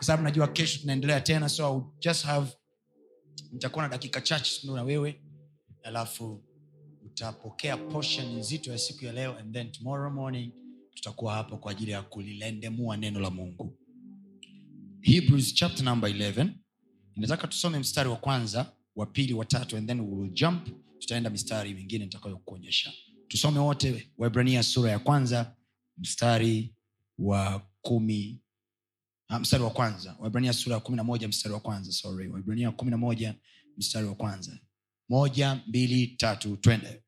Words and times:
kwa 0.00 0.06
sababu 0.06 0.22
najua 0.24 0.48
kesho 0.48 0.80
tunaendelea 0.80 1.20
tena 1.20 1.48
so 1.48 1.68
I'll 1.72 1.84
just 2.00 2.24
have 2.24 2.52
nitakuwa 3.52 3.84
na 3.84 3.88
dakika 3.90 4.20
chache 4.20 4.66
na 4.66 4.82
wewe 4.82 5.20
alafu 5.82 6.44
utapokea 7.06 7.76
portion 7.76 8.38
nzito 8.38 8.72
ya 8.72 8.78
siku 8.78 9.04
ya 9.04 9.12
leo 9.12 9.38
and 9.38 9.54
then 9.54 9.72
tomorrow 9.72 10.12
morning 10.12 10.52
tutakuwa 10.94 11.34
hapo 11.34 11.56
kwa 11.56 11.72
ajili 11.72 11.90
ya 11.90 12.02
kulilendemua 12.02 12.96
neno 12.96 13.20
la 13.20 13.30
mungu. 13.30 13.78
Hebrews 15.00 15.54
chapter 15.54 15.84
number 15.84 16.10
11 16.10 16.48
inataka 17.16 17.46
tusome 17.46 17.78
mstari 17.78 18.08
wa 18.08 18.16
kwanza 18.16 18.72
wa 18.96 19.06
pili 19.06 19.34
wa 19.34 19.44
tatu 19.44 19.76
and 19.76 19.88
then 19.88 20.00
we 20.00 20.28
jump. 20.28 20.68
Tutaenda 20.98 21.30
mistari 21.30 21.74
mingine 21.74 22.04
nitakayokuonyesha. 22.04 22.92
Tusome 23.28 23.58
wote 23.58 24.12
waibrania 24.18 24.62
sura 24.62 24.90
ya 24.90 24.98
kwanza 24.98 25.56
mstari 25.98 26.74
wa 27.18 27.66
kumi 27.82 28.40
mstari 29.38 29.62
wa 29.62 29.70
kwanza. 29.70 30.16
Waibrania 30.18 30.52
sura 30.52 30.74
ya 30.74 30.80
kumi 30.80 30.96
na 30.96 31.04
moja 31.04 31.28
mstari 31.28 31.54
wa 31.54 31.60
kwanza 31.60 31.92
sorry. 31.92 32.28
Waibrania 32.28 32.70
kumi 32.70 32.90
na 32.90 32.96
moja 32.96 33.34
mstari 33.76 34.06
wa 34.06 34.14
kwanza. 34.14 34.58
Moja 35.08 35.54
mbili 35.66 36.06
tatu 36.06 36.56
twende. 36.56 37.02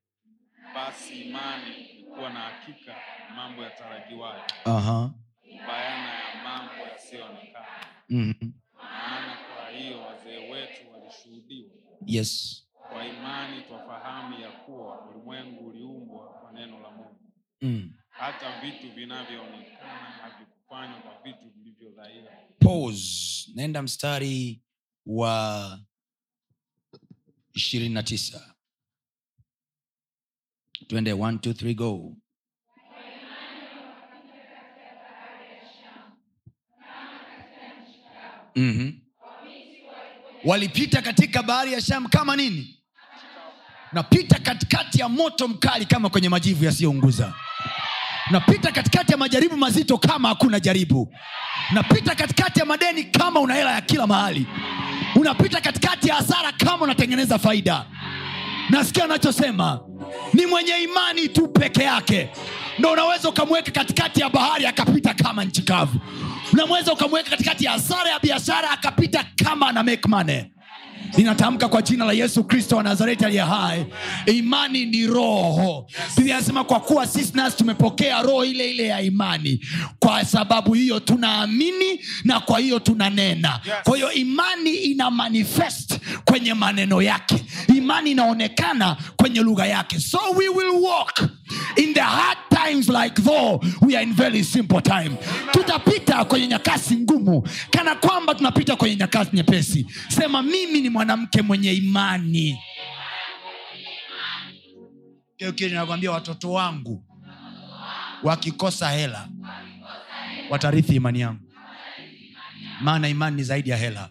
Basi 0.75 1.21
imani 1.21 1.95
ni 1.97 2.03
kuwa 2.05 2.31
na 2.33 2.41
hakika 2.41 2.95
mambo 3.37 3.63
yatarajiwayo. 3.63 4.43
Uh-huh. 4.65 5.11
bayana 5.67 6.15
ya 6.15 6.43
mambo 6.45 6.75
yasiyoonekana. 6.93 7.67
Mm-hmm. 8.09 8.53
maana 8.75 9.37
kwa 9.55 9.71
hiyo 9.71 10.01
wazee 10.03 10.51
wetu 10.51 10.93
walishuhudiwa. 10.93 11.71
Yes. 12.07 12.63
Kwa 12.93 13.07
imani 13.07 13.63
twafahamu 13.63 14.41
ya 14.41 14.51
kuwa 14.51 15.07
ulimwengu 15.07 15.67
uliumbwa 15.67 16.29
kwa 16.29 16.53
neno 16.53 16.81
la 16.81 16.91
mungu. 16.91 17.19
Mm. 17.63 17.93
hata 18.09 18.61
vitu 18.61 18.93
vinavyoonekana 18.95 20.11
havikufanywa 20.23 20.99
kwa 21.01 21.23
vitu 21.25 21.51
pause. 22.61 23.51
Naenda 23.55 23.83
mstari 23.83 24.63
wa 25.07 25.79
ishirini 27.55 27.95
na 27.95 28.03
tisa. 28.03 28.55
Twende 30.89 31.13
one, 31.13 31.39
two, 31.39 31.53
three, 31.55 31.75
go. 31.75 32.17
Mm-hmm. 38.57 38.93
walipita 40.45 41.03
katika 41.03 41.43
bahari 41.43 41.73
ya 41.73 41.81
sham 41.81 42.07
kama 42.09 42.37
nini? 42.37 42.79
Napita 43.93 44.39
katikati 44.39 45.01
ya 45.01 45.09
moto 45.09 45.49
mkali 45.49 45.87
kama 45.87 46.11
kwenye 46.11 46.29
majivu 46.29 46.65
yasiyounguza 46.65 47.35
napita 48.31 48.73
katikati 48.73 49.13
ya 49.13 49.19
majaribu 49.19 49.57
mazito 49.57 49.99
kama 49.99 50.29
hakuna 50.29 50.61
jaribu. 50.61 51.15
Napita 51.73 52.15
katikati 52.15 52.59
ya 52.61 52.65
madeni 52.67 53.05
kama 53.05 53.41
una 53.41 53.55
hela 53.55 53.73
ya 53.73 53.81
kila 53.81 54.07
mahali. 54.07 54.47
Unapita 55.15 55.61
katikati 55.61 56.09
ya 56.09 56.15
hasara 56.15 56.53
kama 56.53 56.85
unatengeneza 56.85 57.39
faida. 57.39 57.85
Nasikia 58.71 59.05
anachosema 59.05 59.81
ni 60.35 60.47
mwenye 60.47 60.73
imani 60.83 61.29
tu 61.29 61.49
peke 61.49 61.83
yake. 61.83 62.29
Ndo 62.79 62.91
unaweza 62.93 63.29
ukamweka 63.29 63.71
katikati 63.71 64.21
ya 64.21 64.29
bahari 64.29 64.67
akapita 64.67 65.15
kama 65.15 65.45
nchi 65.45 65.63
kavu. 65.63 65.99
Unaweza 66.53 66.93
ukamweka 66.93 67.31
katikati 67.31 67.65
ya 67.65 67.73
hasara 67.73 68.11
ya 68.11 68.19
biashara 68.19 68.71
akapita 68.71 69.25
kama 69.45 69.69
ana 69.69 69.83
make 69.83 70.09
money 70.09 70.45
ninatamka 71.17 71.69
kwa 71.69 71.83
jina 71.83 72.05
la 72.05 72.13
yesu 72.13 72.45
kristo 72.45 72.77
wa 72.77 72.83
nazareti 72.83 73.25
aliye 73.25 73.43
hai. 73.43 73.87
Imani 74.27 74.87
ni 74.87 75.07
roho. 75.07 75.87
Biblia 76.17 76.37
anasema 76.37 76.65
kwa 76.65 76.81
kuwa 76.81 77.07
sisi 77.07 77.33
nasi 77.35 77.57
tumepokea 77.57 78.23
roho 78.23 78.45
ile 78.45 78.71
ile 78.71 78.87
ya 78.87 79.01
imani 79.01 79.61
kwa 79.99 80.25
sababu 80.25 80.75
hiyo 80.75 81.01
tunaamini 81.01 82.01
na 82.25 82.41
kwa 82.41 82.59
hiyo 82.59 82.79
tunanena. 82.79 83.61
Kwa 83.85 83.97
hiyo 83.97 84.13
imani 84.13 84.71
ina 84.75 85.11
manifest 85.11 85.99
kwenye 86.25 86.55
maneno 86.55 87.03
yake. 87.03 87.45
Imani 87.77 88.11
inaonekana 88.11 88.97
kwenye 89.17 89.41
lugha 89.41 89.67
yake. 89.67 90.01
So 90.01 90.19
we 90.37 90.49
will 90.49 90.83
walk 90.83 91.23
in 91.77 91.95
the 91.95 92.01
hard 92.01 92.39
times 92.83 92.89
like 92.89 93.15
though 93.23 93.61
we 93.81 93.97
are 93.97 94.03
in 94.03 94.13
very 94.13 94.43
simple 94.43 94.81
time. 94.81 95.17
Tutapita 95.53 96.25
kwenye 96.25 96.47
nyakasi 96.47 96.97
ngumu. 96.97 97.49
Kana 97.71 97.95
kwamba 97.95 98.35
tunapita 98.35 98.77
kwenye 98.77 98.97
nyakasi 98.97 99.31
nyepesi. 99.37 99.87
Sema 100.09 100.43
mimi 100.43 100.81
ni 100.81 100.91
mwanamke 100.91 101.43
mwenye 101.43 101.73
imani. 101.73 102.59
Nakwambia 105.73 106.11
watoto 106.11 106.53
wangu 106.53 107.05
wakikosa 108.23 108.91
hela 108.91 109.29
watarithi 110.51 110.95
imani 110.97 111.21
yangu. 111.21 111.41
Maana 112.81 113.09
imani 113.09 113.37
ni 113.37 113.43
zaidi 113.45 113.71
ya 113.71 113.77
hela. 113.77 114.11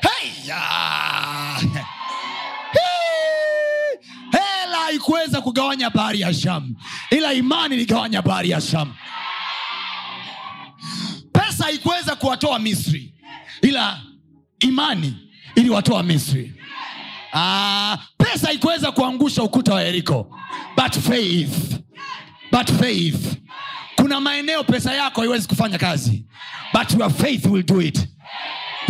Hey, 0.00 0.30
Hii! 0.30 1.68
Hela 5.02 5.22
haikuweza 5.22 5.40
kugawanya 5.40 5.90
bahari 5.90 6.20
ya 6.20 6.34
sham 6.34 6.74
ila 7.10 7.32
imani 7.32 7.74
iligawanya 7.74 8.22
bahari 8.22 8.50
ya 8.50 8.60
sham 8.60 8.94
pesa 11.32 11.64
haikuweza 11.64 12.16
kuwatoa 12.16 12.58
misri 12.58 13.14
ila 13.62 14.00
imani 14.60 15.16
iliwatoa 15.54 16.02
misri. 16.02 16.54
Ah, 17.34 17.98
pesa 18.18 18.46
haikuweza 18.46 18.92
kuangusha 18.92 19.42
ukuta 19.42 19.74
wa 19.74 19.82
yeriko. 19.82 20.38
But 20.76 20.98
faith 20.98 21.78
but 22.52 22.70
faith. 22.80 23.36
Kuna 23.96 24.20
maeneo 24.20 24.64
pesa 24.64 24.94
yako 24.94 25.20
haiwezi 25.20 25.48
kufanya 25.48 25.78
kazi 25.78 26.26
but 26.72 26.92
your 27.00 27.10
faith 27.10 27.46
will 27.46 27.62
do 27.62 27.80
it 27.82 28.08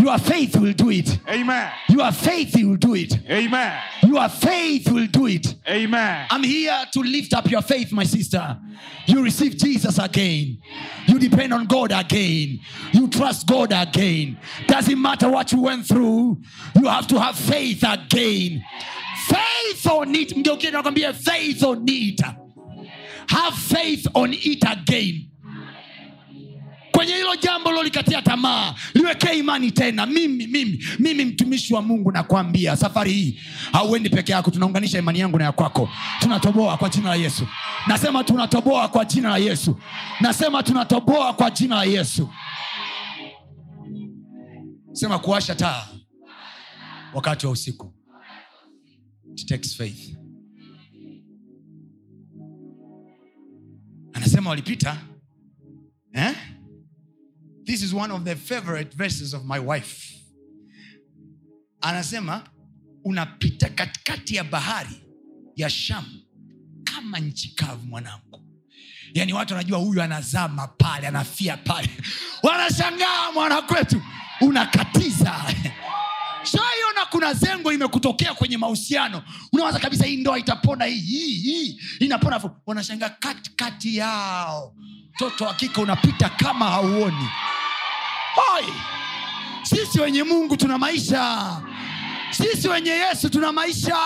your 0.02 0.18
faith 0.18 0.56
will 0.56 0.72
do 0.72 0.90
it 0.90 1.18
Amen. 1.28 1.72
your 1.88 2.10
faith 2.12 2.54
will 2.56 2.76
do 2.76 2.94
it 2.94 3.18
Amen. 3.30 3.80
your 4.02 4.28
faith 4.28 4.90
will 4.90 5.06
do 5.06 5.26
it 5.26 5.54
Amen. 5.68 6.26
I'm 6.30 6.42
here 6.42 6.84
to 6.92 7.00
lift 7.00 7.32
up 7.32 7.50
your 7.50 7.62
faith, 7.62 7.92
my 7.92 8.04
sister. 8.04 8.58
You 9.06 9.22
receive 9.22 9.56
Jesus 9.56 9.98
again. 9.98 10.60
You 11.06 11.18
depend 11.18 11.54
on 11.54 11.66
God 11.66 11.92
again. 11.92 12.60
You 12.92 13.08
trust 13.08 13.46
God 13.46 13.72
again. 13.72 14.38
Doesn't 14.66 15.00
matter 15.00 15.30
what 15.30 15.52
you 15.52 15.62
went 15.62 15.86
through, 15.86 16.42
you 16.74 16.88
have 16.88 17.06
to 17.08 17.20
have 17.20 17.36
faith 17.38 17.84
again. 17.86 18.64
Faith 19.26 19.86
on 19.86 20.14
it. 20.14 20.30
Mgeukie 20.30 20.70
nakwambia 20.70 21.14
faith 21.14 21.62
on 21.62 21.84
it. 21.86 22.20
Have 23.28 23.54
faith 23.54 24.06
on 24.14 24.32
it 24.32 24.62
again. 24.66 25.30
Kwenye 26.92 27.14
hilo 27.14 27.36
jambo 27.36 27.70
lilolikatia 27.70 28.22
tamaa 28.22 28.75
liwekee 28.94 29.32
imani 29.38 29.70
tena. 29.70 30.06
Mimi 30.06 30.47
mimi 30.47 30.84
mimi 30.98 31.25
mtumishi 31.25 31.75
wa 31.75 31.82
mungu 31.82 32.12
nakwambia 32.12 32.76
safari 32.76 33.12
hii 33.12 33.41
hauendi 33.72 34.10
peke 34.10 34.32
yako 34.32 34.50
tunaunganisha 34.50 34.98
imani 34.98 35.19
yangu 35.20 35.38
na 35.38 35.44
ya 35.44 35.52
kwako. 35.52 35.88
Tunatoboa 36.20 36.76
kwa 36.76 36.88
jina 36.88 37.08
la 37.08 37.14
yesu. 37.14 37.47
Nasema 37.86 38.25
tunatoboa 38.25 38.88
kwa 38.88 39.04
jina 39.04 39.28
la 39.28 39.36
yesu. 39.38 39.81
Nasema 40.20 40.62
tunatoboa 40.62 41.32
kwa 41.32 41.50
jina 41.50 41.76
la 41.76 41.84
yesu. 41.84 42.28
Sema 44.93 45.19
kuwasha 45.19 45.55
taa 45.55 45.88
wakati 47.14 47.46
wa 47.46 47.52
usiku. 47.52 47.94
Anasema 54.12 54.50
walipita 54.50 54.96
eh? 56.12 56.34
This 57.64 57.82
is 57.82 57.94
one 57.94 58.11
of 58.14 58.25
the 58.25 58.37
favorite 58.37 58.94
verses 58.94 59.35
of 59.35 59.44
my 59.44 59.59
wife. 59.59 60.12
Anasema 61.81 62.44
unapita 63.05 63.69
katikati 63.69 64.37
ya 64.37 64.44
bahari 64.44 65.05
ya 65.56 65.70
sham 65.70 66.05
kama 66.85 67.19
nchi 67.19 67.49
kavu 67.55 67.87
mwanangu. 67.87 68.43
Yaani 69.14 69.32
watu 69.32 69.55
wanajua 69.55 69.79
huyu 69.79 70.03
anazama 70.03 70.69
pale 70.69 71.06
anafia 71.06 71.56
pale. 71.56 71.91
Wanashangaa 72.43 73.32
mwanakwetu 73.35 74.03
unakatiza. 74.41 75.35
Shaiona 76.53 77.06
kuna 77.11 77.35
zengo 77.35 77.73
imekutokea 77.73 78.35
kwenye 78.35 78.56
mahusiano. 78.58 79.23
Unawaza 79.53 79.79
kabisa 79.79 80.06
hii 80.06 80.17
ndoa 80.17 80.38
itapona 80.38 80.85
hii 80.85 81.00
hii 81.00 81.35
hii 81.35 81.81
inapona 82.00 82.41
wanashangaa 82.67 83.08
katikati 83.08 83.97
yao 83.97 84.75
mtoto 85.14 85.44
hakika 85.47 85.81
unapita 85.81 86.29
kama 86.29 86.64
hauoni. 86.70 87.29
Hoi! 88.35 88.64
sisi 89.62 90.00
wenye 90.00 90.23
mungu 90.23 90.56
tuna 90.56 90.79
maisha. 90.79 91.56
Sisi 92.31 92.69
wenye 92.69 92.91
yesu 92.91 93.29
tuna 93.31 93.53
maisha. 93.53 93.97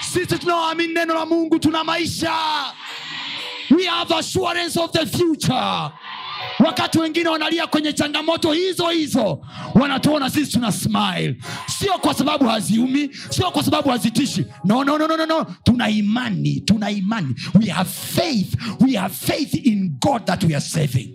Sisi 0.00 0.38
tunaoamini 0.38 0.94
neno 0.94 1.14
la 1.14 1.26
mungu 1.26 1.58
tuna 1.58 1.84
maisha. 1.84 2.34
We 3.70 3.86
have 3.86 4.14
assurance 4.14 4.80
of 4.80 4.90
the 4.92 5.06
future 5.06 5.90
wakati 6.58 6.98
wengine 6.98 7.28
wanalia 7.28 7.66
kwenye 7.66 7.92
changamoto 7.92 8.52
hizo 8.52 8.88
hizo 8.90 9.46
wanatuona 9.74 10.30
sisi 10.30 10.52
tuna 10.52 10.72
smile. 10.72 11.36
Sio 11.78 11.92
kwa 11.92 12.14
sababu 12.14 12.44
haziumi 12.46 13.10
sio 13.30 13.50
kwa 13.50 13.62
sababu 13.62 13.88
hazitishi. 13.88 14.46
No, 14.64 14.84
no, 14.84 14.98
no, 14.98 15.06
no, 15.08 15.16
no, 15.16 15.26
no. 15.26 15.46
tuna 15.64 15.90
imani 15.90 16.60
tuna 16.60 16.90
imani. 16.90 17.34
We 17.60 17.66
have 17.66 17.90
faith 17.90 18.54
we 18.80 18.92
have 18.96 19.14
faith 19.14 19.54
in 19.66 19.96
god 20.00 20.24
that 20.26 20.44
we 20.44 20.54
are 20.54 20.60
saving. 20.64 21.14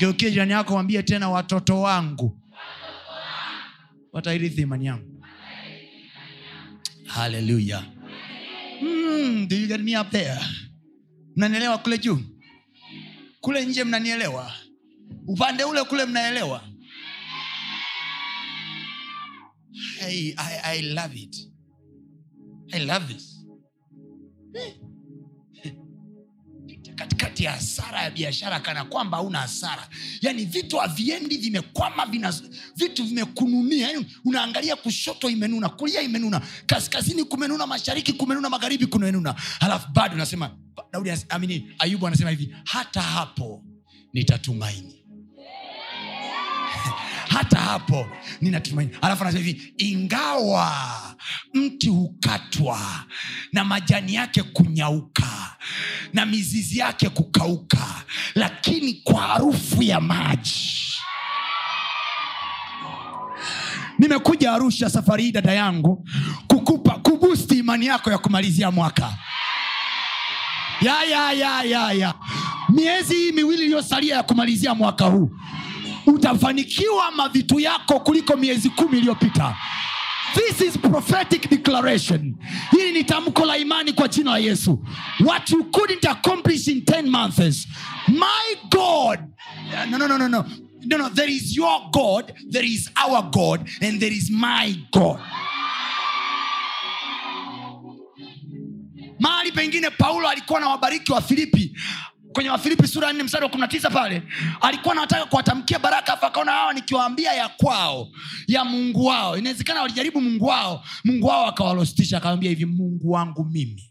Geukie 0.00 0.30
jirani 0.30 0.52
yako 0.52 0.74
wambie 0.74 1.02
tena 1.02 1.30
watoto 1.30 1.80
wangu. 1.80 2.38
Watairithi 4.12 4.62
imani 4.62 4.86
yangu. 4.86 5.24
Haleluya 7.06 7.84
mm, 8.82 9.46
there? 10.10 10.40
Mnanielewa 11.36 11.78
kule 11.78 11.98
juu 11.98 12.20
kule 13.48 13.64
nje 13.66 13.84
mnanielewa? 13.84 14.52
Upande 15.26 15.64
ule 15.64 15.84
kule 15.84 16.04
mnaelewa? 16.06 16.62
I, 20.08 20.34
I, 20.36 20.78
I 20.78 20.82
love 20.82 21.16
it. 21.16 21.36
I 22.72 22.78
love 22.86 23.06
this 23.14 23.44
katikati 26.98 27.44
ya 27.44 27.52
hasara 27.52 28.02
ya 28.02 28.10
biashara 28.10 28.60
kana 28.60 28.84
kwamba 28.84 29.16
hauna 29.16 29.38
hasara. 29.38 29.88
Yaani 30.20 30.44
vitu 30.44 30.76
haviendi 30.76 31.36
vimekwama 31.36 32.06
vina 32.06 32.34
vitu 32.76 33.04
vimekununia 33.04 33.88
yani 33.90 34.06
unaangalia 34.24 34.76
kushoto 34.76 35.30
imenuna 35.30 35.68
kulia 35.68 36.00
imenuna 36.02 36.40
kaskazini 36.66 37.24
kumenuna 37.24 37.66
mashariki 37.66 38.12
kumenuna 38.12 38.50
magharibi 38.50 38.86
kumenuna. 38.86 39.32
Halafu 39.60 39.88
bado 39.92 40.16
nasema 40.16 40.50
daudi 40.92 41.10
ayubu 41.78 42.06
anasema 42.06 42.30
hivi 42.30 42.54
hata 42.64 43.02
hapo 43.02 43.64
nitatumaini 44.12 44.97
hata 47.28 47.58
hapo 47.58 48.06
ninatumaini. 48.40 48.90
Alafu 49.02 49.22
anasema 49.22 49.44
hivi 49.44 49.72
ingawa 49.78 50.72
mti 51.54 51.88
hukatwa 51.88 52.78
na 53.52 53.64
majani 53.64 54.14
yake 54.14 54.42
kunyauka 54.42 55.56
na 56.12 56.26
mizizi 56.26 56.78
yake 56.78 57.08
kukauka 57.08 57.86
lakini 58.34 58.94
kwa 58.94 59.22
harufu 59.22 59.82
ya 59.82 60.00
maji. 60.00 60.74
Nimekuja 63.98 64.52
arusha 64.52 64.90
safari 64.90 65.22
hii 65.24 65.32
dada 65.32 65.52
yangu 65.52 66.08
kukupa 66.46 66.90
kubusti 66.90 67.58
imani 67.58 67.86
yako 67.86 68.10
ya 68.10 68.18
kumalizia 68.18 68.70
mwaka. 68.70 69.14
Ya 70.80 71.04
ya 71.04 71.32
ya 71.32 71.62
ya 71.62 71.92
ya. 71.92 72.14
Miezi 72.68 73.14
hii 73.14 73.32
miwili 73.32 73.62
iliyosalia 73.64 74.16
ya 74.16 74.22
kumalizia 74.22 74.74
mwaka 74.74 75.04
huu 75.04 75.30
utafanikiwa 76.12 77.10
mavitu 77.10 77.60
yako 77.60 78.00
kuliko 78.00 78.36
miezi 78.36 78.70
kumi 78.70 78.98
iliyopita. 78.98 79.56
This 80.34 80.60
is 80.60 80.78
prophetic 80.78 81.50
declaration. 81.50 82.34
Hili 82.70 82.92
ni 82.92 83.04
tamko 83.04 83.44
la 83.44 83.56
imani 83.56 83.92
kwa 83.92 84.08
jina 84.08 84.30
la 84.30 84.38
yesu. 84.38 84.84
What 85.20 85.50
you 85.50 85.64
couldn't 85.64 86.04
accomplish 86.06 86.68
in 86.68 86.80
10 86.80 87.06
months 87.10 87.66
my 88.08 88.54
god 88.70 89.18
no, 89.90 89.98
no, 89.98 90.06
no, 90.08 90.18
no, 90.18 90.28
no. 90.28 90.44
No, 90.84 90.96
no, 90.96 91.08
there 91.08 91.28
is 91.32 91.56
your 91.56 91.90
god 91.92 92.32
there 92.50 92.66
is 92.66 92.90
our 93.06 93.22
god 93.30 93.68
and 93.82 94.00
there 94.00 94.14
is 94.14 94.30
my 94.30 94.74
god. 94.92 95.18
Mahali 99.20 99.52
pengine 99.52 99.90
paulo 99.90 100.28
alikuwa 100.28 100.60
na 100.60 100.68
wabariki 100.68 101.12
wa 101.12 101.20
filipi 101.22 101.72
kwenye 102.32 102.50
wafilipi 102.50 102.88
sura 102.88 103.12
nne 103.12 103.22
mstari 103.22 103.44
wa 103.44 103.50
kumi 103.50 103.60
na 103.60 103.68
tisa 103.68 103.90
pale 103.90 104.22
alikuwa 104.60 104.94
anataka 104.94 105.26
kuwatamkia 105.26 105.78
baraka 105.78 106.12
afu 106.12 106.26
akaona 106.26 106.52
hawa 106.52 106.74
nikiwaambia 106.74 107.32
ya 107.32 107.48
kwao 107.48 108.08
ya 108.46 108.64
mungu 108.64 109.04
wao. 109.06 109.38
Inawezekana 109.38 109.80
walijaribu 109.80 110.20
mungu 110.20 110.44
wao 110.44 110.84
mungu 111.04 111.26
wao 111.26 111.46
akawalostisha 111.46 112.16
akawambia 112.16 112.50
hivi 112.50 112.64
mungu 112.66 113.10
wangu 113.10 113.44
mimi 113.44 113.84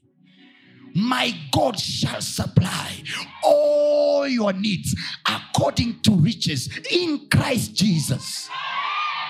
my 0.95 1.33
god 1.51 1.77
shall 1.77 2.21
supply 2.21 3.03
all 3.43 4.31
your 4.33 4.55
needs 4.55 4.95
according 5.23 5.93
to 6.01 6.19
riches 6.23 6.69
in 6.91 7.29
christ 7.29 7.73
jesus. 7.73 8.49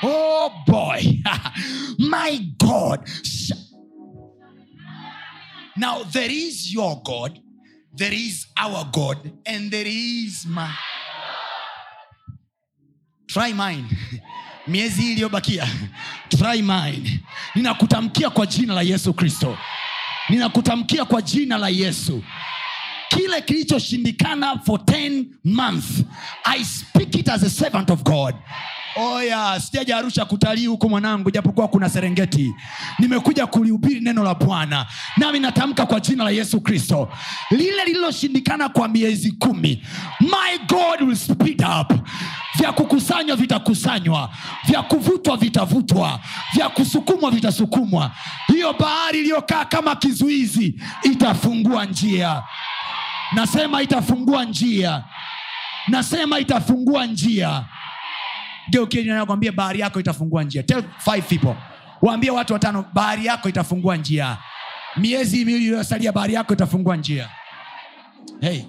Oh 0.04 0.52
boy 0.68 1.02
my 2.00 2.40
god 2.58 3.00
Now 5.78 6.02
there 6.04 6.30
is 6.32 6.74
your 6.74 7.00
God, 7.06 7.40
there 7.98 8.14
is 8.14 8.46
our 8.58 8.86
God, 8.92 9.18
and 9.46 9.72
there 9.72 9.88
is 9.88 10.46
my. 10.48 10.72
Try 13.28 13.54
mine. 13.54 13.86
Miezi 14.68 15.02
hii 15.02 15.12
iliyobakia, 15.12 15.68
try 16.30 16.62
mine. 16.62 17.20
Ninakutamkia 17.56 18.30
kwa 18.30 18.46
jina 18.46 18.74
la 18.74 18.82
Yesu 18.82 19.14
Kristo, 19.14 19.58
ninakutamkia 20.30 21.06
kwa 21.06 21.22
jina 21.22 21.58
la 21.58 21.70
Yesu 21.70 22.24
kile 23.10 23.42
kilichoshindikana 23.42 24.60
for 24.66 24.80
10 24.80 25.26
months 25.44 26.04
i 26.46 26.64
speak 26.64 27.16
it 27.16 27.30
as 27.30 27.44
a 27.44 27.50
servant 27.50 27.90
of 27.90 28.04
god 28.04 28.36
oya 28.98 29.60
sijaja 29.60 29.98
arusha 29.98 30.26
kutalii 30.26 30.66
huko 30.68 30.90
mwanangu 30.90 31.32
japokuwa 31.32 31.68
kuna 31.68 31.90
serengeti. 31.90 32.54
Nimekuja 33.00 33.48
kulihubiri 33.48 34.00
neno 34.00 34.24
la 34.24 34.36
bwana 34.36 34.86
nami 35.18 35.40
natamka 35.40 35.86
kwa 35.86 36.00
jina 36.00 36.24
la 36.24 36.30
yesu 36.30 36.62
kristo. 36.62 37.10
Lile 37.52 37.86
lililoshindikana 37.86 38.70
kwa 38.70 38.88
miezi 38.88 39.32
kumi 39.32 39.84
my 40.20 40.58
god 40.68 41.02
will 41.02 41.16
speed 41.16 41.62
up. 41.82 41.94
Vya 42.56 42.72
kukusanywa 42.72 43.36
vitakusanywa 43.36 44.30
vya 44.66 44.84
kuvutwa 44.84 45.38
vitavutwa 45.38 46.20
vya 46.54 46.70
kusukumwa 46.70 47.32
vitasukumwa. 47.32 48.12
Hiyo 48.48 48.74
bahari 48.74 49.20
iliyokaa 49.20 49.66
kama 49.66 49.96
kizuizi 49.96 50.82
itafungua 51.04 51.86
njia. 51.86 52.44
Nasema 53.32 53.82
itafungua 53.82 54.44
njia. 54.46 55.04
Nasema 55.88 56.40
itafungua 56.40 57.06
njia 57.06 57.64
geukianakwambia 58.70 59.52
bahari 59.52 59.80
yako 59.80 60.00
itafungua 60.00 60.44
njia. 60.44 60.64
Tell 60.64 60.84
five 61.00 61.22
people. 61.28 61.56
Waambie 62.02 62.32
watu 62.32 62.54
watano 62.54 62.86
bahari 62.94 63.26
yako 63.26 63.50
itafungua 63.50 63.98
njia. 63.98 64.38
Miezi 64.98 65.46
miwili 65.46 65.66
iliyosalia 65.66 66.12
bahari 66.12 66.34
yako 66.34 66.54
itafungua 66.54 66.96
njia. 66.98 67.30
Hey. 68.42 68.62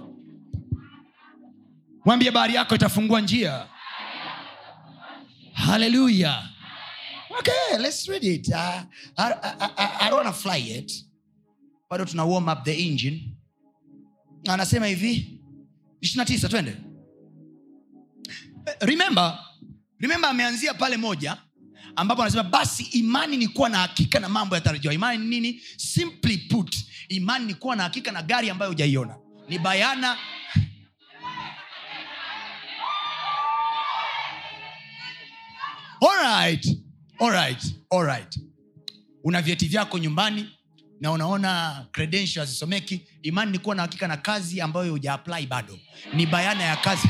mwambie 2.04 2.30
bahari 2.30 2.54
yako 2.54 2.74
itafungua 2.74 3.20
njia. 3.20 3.66
Haleluya 5.52 6.48
okay 7.38 7.76
uh, 7.76 7.90
bado 11.90 12.04
tuna 12.04 12.24
warm 12.24 12.48
up 12.48 12.64
the 12.64 12.74
engine. 12.86 13.34
Anasema 14.48 14.86
hivi 14.86 15.40
29 16.02 16.48
twende. 16.48 16.76
Remember 18.80 19.38
remember 20.00 20.30
ameanzia 20.30 20.74
pale 20.74 20.96
moja 20.96 21.36
ambapo 21.96 22.22
anasema 22.22 22.42
basi 22.42 22.82
imani 22.82 23.36
ni 23.36 23.48
kuwa 23.48 23.68
na 23.68 23.78
hakika 23.78 24.20
na 24.20 24.28
mambo 24.28 24.54
yatarajiwa. 24.54 24.94
Imani 24.94 25.18
ni 25.24 25.30
nini? 25.40 25.62
Simply 25.76 26.38
put 26.38 26.76
imani 27.08 27.44
ni 27.46 27.54
kuwa 27.54 27.76
na 27.76 27.82
hakika 27.82 28.12
na 28.12 28.22
gari 28.22 28.50
ambayo 28.50 28.70
hujaiona. 28.70 29.16
Ni 29.48 29.58
bayana. 29.58 30.16
Alright 36.00 36.66
alright 37.20 37.62
alright 37.90 38.38
una 39.24 39.42
vyeti 39.42 39.66
vyako 39.68 39.98
nyumbani 39.98 40.50
na 41.00 41.12
unaona 41.12 41.84
credentials 41.92 42.36
hazisomeki. 42.38 43.00
Imani 43.22 43.52
ni 43.52 43.58
kuwa 43.58 43.74
na 43.74 43.82
hakika 43.82 44.08
na 44.08 44.16
kazi 44.16 44.60
ambayo 44.60 44.92
hujaapply 44.92 45.46
bado. 45.46 45.78
Ni 46.14 46.26
bayana 46.26 46.62
ya 46.64 46.76
kazi 46.76 47.08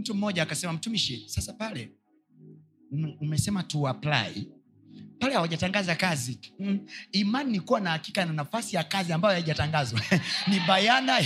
mtu 0.00 0.14
mmoja 0.14 0.42
akasema 0.42 0.72
mtumishi 0.72 1.24
sasa 1.28 1.52
pale 1.52 1.90
umesema 3.20 3.62
tu 3.62 3.88
apply. 3.88 4.48
Pale 5.20 5.34
hawajatangaza 5.34 5.94
kazi. 5.94 6.38
Mm. 6.58 6.80
imani 7.12 7.52
ni 7.52 7.60
kuwa 7.60 7.80
na 7.80 7.90
hakika 7.90 8.24
na 8.24 8.32
nafasi 8.32 8.76
ya 8.76 8.84
kazi 8.84 9.12
ambayo 9.12 9.34
haijatangazwa. 9.34 10.00
Ni 10.50 10.60
bayana 10.60 11.20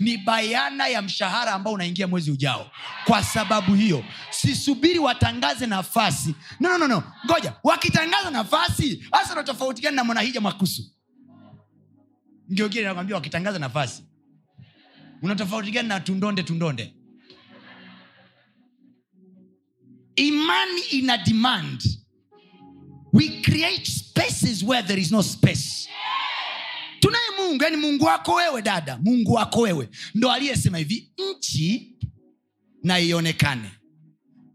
ni 0.00 0.16
bayana 0.18 0.88
ya 0.88 1.02
mshahara 1.02 1.52
ambao 1.52 1.72
unaingia 1.72 2.06
mwezi 2.08 2.30
ujao. 2.30 2.70
Kwa 3.04 3.22
sababu 3.24 3.74
hiyo 3.74 4.04
sisubiri 4.30 4.98
watangaze 4.98 5.66
nafasi. 5.66 6.34
No, 6.60 6.78
no, 6.78 6.88
no, 6.88 7.02
ngoja 7.26 7.52
wakitangaza 7.64 8.30
nafasi 8.30 9.04
hasa 9.12 9.34
na 9.34 9.42
tofauti 9.44 9.82
gani 9.82 9.96
na 9.96 10.04
mwanahija 10.04 10.40
makusu 10.40 10.82
ngeogine 12.52 12.84
nakwambia 12.84 13.16
wakitangaza 13.16 13.58
nafasi. 13.58 14.04
Una 15.22 15.34
tofauti 15.36 15.70
gani 15.70 15.88
na 15.88 16.00
tundonde 16.00 16.42
tundonde 16.42 16.94
imani 20.26 20.80
ina 20.90 21.16
demand. 21.18 21.82
We 23.12 23.42
create 23.42 23.86
spaces 23.86 24.62
where 24.62 24.82
there 24.82 25.00
is 25.00 25.10
no 25.12 25.22
space. 25.22 25.88
Tunaye 27.00 27.30
mungu 27.38 27.62
yani 27.64 27.76
mungu 27.76 28.04
wako 28.04 28.34
wewe 28.34 28.62
dada. 28.62 28.98
Mungu 29.02 29.32
wako 29.32 29.60
wewe. 29.60 29.88
Ndo 30.14 30.30
aliyesema 30.32 30.78
hivi 30.78 31.12
nchi 31.36 31.96
na 32.82 32.98
ionekane. 32.98 33.70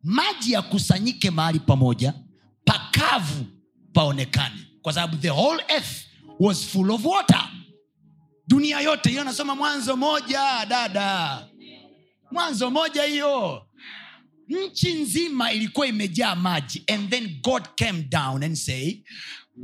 Maji 0.03 0.51
yakusanyike 0.51 1.31
mahali 1.31 1.59
pamoja 1.59 2.13
pakavu 2.65 3.45
paonekane. 3.93 4.67
Kwa 4.81 4.93
sababu 4.93 5.17
the 5.17 5.29
whole 5.29 5.63
earth 5.67 6.05
was 6.39 6.65
full 6.65 6.91
of 6.91 7.05
water. 7.05 7.49
Dunia 8.47 8.79
yote 8.81 9.09
hiyo 9.09 9.23
nasoma 9.23 9.55
mwanzo 9.55 9.95
moja 9.97 10.65
dada. 10.69 11.47
Mwanzo 12.31 12.71
moja 12.71 13.03
hiyo 13.03 13.64
nchi 14.49 14.93
nzima 14.93 15.51
ilikuwa 15.51 15.87
imejaa 15.87 16.35
maji 16.35 16.83
and 16.93 17.09
then 17.09 17.39
god 17.41 17.63
came 17.75 18.01
down 18.03 18.43
and 18.43 18.55
say 18.55 19.03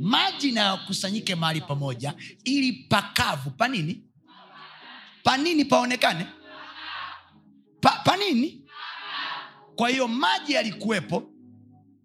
maji 0.00 0.52
nayakusanyike 0.52 1.34
mahali 1.34 1.60
pamoja 1.60 2.14
ili 2.44 2.72
pakavu. 2.72 3.50
Panini 3.50 4.04
panini 5.22 5.64
paonekane? 5.64 6.26
Pa, 7.80 7.90
panini 8.04 8.64
kwa 9.76 9.88
hiyo 9.88 10.08
maji 10.08 10.52
yalikuwepo 10.52 11.30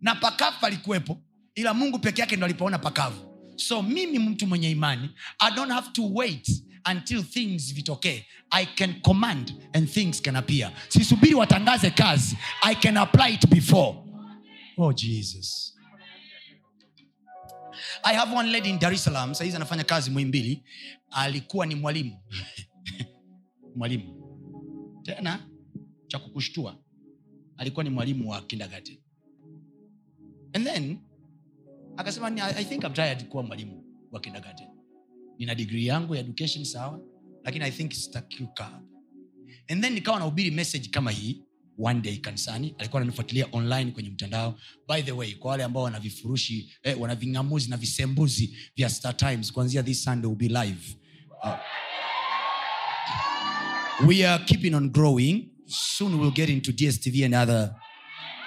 na 0.01 0.15
pakavu 0.15 0.57
palikuwepo 0.61 1.21
ila 1.55 1.73
mungu 1.73 1.99
peke 1.99 2.21
yake 2.21 2.35
ndo 2.35 2.45
alipoona 2.45 2.79
pakavu. 2.79 3.53
So 3.55 3.83
mimi 3.83 4.19
mtu 4.19 4.47
mwenye 4.47 4.71
imani 4.71 5.09
i 5.39 5.51
don't 5.55 5.71
have 5.71 5.89
to 5.93 6.13
wait 6.13 6.63
until 6.85 7.23
things 7.23 7.73
vitokee. 7.73 8.23
I 8.51 8.65
can 8.65 9.01
command 9.01 9.53
and 9.73 9.89
things 9.89 10.21
can 10.21 10.35
appear. 10.35 10.71
Sisubiri 10.89 11.33
watangaze 11.33 11.89
kazi. 11.95 12.37
I 12.63 12.75
can 12.75 12.97
apply 12.97 13.29
it 13.33 13.49
before. 13.49 14.03
Oh 14.77 14.93
jesus. 14.93 15.73
I 18.03 18.13
have 18.13 18.31
one 18.31 18.51
lady 18.51 18.69
in 18.69 18.79
dar 18.79 18.93
es 18.93 19.07
anafanya 19.07 19.83
kazi 19.83 20.11
mwimbili 20.11 20.63
alikuwa 21.11 21.65
ni 21.65 21.75
mwalimu. 21.75 22.17
Mwalimu. 23.75 24.13
Tena 25.03 25.47
cha 26.07 26.19
kukushtua. 26.19 26.77
Alikuwa 27.57 27.83
ni 27.83 27.89
mwalimu 27.89 28.29
wa 28.29 28.41
kindagati. 28.41 29.01
And 30.53 30.65
then 30.65 30.99
akasema 31.97 32.29
"Ni- 32.29 32.41
i 32.41 32.65
think 32.65 32.83
I'm 32.83 32.93
tired 32.93 33.27
kuwa 33.27 33.43
mwalimu 33.43 33.83
wa 34.11 34.19
kindergarten 34.19 34.66
nina 35.39 35.55
digrii 35.55 35.85
yangu 35.85 36.15
ya 36.15 36.21
education 36.21 36.65
sawa? 36.65 36.99
Lakini 37.43 37.65
i 37.65 37.71
think 37.71 37.91
sitaki 37.93 38.47
and 39.69 39.83
then 39.83 39.93
nikawa 39.93 40.19
nahubiri 40.19 40.51
message 40.51 40.89
kama 40.89 41.11
hii 41.11 41.41
one 41.79 42.01
day 42.01 42.17
kanisani. 42.17 42.75
Alikuwa 42.77 43.01
ananifuatilia 43.01 43.47
online 43.51 43.91
kwenye 43.91 44.09
mtandao. 44.09 44.59
By 44.87 45.01
the 45.01 45.11
way 45.11 45.33
kwa 45.33 45.51
wale 45.51 45.63
ambao 45.63 45.83
wana 45.83 45.99
vifurushi 45.99 46.73
eh, 46.83 47.01
wana 47.01 47.15
ving'amuzi 47.15 47.69
na 47.69 47.77
visembuzi 47.77 48.57
vya 48.75 48.89
star 48.89 49.17
times 49.17 49.51
kuanzia 49.53 49.83
this 49.83 50.03
sunday 50.03 50.27
will 50.29 50.37
be 50.37 50.47
live. 50.47 50.95
Uh, 51.43 51.57
we 54.07 54.27
are 54.27 54.43
keeping 54.43 54.73
on 54.73 54.89
growing. 54.89 55.49
Soon 55.67 56.19
we'll 56.19 56.31
get 56.33 56.49
into 56.49 56.71
dstv 56.71 57.25
and 57.25 57.35
other 57.35 57.75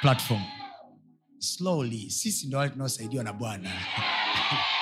platform. 0.01 0.43
Slowly. 1.39 2.11
Sisi 2.11 2.47
ndo 2.47 2.59
wale 2.59 2.71
tunaosaidiwa 2.71 3.25
na 3.25 3.33
bwana 3.33 3.71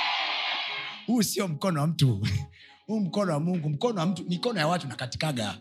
huu 1.09 1.23
sio 1.23 1.49
mkono 1.49 1.81
wa 1.81 1.87
mtu. 1.87 2.27
Huu 2.87 3.01
mkono 3.01 3.33
wa 3.33 3.41
mungu. 3.41 3.69
Mkono 3.69 4.01
wa 4.01 4.07
mtu 4.07 4.25
mikono 4.25 4.61
ya 4.61 4.69
watu 4.69 4.89
nakatikaga 4.89 5.59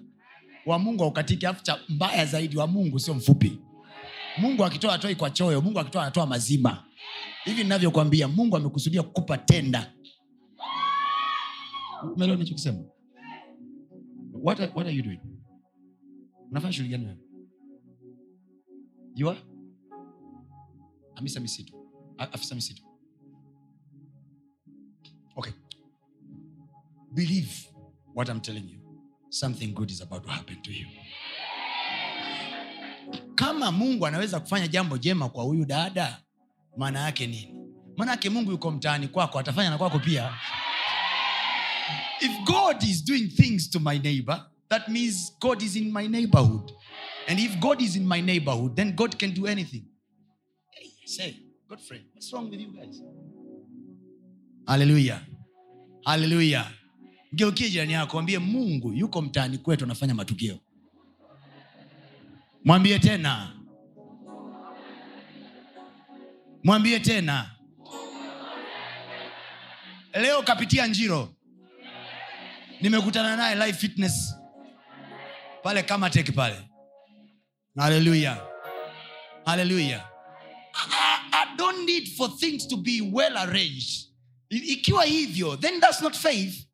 wa 0.65 0.79
mungu 0.79 1.03
aukatiki 1.03 1.45
afu 1.45 1.63
cha 1.63 1.79
mbaya 1.89 2.25
zaidi 2.25 2.57
wa 2.57 2.67
mungu 2.67 2.99
sio 2.99 3.13
mfupi. 3.13 3.59
Mungu 4.37 4.65
akitoa 4.65 4.93
atoi 4.93 5.15
kwa 5.15 5.29
choyo 5.29 5.61
mungu 5.61 5.79
akitoa 5.79 6.01
anatoa 6.01 6.25
mazima. 6.25 6.83
Hivi 7.43 7.63
ninavyokwambia 7.63 8.27
mungu 8.27 8.57
amekusudia 8.57 9.03
kukupa 9.03 9.37
tenda. 9.37 9.93
Umeelewa 12.15 12.39
nichokisema 12.39 12.79
what, 14.43 14.59
what 14.59 14.77
are 14.87 14.91
you 14.95 15.03
doing? 15.03 15.19
Unafanya 16.51 16.73
shughuli 16.73 16.89
gani 16.91 17.05
wewe? 17.05 17.17
Jua 19.13 19.37
amisa 21.15 21.39
misitu. 21.39 21.73
Afisa 22.17 22.55
misitu 22.55 22.86
okay. 25.37 25.53
Believe 27.13 27.67
what 28.13 28.29
i'm 28.29 28.41
telling 28.41 28.67
you. 28.69 28.79
Something 29.29 29.73
good 29.73 29.91
is 29.91 30.01
about 30.01 30.23
to 30.23 30.29
happen 30.29 30.61
to 30.63 30.71
you. 30.71 30.85
Kama 33.35 33.71
mungu 33.71 34.05
anaweza 34.07 34.39
kufanya 34.39 34.67
jambo 34.67 34.97
jema 34.97 35.29
kwa 35.29 35.43
huyu 35.43 35.65
dada 35.65 36.21
maana 36.77 36.99
yake 36.99 37.27
nini? 37.27 37.53
Maana 37.97 38.11
yake 38.11 38.29
mungu 38.29 38.51
yuko 38.51 38.71
mtaani 38.71 39.07
kwako 39.07 39.39
atafanya 39.39 39.69
na 39.69 39.77
kwako 39.77 39.99
pia. 39.99 40.33
If 42.21 42.31
god 42.45 42.83
is 42.83 43.05
doing 43.05 43.27
things 43.27 43.69
to 43.69 43.79
my 43.79 43.99
neighbor 43.99 44.45
that 44.69 44.87
means 44.87 45.37
god 45.39 45.61
is 45.61 45.75
in 45.75 45.91
my 45.93 46.07
neighborhood. 46.07 46.71
And 47.27 47.39
if 47.39 47.59
god 47.59 47.81
is 47.81 47.95
in 47.95 48.07
my 48.07 48.21
neighborhood 48.21 48.75
then 48.75 48.91
god 48.95 49.15
can 49.17 49.33
do 49.33 49.47
anything. 49.47 49.83
Hey, 50.71 50.89
say 51.05 51.35
godfrey 51.69 52.01
what's 52.13 52.33
wrong 52.33 52.49
with 52.49 52.59
you 52.61 52.71
guys? 52.73 53.01
Haleluya 54.65 55.26
haleluya 56.07 56.71
mgeukie 57.31 57.69
jirani 57.69 57.93
yako 57.93 58.13
mwambie 58.13 58.39
mungu 58.39 58.93
yuko 58.93 59.21
mtaani 59.21 59.57
kwetu 59.57 59.83
anafanya 59.85 60.15
matukio. 60.15 60.59
Mwambie 62.65 62.99
tena. 62.99 63.53
Mwambie 66.63 66.99
tena. 66.99 67.51
Leo 70.13 70.41
kapitia 70.43 70.87
njiro. 70.87 71.33
Nimekutana 72.81 73.35
naye 73.37 73.55
live 73.55 73.73
fitness. 73.77 74.35
Pale 75.63 75.83
kama 75.83 76.09
teki 76.09 76.31
pale. 76.31 76.55
Haleluya 77.77 78.41
haleluya 79.45 80.09
I, 81.31 81.55
don't 81.57 81.85
need 81.85 82.07
for 82.17 82.37
things 82.37 82.67
to 82.67 82.77
be 82.77 83.01
well 83.13 83.37
arranged 83.37 84.07
ikiwa 84.49 85.05
hivyo 85.05 85.57
then 85.57 85.79
that's 85.81 86.01
not 86.01 86.15
faith. 86.15 86.67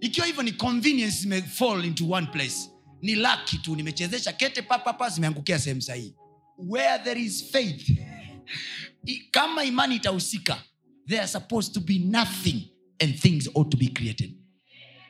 Ikiwa 0.00 0.26
hivyo 0.26 0.42
ni 0.42 0.52
convenience 0.52 1.24
imefall 1.24 1.84
into 1.84 2.10
one 2.10 2.26
place. 2.26 2.56
Ni 3.02 3.14
laki 3.14 3.58
tu 3.58 3.76
nimechezesha 3.76 4.32
kete 4.32 4.62
papapa 4.62 5.08
zimeangukia 5.10 5.58
sehemu 5.58 5.82
sahii 5.82 6.14
where 6.58 6.98
there 7.04 7.20
is 7.22 7.50
faith 7.50 7.90
kama 9.30 9.64
imani 9.64 9.96
itahusika 9.96 10.62
there 11.06 11.20
are 11.20 11.28
supposed 11.28 11.74
to 11.74 11.80
be 11.80 11.98
nothing 11.98 12.62
and 12.98 13.18
things 13.20 13.48
ought 13.54 13.70
to 13.70 13.76
be 13.76 13.86
created. 13.88 14.34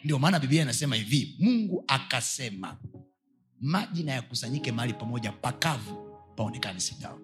Ndio 0.05 0.19
maana 0.19 0.41
biblia 0.41 0.63
inasema 0.63 0.97
hivi 0.97 1.37
mungu 1.39 1.85
akasema 1.89 2.77
maji 3.61 4.03
na 4.03 4.13
yakusanyike 4.13 4.73
mahali 4.73 4.93
pamoja 4.95 5.33
pakavu 5.33 6.19
paonekane 6.37 6.81
sitao 6.81 7.21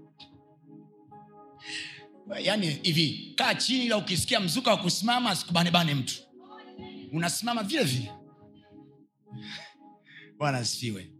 yaani 2.40 2.70
hivi 2.82 3.34
kaa 3.36 3.54
chini 3.54 3.84
ila 3.84 3.96
ukisikia 3.96 4.40
mzuka 4.40 4.70
wa 4.70 4.76
kusimama 4.76 5.30
asikubanebane 5.30 5.94
mtu. 5.94 6.14
Unasimama 7.12 7.62
vile 7.62 7.84
vile. 7.84 8.12
Bwana 10.38 10.58
asifiwe. 10.58 11.12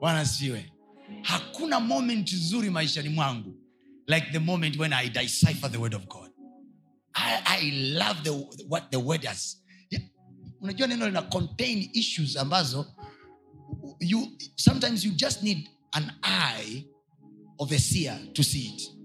Bwana 0.00 0.20
asifiwe. 0.20 0.72
Hakuna 1.22 1.80
moment 1.80 2.32
nzuri 2.32 2.70
maishani 2.70 3.08
mwangu 3.08 3.58
like 4.06 4.26
the 4.32 4.38
moment 4.38 4.76
when 4.78 4.92
i 4.92 5.08
decipher 5.08 5.70
the 5.70 5.78
word 5.78 5.94
of 5.94 6.06
god. 6.08 6.30
I, 7.14 7.42
I 7.44 7.70
love 7.94 8.22
the, 8.22 8.30
what 8.68 8.90
the 8.90 8.96
word 8.98 9.24
has 9.24 9.58
Yeah, 9.90 10.02
unajua 10.60 10.86
neno 10.86 11.06
lina 11.06 11.22
contain 11.22 11.90
issues 11.92 12.36
ambazo 12.36 12.86
you 14.00 14.28
sometimes 14.56 15.04
you 15.04 15.12
just 15.12 15.42
need 15.42 15.68
an 15.92 16.12
eye 16.22 16.84
of 17.58 17.72
a 17.72 17.78
seer 17.78 18.18
to 18.32 18.42
see 18.42 18.66
it 18.66 19.01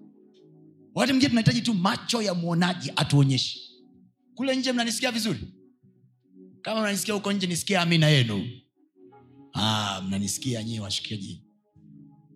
wakati 0.97 1.13
mwingine 1.13 1.29
tunahitaji 1.29 1.61
tu 1.61 1.73
macho 1.73 2.21
ya 2.21 2.33
mwonaji 2.33 2.91
atuonyeshe 2.95 3.59
kule 4.35 4.55
nje 4.55 4.71
mnanisikia 4.73 5.11
vizuri? 5.11 5.39
Kama 6.61 6.81
mnanisikia 6.81 7.13
huko 7.13 7.31
nje 7.31 7.47
nisikia 7.47 7.81
amina 7.81 8.07
yenu. 8.07 8.49
Ah, 9.53 10.01
mnanisikia 10.05 10.63
nyie 10.63 10.79
washikiaji 10.79 11.43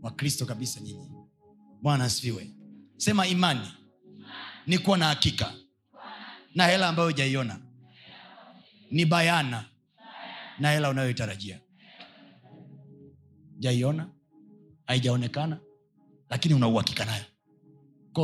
wakristo 0.01 0.45
kabisa 0.45 0.79
nyinyi. 0.79 1.09
Bwana 1.81 2.03
asifiwe. 2.03 2.51
Sema 2.97 3.27
imani. 3.27 3.67
Ni 4.67 4.77
kuwa 4.77 4.97
na 4.97 5.05
hakika. 5.05 5.53
Na 6.55 6.67
hela 6.67 6.87
ambayo 6.89 7.09
hujaiona. 7.09 7.59
Ni 8.91 9.05
bayana. 9.05 9.65
Na 10.59 10.71
hela 10.71 10.89
unayoitarajia. 10.89 11.59
Jaiona? 13.59 14.09
Haijaonekana. 14.85 15.59
Lakini 16.29 16.53
una 16.55 16.67
uhakika 16.67 17.05
nayo 17.05 17.23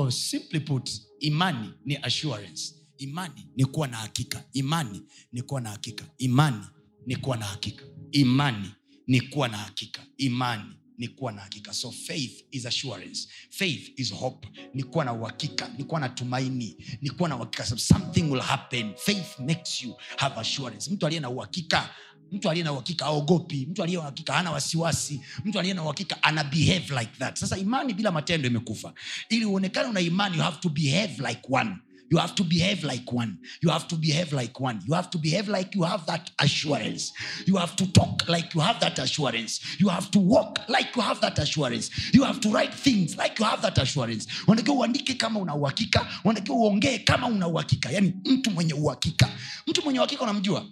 Simply 0.10 0.60
put 0.60 0.89
imani 1.20 1.74
ni 1.86 1.96
assurance. 1.98 2.74
Imani 2.98 3.48
ni 3.56 3.65
kuwa 3.65 3.88
na 3.88 3.98
hakika. 3.98 4.44
Imani 4.53 5.01
ni 5.32 5.41
kuwa 5.41 5.62
na 5.62 5.70
hakika. 5.70 6.06
Imani 6.17 6.65
ni 7.06 7.15
kuwa 7.15 7.38
na 7.38 7.46
hakika. 7.46 7.86
Imani 8.12 8.72
ni 9.08 9.22
kuwa 9.22 9.48
na 9.48 9.58
hakika. 9.58 10.06
Imani 10.17 10.74
ni 10.98 11.08
kuwa 11.08 11.32
na 11.32 11.41
hakika. 11.41 11.74
So 11.74 11.91
faith 11.91 12.46
is 12.51 12.65
assurance. 12.65 13.27
Faith 13.50 14.00
is 14.00 14.13
hope. 14.13 14.48
Ni 14.74 14.84
kuwa 14.84 15.06
na 15.06 15.13
uhakika. 15.13 15.70
Ni 15.77 15.84
kuwa 15.84 16.00
na 16.00 16.10
tumaini. 16.10 16.77
Ni 17.01 17.10
kuwa 17.10 17.29
na 17.29 17.36
uhakika. 17.36 17.65
So 17.65 17.77
something 17.77 18.22
will 18.32 18.41
happen. 18.41 18.94
Faith 18.96 19.39
makes 19.39 19.82
you 19.84 19.96
have 20.17 20.39
assurance. 20.39 20.91
Mtu 20.91 21.06
aliye 21.06 21.22
na 21.22 21.29
uhakika 21.29 21.89
mtu 22.31 22.50
aliye 22.50 22.63
na 22.65 22.72
uhakika 22.74 23.05
aogopi 23.05 23.67
mtu 23.72 23.84
aliye 23.84 23.98
na 23.98 24.01
uhakika 24.03 24.34
hana 24.34 24.51
wasiwasi. 24.51 25.22
Mtu 25.46 25.60
aliye 25.60 25.74
na 25.74 25.84
uhakika 25.84 26.24
ana 26.24 26.43
behave 26.43 27.00
like 27.00 27.12
that. 27.19 27.38
Sasa 27.39 27.57
imani 27.57 27.93
bila 27.93 28.12
matendo 28.12 28.48
imekufa. 28.48 28.93
Ili 29.29 29.46
uonekane 29.46 29.89
una 29.89 30.00
imani 30.01 30.38
you 30.38 30.43
have 30.43 30.57
to 30.62 30.69
behave 30.69 31.27
like 31.27 31.41
one. 31.50 31.75
You 32.10 32.17
have 32.19 32.36
to 32.36 32.43
behave 32.43 32.88
like 32.88 33.03
one. 33.12 33.34
You 33.62 33.69
have 33.69 33.88
to 33.89 33.96
behave 33.98 34.31
like 34.41 34.53
one. 34.60 34.79
You 34.88 34.93
have 34.93 35.10
to 35.10 35.17
behave 35.17 35.50
like 35.51 35.75
you 35.75 35.84
have 35.84 36.05
that 36.05 36.31
assurance. 36.39 37.12
You 37.46 37.57
have 37.57 37.75
to 37.75 37.86
talk 37.91 38.27
like 38.29 38.55
you 38.55 38.62
have 38.62 38.79
that 38.79 38.98
assurance. 39.00 39.60
You 39.79 39.89
have 39.89 40.10
to 40.12 40.19
walk 40.19 40.60
like 40.69 40.96
you 40.96 41.01
have 41.01 41.19
that 41.22 41.38
assurance. 41.39 41.91
You 42.13 42.24
have 42.24 42.39
to 42.41 42.50
write 42.50 42.74
things 42.74 43.17
like 43.17 43.38
you 43.39 43.46
have 43.46 43.62
that 43.62 43.77
assurance. 43.77 44.27
Unatakiwa 44.48 44.75
uandike 44.77 45.13
kama 45.13 45.39
una 45.39 45.55
uhakika. 45.55 46.07
Unatakiwa 46.24 46.57
uongee 46.57 46.98
kama 47.00 47.27
una 47.27 47.48
uhakika. 47.48 47.91
Yani 47.91 48.13
mtu 48.25 48.51
mwenye 48.51 48.74
uhakika. 48.74 49.29
Mtu 49.67 49.81
mwenye 49.84 50.00
uhakika 50.00 50.24
unamjua 50.24 50.65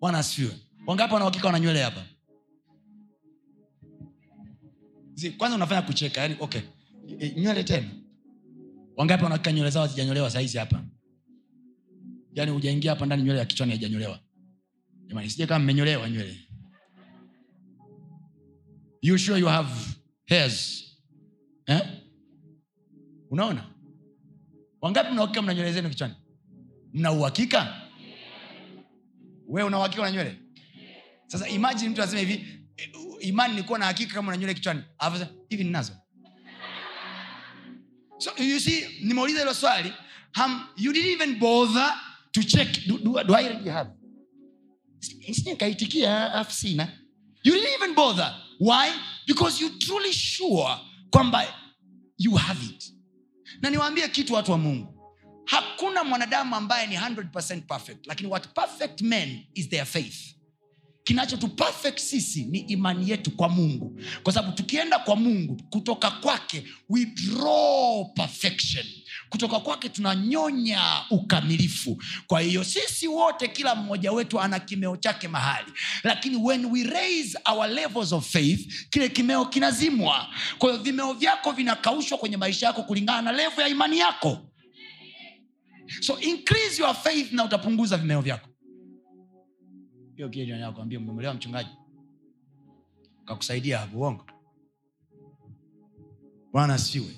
bwana 0.00 0.18
asifiwe. 0.18 0.52
Wangapi 0.86 1.14
wanauhakika 1.14 1.46
wana 1.46 1.60
nywele 1.60 1.82
hapa? 1.82 2.04
Kwanza 5.38 5.56
unafanya 5.56 5.82
kucheka 5.82 6.20
yani 6.20 6.36
okay. 6.40 6.60
E, 7.20 7.30
nywele 7.40 7.64
tena. 7.64 7.88
Wangapi 8.96 9.22
wanahakika 9.24 9.52
nywele 9.52 9.70
zao 9.70 9.82
hazijanyolewa 9.82 10.30
sahizi 10.30 10.58
hapa? 10.58 10.84
Yaani 12.34 12.50
hujaingia 12.50 12.90
hapa 12.90 13.06
ndani 13.06 13.22
nywele 13.22 13.38
ya 13.38 13.44
kichwani 13.46 13.72
haijanyolewa 13.72 14.20
jamani 15.06 15.30
sije 15.30 15.46
kama 15.46 15.64
mmenyolewa 15.64 16.10
nywele. 16.10 16.36
You 19.02 19.18
sure 19.18 19.38
you 19.40 19.46
have 19.46 19.70
hairs? 20.28 20.84
Eh? 21.66 21.80
unaona? 23.30 23.64
Wangapi 24.80 25.12
mnauhakika 25.12 25.42
mna 25.42 25.54
nywele 25.54 25.72
zenu 25.72 25.88
kichwani? 25.88 26.14
Mna 26.92 27.12
uhakika 27.12 27.85
we 29.48 29.62
una 29.62 29.78
na 29.78 30.10
nywele? 30.10 30.36
Sasa 31.26 31.48
imagine 31.48 31.88
mtu 31.90 32.02
aseme 32.02 32.20
hivi 32.20 32.46
eh, 32.76 32.90
imani 33.20 33.54
ni 33.54 33.78
na 33.78 33.86
hakika 33.86 34.14
kama 34.14 34.36
una 34.36 34.54
kichwani. 34.54 34.82
Hivi 35.48 35.64
ninazo. 35.64 35.92
So 38.18 38.30
you 38.38 38.60
see 38.60 38.86
nimeuliza 39.02 39.38
hilo 39.40 39.54
swali 39.54 39.92
um, 40.44 40.66
you 40.76 40.92
didn't 40.92 41.12
even 41.20 41.38
bother 41.38 41.94
to 42.32 42.42
check. 42.42 42.68
Do, 42.86 42.98
do, 42.98 43.24
do 43.24 43.34
I 43.34 43.48
really 43.48 43.70
have? 43.70 43.90
Sije 45.00 45.56
kaitikia 45.56 46.32
alafu 46.32 46.52
sina. 46.52 46.88
You 47.42 47.52
didn't 47.54 47.74
even 47.82 47.94
bother. 47.94 48.34
Why? 48.58 48.90
Because 49.26 49.60
you 49.60 49.70
truly 49.78 50.12
sure 50.12 50.76
kwamba 51.10 51.46
you 52.18 52.36
have 52.36 52.62
it. 52.64 52.84
Na 53.62 53.70
niwaambie 53.70 54.08
kitu 54.08 54.34
watu 54.34 54.52
wa 54.52 54.58
mungu 54.58 54.95
hakuna 55.46 56.04
mwanadamu 56.04 56.56
ambaye 56.56 56.86
ni 56.86 56.96
100% 56.96 57.60
perfect 57.60 58.06
lakini 58.06 58.28
what 58.28 58.48
perfect 58.54 59.00
men 59.00 59.40
is 59.54 59.68
their 59.68 59.86
faith. 59.86 60.36
Kinachotu 61.04 61.48
perfect 61.48 61.98
sisi 61.98 62.44
ni 62.44 62.58
imani 62.58 63.10
yetu 63.10 63.30
kwa 63.30 63.48
mungu. 63.48 64.00
Kwa 64.22 64.32
sababu 64.32 64.56
tukienda 64.56 64.98
kwa 64.98 65.16
mungu 65.16 65.62
kutoka 65.70 66.10
kwake 66.10 66.64
we 66.88 67.04
draw 67.04 68.04
perfection. 68.04 68.86
Kutoka 69.28 69.60
kwake 69.60 69.88
tunanyonya 69.88 70.80
ukamilifu. 71.10 72.02
Kwa 72.26 72.40
hiyo 72.40 72.64
sisi 72.64 73.08
wote 73.08 73.48
kila 73.48 73.74
mmoja 73.74 74.12
wetu 74.12 74.40
ana 74.40 74.60
kimeo 74.60 74.96
chake 74.96 75.28
mahali. 75.28 75.72
Lakini 76.02 76.36
when 76.36 76.64
we 76.64 76.82
raise 76.84 77.38
our 77.52 77.68
levels 77.68 78.12
of 78.12 78.30
faith 78.32 78.88
kile 78.90 79.08
kimeo 79.08 79.44
kinazimwa. 79.44 80.26
Kwa 80.58 80.70
hiyo 80.70 80.82
vimeo 80.82 81.12
vyako 81.12 81.52
vinakaushwa 81.52 82.18
kwenye 82.18 82.36
maisha 82.36 82.66
yako 82.66 82.82
kulingana 82.82 83.22
na 83.22 83.32
levo 83.32 83.62
ya 83.62 83.68
imani 83.68 83.98
yako 83.98 84.38
so 86.00 86.18
increase 86.20 86.82
your 86.82 86.94
faith 86.94 87.32
na 87.32 87.44
utapunguza 87.44 87.96
vimeo 87.96 88.20
vyako. 88.20 88.48
Hiyo 90.16 90.28
mchungaji? 91.34 91.70
Kakusaidia 93.24 93.78
hapo 93.78 93.98
uongo? 93.98 94.26
Bwana 96.52 96.74
asifiwe. 96.74 97.16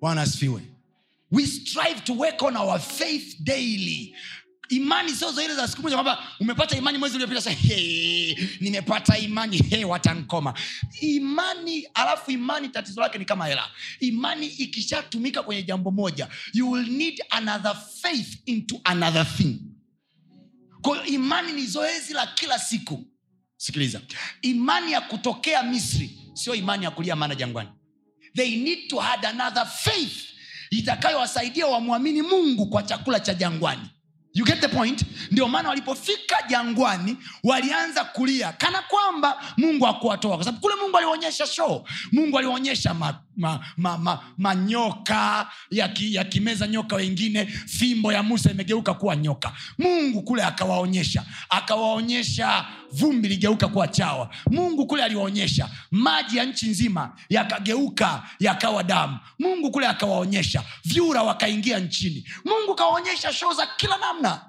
Bwana 0.00 0.22
asifiwe. 0.22 0.62
We 1.32 1.46
strive 1.46 2.00
to 2.04 2.14
work 2.14 2.42
on 2.42 2.56
our 2.56 2.78
faith 2.80 3.40
daily 3.42 4.16
imani 4.70 5.10
sio 5.14 5.32
zile 5.32 5.54
za 5.54 5.68
siku 5.68 5.82
moja 5.82 5.94
kwamba 5.96 6.24
umepata 6.40 6.76
imani 6.76 6.98
mwezi 6.98 7.14
uliopita 7.16 7.40
sa 7.40 7.50
nimepata 8.60 9.18
imani 9.18 9.56
he 9.58 9.84
watankoma. 9.84 10.54
Imani 11.00 11.86
alafu 11.94 12.30
imani 12.30 12.68
tatizo 12.68 13.00
lake 13.00 13.18
ni 13.18 13.24
kama 13.24 13.46
hela. 13.46 13.70
Imani 14.00 14.46
ikishatumika 14.46 15.42
kwenye 15.42 15.62
jambo 15.62 15.90
moja 15.90 16.28
you 16.52 16.70
will 16.70 16.86
need 16.88 17.22
another 17.30 17.76
faith 18.02 18.38
into 18.46 18.80
another 18.84 19.26
thing. 19.36 19.56
Kwa 20.82 21.06
imani 21.06 21.52
ni 21.52 21.66
zoezi 21.66 22.12
la 22.12 22.26
kila 22.26 22.58
siku. 22.58 23.04
Sikiliza. 23.56 24.00
Imani 24.42 24.92
ya 24.92 25.00
kutokea 25.00 25.62
misri 25.62 26.10
sio 26.34 26.54
imani 26.54 26.84
ya 26.84 26.90
kulia 26.90 27.16
mana 27.16 27.34
jangwani. 27.34 27.68
They 28.36 28.56
need 28.56 28.88
to 28.88 28.98
had 28.98 29.26
another 29.28 29.66
faith 29.66 30.16
itakayowasaidia 30.70 31.66
wamwamini 31.66 32.22
mungu 32.22 32.66
kwa 32.66 32.82
chakula 32.82 33.20
cha 33.20 33.34
jangwani 33.34 33.88
you 34.34 34.44
get 34.44 34.60
the 34.60 34.68
point? 34.68 35.04
Ndio 35.30 35.48
maana 35.48 35.68
walipofika 35.68 36.36
jangwani 36.48 37.16
walianza 37.44 38.04
kulia. 38.04 38.52
Kana 38.52 38.82
kwamba 38.82 39.42
mungu 39.56 39.86
akuwatoa 39.86 40.36
kwa 40.36 40.44
sababu 40.44 40.62
kule 40.62 40.74
mungu 40.82 40.96
alionyesha 40.98 41.46
show. 41.46 41.86
Mungu 42.12 42.38
alionyesha 42.38 42.94
manyoka 42.94 43.20
ma, 43.36 43.60
ma, 43.76 43.98
ma, 43.98 44.18
yaki- 45.70 46.14
yakimeza 46.14 46.66
nyoka 46.66 46.96
wengine. 46.96 47.46
Fimbo 47.46 48.12
ya 48.12 48.22
musa 48.22 48.50
imegeuka 48.50 48.94
kuwa 48.94 49.16
nyoka. 49.16 49.52
Mungu 49.78 50.22
kule 50.22 50.42
akawaonyesha. 50.42 51.24
Akawaonyesha 51.48 52.66
vumbi 52.92 53.28
ligeuka 53.28 53.68
kuwa 53.68 53.88
chawa. 53.88 54.30
Mungu 54.50 54.86
kule 54.86 55.04
aliwaonyesha 55.04 55.70
maji 55.90 56.36
ya 56.36 56.44
nchi 56.44 56.68
nzima 56.68 57.16
yakageuka 57.28 58.28
yakawa 58.38 58.82
damu. 58.82 59.18
Mungu 59.38 59.70
kule 59.70 59.86
akawaonyesha 59.86 60.64
vyura 60.84 61.22
wakaingia 61.22 61.78
nchini. 61.78 62.28
Mungu 62.44 62.74
kawaonyesha 62.74 63.32
shoo 63.32 63.52
za 63.52 63.66
kila 63.76 63.98
namna. 63.98 64.44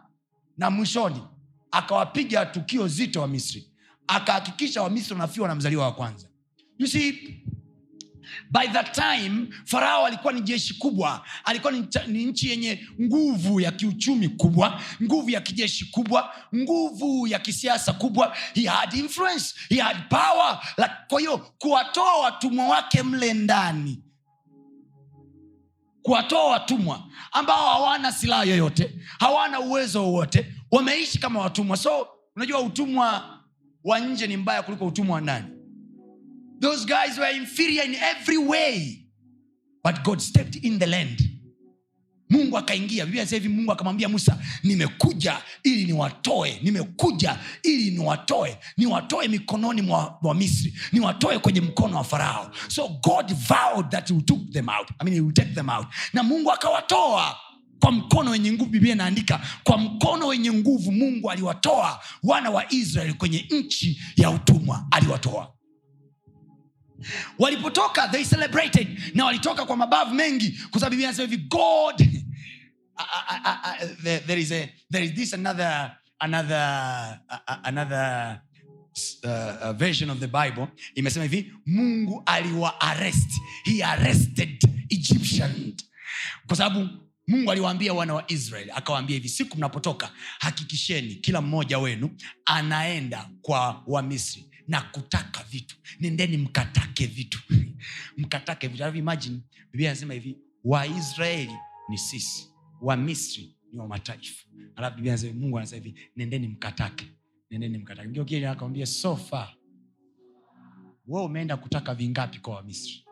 Na 0.58 0.70
mwishoni 0.70 1.24
akawapiga 1.72 2.46
tukio 2.46 2.88
zito 2.88 3.22
wa 3.22 3.28
misri. 3.28 3.68
Akahakikisha 4.08 4.82
wamisri 4.82 5.14
wanafiwa 5.14 5.48
na 5.48 5.56
mzaliwa 5.56 5.86
wa 5.86 5.92
kwanza. 5.94 6.28
You 6.78 6.88
see 6.88 7.42
by 8.52 8.68
that 8.68 8.92
time 8.96 9.48
farao 9.66 10.06
alikuwa 10.06 10.34
ni 10.34 10.42
jeshi 10.42 10.74
kubwa 10.74 11.26
alikuwa 11.46 11.72
ni, 11.74 11.88
ni 12.08 12.26
nchi 12.26 12.50
yenye 12.50 12.88
nguvu 13.02 13.60
ya 13.62 13.72
kiuchumi 13.72 14.30
kubwa 14.30 14.82
nguvu 15.04 15.30
ya 15.30 15.42
kijeshi 15.42 15.86
kubwa 15.86 16.34
nguvu 16.56 17.28
ya 17.28 17.40
kisiasa 17.40 17.94
kubwa. 17.94 18.36
He 18.54 18.68
had 18.68 18.98
influence 18.98 19.56
he 19.70 19.80
had 19.82 19.98
power 20.10 20.60
like, 20.78 20.92
kwa 21.08 21.20
hiyo 21.20 21.38
kuwatoa 21.38 22.20
watumwa 22.20 22.68
wake 22.68 23.04
mle 23.04 23.34
ndani. 23.34 24.04
Kuwatoa 26.02 26.46
watumwa 26.52 27.04
ambao 27.32 27.70
hawana 27.74 28.12
silaha 28.12 28.44
yoyote 28.44 28.96
hawana 29.20 29.60
uwezo 29.60 30.04
wowote 30.04 30.54
wameishi 30.72 31.20
kama 31.20 31.40
watumwa. 31.40 31.78
So 31.78 32.08
unajua 32.36 32.60
utumwa 32.62 33.38
wa 33.84 34.00
nje 34.00 34.28
ni 34.28 34.38
mbaya 34.38 34.64
kuliko 34.64 34.86
utumwa 34.88 35.16
wa 35.16 35.22
ndani 35.22 35.61
those 36.62 36.86
guys 36.86 37.18
were 37.18 37.36
inferior 37.36 37.84
in 37.84 37.96
every 37.96 38.38
way. 38.38 39.06
But 39.84 40.04
god 40.04 40.22
stepped 40.22 40.56
in 40.56 40.80
the 40.80 40.88
land. 40.88 41.20
Mungu 42.32 42.58
akaingia. 42.58 43.06
Hivi 43.06 43.50
mungu 43.50 43.72
akamwambia 43.72 44.10
musa 44.10 44.38
nimekuja 44.64 45.42
ili 45.64 45.86
niwatoe 45.86 46.60
nimekuja 46.64 47.38
ili 47.64 47.92
niwatoe 47.92 48.58
niwatoe 48.78 49.28
mikononi 49.28 49.82
mwa, 49.82 50.18
mwa 50.22 50.36
misri 50.36 50.74
niwatoe 50.92 51.40
kwenye 51.40 51.62
mkono 51.62 51.98
wa 51.98 52.04
farao. 52.04 52.52
So 52.68 52.88
god 52.88 53.34
vowed 53.34 53.90
that 53.90 54.10
he 54.10 54.22
took 54.22 54.52
them 54.52 54.70
out. 54.70 54.88
I 55.00 55.04
mean, 55.06 55.26
he 55.26 55.32
take 55.34 55.54
them 55.56 55.70
out. 55.70 55.88
Na 56.14 56.24
mungu 56.24 56.52
akawatoa 56.52 57.38
kwa 57.80 57.92
mkono 57.92 58.32
wenye 58.32 58.52
nguvu. 58.52 58.70
Biblia 58.70 58.94
inaandika 58.94 59.42
kwa 59.64 59.78
mkono 59.78 60.28
wenye 60.28 60.52
nguvu 60.54 60.92
mungu 60.92 61.32
aliwatoa. 61.32 62.00
Wana 62.24 62.50
wa 62.50 62.74
israeli 62.74 63.14
kwenye 63.14 63.46
nchi 63.52 64.02
ya 64.16 64.30
utumwa 64.32 64.88
aliwatoa 64.92 65.54
walipotoka 67.40 68.08
they 68.08 68.24
celebrated. 68.26 68.88
Na 69.16 69.26
walitoka 69.26 69.66
kwa 69.66 69.78
mabavu 69.78 70.14
mengi 70.16 70.60
kwa 70.72 70.80
sababu 70.80 70.96
god 71.38 72.02
I- 72.98 73.42
I- 73.46 73.60
I- 73.84 73.88
there, 74.04 74.20
is 74.42 74.52
a 74.52 74.70
there 74.92 75.06
is 75.06 75.14
this 75.14 75.34
another 75.34 75.98
another 76.20 77.20
uh, 77.30 77.56
another 77.64 78.42
uh, 79.24 79.72
version 79.72 80.10
of 80.10 80.20
the 80.20 80.28
bible. 80.28 80.68
Imesema 80.96 81.26
hivi 81.26 81.54
mungu 81.66 82.24
aliwa 82.26 82.82
he 83.64 83.84
arrested 83.84 84.64
egyptian. 84.90 85.74
Kwa 86.48 86.56
sababu 86.58 86.90
mungu 87.28 87.52
aliwaambia 87.52 87.94
wana 87.94 88.14
wa 88.14 88.32
israel 88.32 88.72
akawaambia 88.76 89.14
hivi 89.16 89.30
siku 89.30 89.58
mnapotoka 89.58 90.12
hakikisheni 90.40 91.16
kila 91.16 91.42
mmoja 91.42 91.80
wenu 91.80 92.10
anaenda 92.46 93.30
kwa 93.42 93.84
wamisri 93.88 94.51
na 94.72 94.82
kutaka 94.82 95.44
vitu. 95.44 95.76
Nendeni 96.00 96.38
mkatake 96.38 97.06
vitu. 97.06 97.40
Mkatake 98.18 98.68
vitu. 98.68 98.84
Alafu 98.84 98.98
imagine 98.98 99.40
biblia 99.72 99.90
anasema 99.92 100.14
hivi 100.14 100.38
waisraeli 100.64 101.56
ni 101.90 101.98
sisi 101.98 102.50
wamisri 102.82 103.56
ni 103.74 103.80
wa 103.80 103.88
mataifa. 103.88 104.46
Alafu 104.76 104.96
biblia 104.96 105.14
anasema 105.14 105.40
mungu 105.40 105.58
anasema 105.58 105.84
hivi 105.84 106.00
nendeni 106.16 106.48
mkatake. 106.48 107.06
Nendeni 107.50 107.78
mkatake. 107.78 108.08
Ndio 108.08 108.26
kile 108.26 108.48
akamwambia 108.50 108.86
sofa 108.86 109.54
we 111.08 111.22
umeenda 111.24 111.58
kutaka 111.58 111.96
vingapi 111.96 112.40
kwa 112.40 112.56
wamisri 112.56 113.06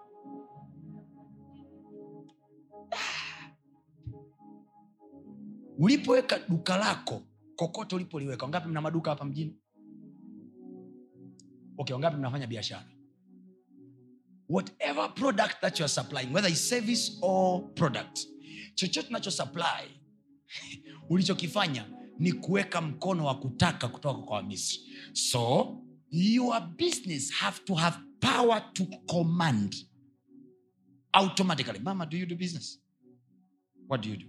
ulipoweka 5.79 6.39
duka 6.49 6.77
lako 6.77 7.23
kokote 7.55 7.95
ulipoliweka 7.95 8.47
ngapi 8.47 8.67
mna 8.69 8.81
maduka 8.81 9.09
hapa 9.09 9.25
mjini 9.25 9.58
okay 11.79 11.93
wangapi 11.93 12.17
mnafanya 12.17 12.47
biashara? 12.47 12.85
Whatever 14.49 15.13
product 15.13 15.61
that 15.61 15.79
you 15.79 15.85
are 15.85 15.89
supplying 15.89 16.33
whether 16.33 16.51
is 16.51 16.69
service 16.69 17.17
or 17.21 17.61
product 17.75 18.27
chochote 18.75 19.07
unacho 19.09 19.31
supply 19.31 19.87
ulichokifanya 21.09 21.85
ni 22.19 22.31
kuweka 22.33 22.81
mkono 22.81 23.25
wa 23.25 23.39
kutaka 23.39 23.87
kutoka 23.87 24.21
kwa 24.21 24.37
wamisri. 24.37 24.79
So 25.13 25.77
your 26.11 26.61
business 26.61 27.31
have 27.31 27.59
to 27.65 27.75
have 27.75 27.97
power 28.19 28.73
to 28.73 28.85
command 29.07 29.75
automatically. 31.13 31.79
Mama 31.79 32.05
do 32.05 32.17
you 32.17 32.25
do 32.25 32.35
business? 32.35 32.79
What 33.87 34.01
do 34.01 34.09
you 34.09 34.17
do? 34.17 34.25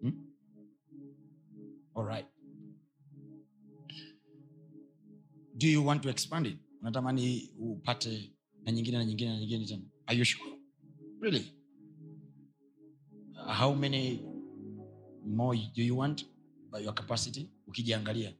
Hmm? 0.00 0.12
all 1.94 2.04
right 2.04 2.26
do 5.58 5.66
you 5.66 5.82
want 5.86 6.02
to 6.02 6.08
expand 6.08 6.46
it? 6.46 6.58
Unatamani 6.82 7.50
upate 7.58 8.32
na 8.64 8.72
nyingine 8.72 8.98
na 8.98 9.04
nyingine 9.04 9.30
na 9.30 9.38
nyingine 9.38 9.66
tena. 9.66 9.82
Are 10.06 10.18
you 10.18 10.24
sure? 10.24 10.52
Really? 11.20 11.52
How 13.46 13.74
many 13.74 14.22
more 15.26 15.56
do 15.74 15.82
you 15.82 15.96
want 15.98 16.24
by 16.70 16.78
your 16.78 16.94
capacity? 16.94 17.50
Ukijiangalia. 17.66 18.32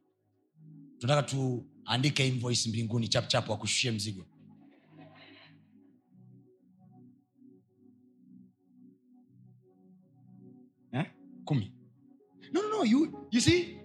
Tunataka 0.98 1.22
tuandike 1.28 2.28
invoice 2.28 2.68
mbinguni 2.68 3.08
chapchap 3.08 3.48
wakushushie 3.48 3.90
mzigo. 3.90 4.24
Eh? 10.92 11.04
kumi. 11.44 11.72
No, 12.52 12.62
no, 12.62 12.68
no. 12.68 12.84
You, 12.84 13.28
you 13.30 13.40
see 13.40 13.77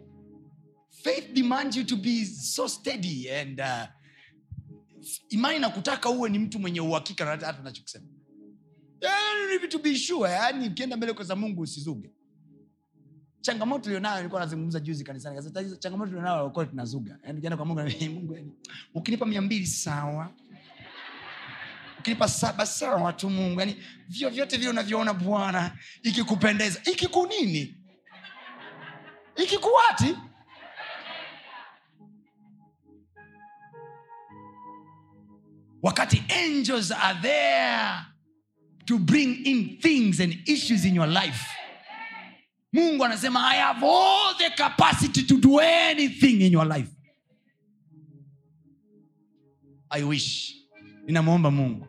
faith 1.03 1.33
demands 1.33 1.77
you 1.77 1.83
to 1.83 1.95
be 1.95 2.25
so 2.25 2.67
steady 2.67 3.31
and 3.31 3.59
uh, 3.59 3.85
imani 5.29 5.59
na 5.59 5.69
kutaka 5.69 6.09
uwe 6.09 6.29
ni 6.29 6.39
mtu 6.39 6.59
mwenye 6.59 6.81
uhakika 6.81 7.25
hata 7.25 7.45
hata 7.45 7.63
nachokisema 7.63 8.07
to 9.73 9.79
be 9.79 9.95
sure 9.97 10.31
yani 10.31 10.67
ukienda 10.67 10.97
mbele 10.97 11.13
kwa 11.13 11.25
za 11.25 11.35
mungu 11.35 11.61
usizuge. 11.61 12.09
Changamoto 13.41 13.85
ulionayo 13.89 14.17
nilikuwa 14.17 14.41
nazungumza 14.41 14.79
juzi 14.79 15.03
kanisani 15.03 15.41
changamoto 15.79 16.11
ulionayo 16.11 16.37
walikuwa 16.37 16.65
tunazuga 16.65 17.19
yani 17.23 17.37
ukienda 17.37 17.57
kwa 17.57 17.65
mungu 17.65 17.81
mungu 18.09 18.35
yani, 18.35 18.51
ukinipa 18.93 19.25
mia 19.25 19.41
mbili 19.41 19.67
sawa. 19.67 20.31
Ukinipa 21.99 22.27
saba 22.27 22.65
sawa 22.65 23.13
tu 23.13 23.29
mungu. 23.29 23.59
Yani 23.59 23.75
vyovyote 24.09 24.57
vile 24.57 24.69
unavyoona 24.69 25.13
bwana 25.13 25.77
ikikupendeza. 26.03 26.81
Ikikunini 26.91 27.77
ikikuwati 29.43 30.15
wakati 35.83 36.23
angels 36.29 36.91
are 36.91 37.19
there 37.21 37.89
to 38.85 38.97
bring 38.97 39.45
in 39.45 39.77
things 39.79 40.19
and 40.19 40.37
issues 40.45 40.85
in 40.85 40.95
your 40.95 41.07
life 41.09 41.45
mungu 42.73 43.05
anasema 43.05 43.47
i 43.49 43.57
have 43.59 43.85
all 43.85 44.35
the 44.37 44.49
capacity 44.49 45.23
to 45.23 45.37
do 45.37 45.59
anything 45.59 46.41
in 46.41 46.53
your 46.53 46.67
life. 46.77 46.89
I 49.89 50.03
wish. 50.03 50.55
Ninamwomba 51.05 51.51
mungu. 51.51 51.87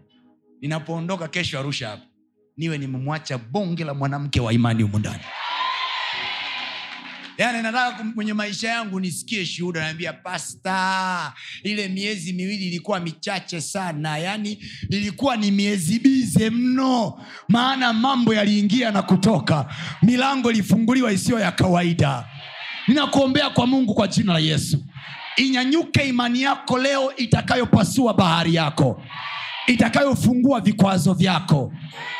Ninapoondoka 0.60 1.28
kesho 1.28 1.58
arusha 1.58 1.88
hapa 1.88 2.02
niwe 2.56 2.78
nimemwacha 2.78 3.38
bonge 3.38 3.84
la 3.84 3.94
mwanamke 3.94 4.40
wa 4.40 4.52
imani 4.52 4.82
humu 4.82 4.98
ndani 4.98 5.22
yaani 7.38 7.62
nataka 7.62 8.04
kwenye 8.14 8.32
maisha 8.32 8.68
yangu 8.68 9.00
nisikie 9.00 9.46
shuhuda. 9.46 9.80
Naambia 9.80 10.12
pasta 10.12 11.32
ile 11.62 11.88
miezi 11.88 12.32
miwili 12.32 12.66
ilikuwa 12.66 13.00
michache 13.00 13.60
sana. 13.60 14.18
Yani 14.18 14.58
ilikuwa 14.90 15.36
ni 15.36 15.50
miezi 15.50 15.98
bize 15.98 16.50
mno. 16.50 17.20
Maana 17.48 17.92
mambo 17.92 18.34
yaliingia 18.34 18.90
na 18.90 19.02
kutoka. 19.02 19.74
Milango 20.02 20.50
ilifunguliwa 20.50 21.12
isiyo 21.12 21.38
ya 21.38 21.52
kawaida. 21.52 22.24
Ninakuombea 22.88 23.50
kwa 23.50 23.66
mungu 23.66 23.94
kwa 23.94 24.08
jina 24.08 24.32
la 24.32 24.38
yesu. 24.38 24.84
Inyanyuke 25.36 26.08
imani 26.08 26.42
yako 26.42 26.78
leo 26.78 27.16
itakayopasua 27.16 28.14
bahari 28.14 28.54
yako. 28.54 29.02
Itakayofungua 29.66 30.60
vikwazo 30.60 31.14
vyako. 31.14 31.72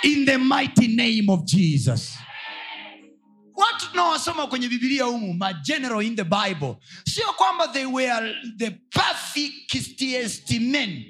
In 0.03 0.27
the 0.27 0.39
mighty 0.39 0.89
name 0.89 1.25
of 1.29 1.45
jesus 1.45 2.19
watu 3.55 3.91
tunaowasoma 3.91 4.47
kwenye 4.47 4.69
bibilia 4.69 5.05
humu 5.05 5.35
mageneral 5.35 6.03
in 6.07 6.17
the 6.17 6.25
bible 6.25 6.77
sio 7.07 7.33
kwamba 7.37 7.69
they 7.69 7.85
were 7.87 8.35
the 8.57 8.71
perfectest 8.71 10.51
men. 10.61 11.05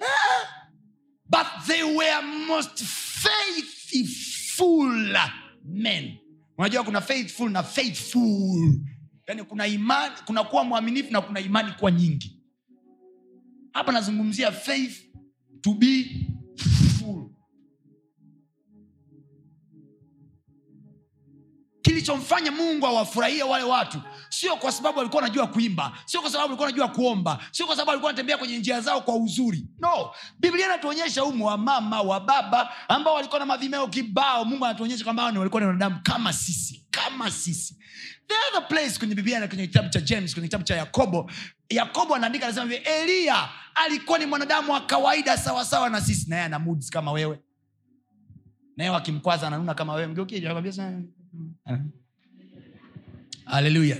Ah, 0.00 0.46
but 1.28 1.46
they 1.66 1.82
were 1.82 2.22
most 2.46 2.84
faithful 2.84 4.88
men. 5.64 6.18
Unajua 6.58 6.84
kuna 6.84 7.00
faithful 7.00 7.50
na 7.50 7.62
faithful. 7.62 8.80
Yani 9.28 9.44
kuna 9.44 9.66
imani 9.66 10.14
kuna 10.26 10.44
kuwa 10.44 10.64
mwaminifu 10.64 11.12
na 11.12 11.20
kuna 11.20 11.40
imani 11.40 11.72
kuwa 11.72 11.90
nyingi. 11.90 12.38
Hapa 13.72 13.92
nazungumzia 13.92 14.52
faith 14.52 15.02
to 15.60 15.74
be 15.74 16.06
kilichomfanya 21.84 22.50
mungu 22.52 22.86
awafurahie 22.86 23.42
wale 23.42 23.64
watu 23.64 24.00
sio 24.28 24.56
kwa 24.56 24.72
sababu 24.72 25.00
alikuwa 25.00 25.22
anajua 25.22 25.46
kuimba 25.46 25.92
sio 26.04 26.20
kwa 26.20 26.30
sababu 26.30 26.48
alikuwa 26.48 26.68
anajua 26.68 26.88
kuomba 26.88 27.40
sio 27.50 27.66
kwa 27.66 27.74
sababu 27.76 27.90
alikuwa 27.90 28.10
anatembea 28.10 28.38
kwenye 28.38 28.58
njia 28.58 28.80
zao 28.80 29.00
kwa 29.00 29.16
uzuri. 29.16 29.66
No 29.78 30.10
biblia 30.40 30.66
inatuonyesha 30.66 31.24
umu 31.24 31.46
wa 31.46 31.58
mama 31.58 32.00
wa 32.02 32.20
baba 32.20 32.70
ambao 32.88 33.14
walikuwa 33.14 33.40
na 33.40 33.46
madhimeo 33.46 33.88
kibao. 33.88 34.44
Mungu 34.44 34.64
anatuonyesha 34.64 35.04
kwamba 35.04 35.32
ni 35.32 35.38
walikuwa 35.38 35.60
ni 35.60 35.66
wanadamu 35.66 36.00
kama 36.02 36.32
sisi 36.32 36.86
kama 36.90 37.30
sisi. 37.30 37.78
The 38.28 38.34
other 38.50 38.68
place 38.68 38.98
kwenye 38.98 39.14
biblia 39.14 39.40
na 39.40 39.48
kwenye 39.48 39.66
kitabu 39.66 39.88
cha 39.88 40.00
james 40.00 40.32
kwenye 40.34 40.48
kitabu 40.48 40.64
cha 40.64 40.76
yakobo 40.76 41.30
yakobo 41.70 42.14
anaandika 42.14 42.46
anasema 42.46 42.72
hivi 42.72 42.76
eliya 42.88 43.48
alikuwa 43.74 44.18
ni 44.18 44.26
mwanadamu 44.26 44.72
wa 44.72 44.80
kawaida 44.80 45.38
sawasawa 45.38 45.90
na 45.90 46.00
sisi 46.00 46.30
naye 46.30 46.42
ana 46.42 46.58
moods 46.58 46.90
kama 46.90 47.12
wewe. 47.12 47.38
Naye 48.76 48.90
wakimkwaza 48.90 49.46
ananuna 49.46 49.74
kama 49.74 49.94
wewe. 49.94 50.06
Mgeukie 50.08 50.40
haleluya 53.44 53.96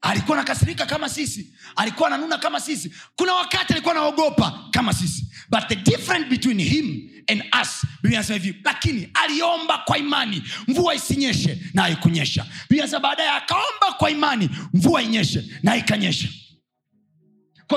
alikuwa 0.00 0.38
anakasirika 0.38 0.86
kama 0.86 1.08
sisi. 1.08 1.52
Alikuwa 1.76 2.08
ananuna 2.08 2.38
kama 2.38 2.60
sisi. 2.60 2.92
Kuna 3.16 3.34
wakati 3.34 3.72
alikuwa 3.72 3.94
anaogopa 3.94 4.64
kama 4.70 4.92
sisi. 4.92 5.24
But 5.50 5.66
the 5.68 5.76
difference 5.76 6.28
between 6.28 6.58
him 6.60 7.10
and 7.28 7.42
us 7.62 7.86
anasema 8.04 8.38
hivi 8.38 8.60
lakini 8.64 9.08
aliomba 9.14 9.78
kwa 9.78 9.98
imani 9.98 10.42
mvua 10.68 10.94
isinyeshe 10.94 11.58
na 11.74 11.82
haikunyesha. 11.82 12.46
Biblia 12.70 13.00
baadaye 13.00 13.30
akaomba 13.30 13.92
kwa 13.98 14.10
imani 14.10 14.50
mvua 14.74 15.02
inyeshe 15.02 15.44
na 15.62 15.76
ikanyesha. 15.76 16.28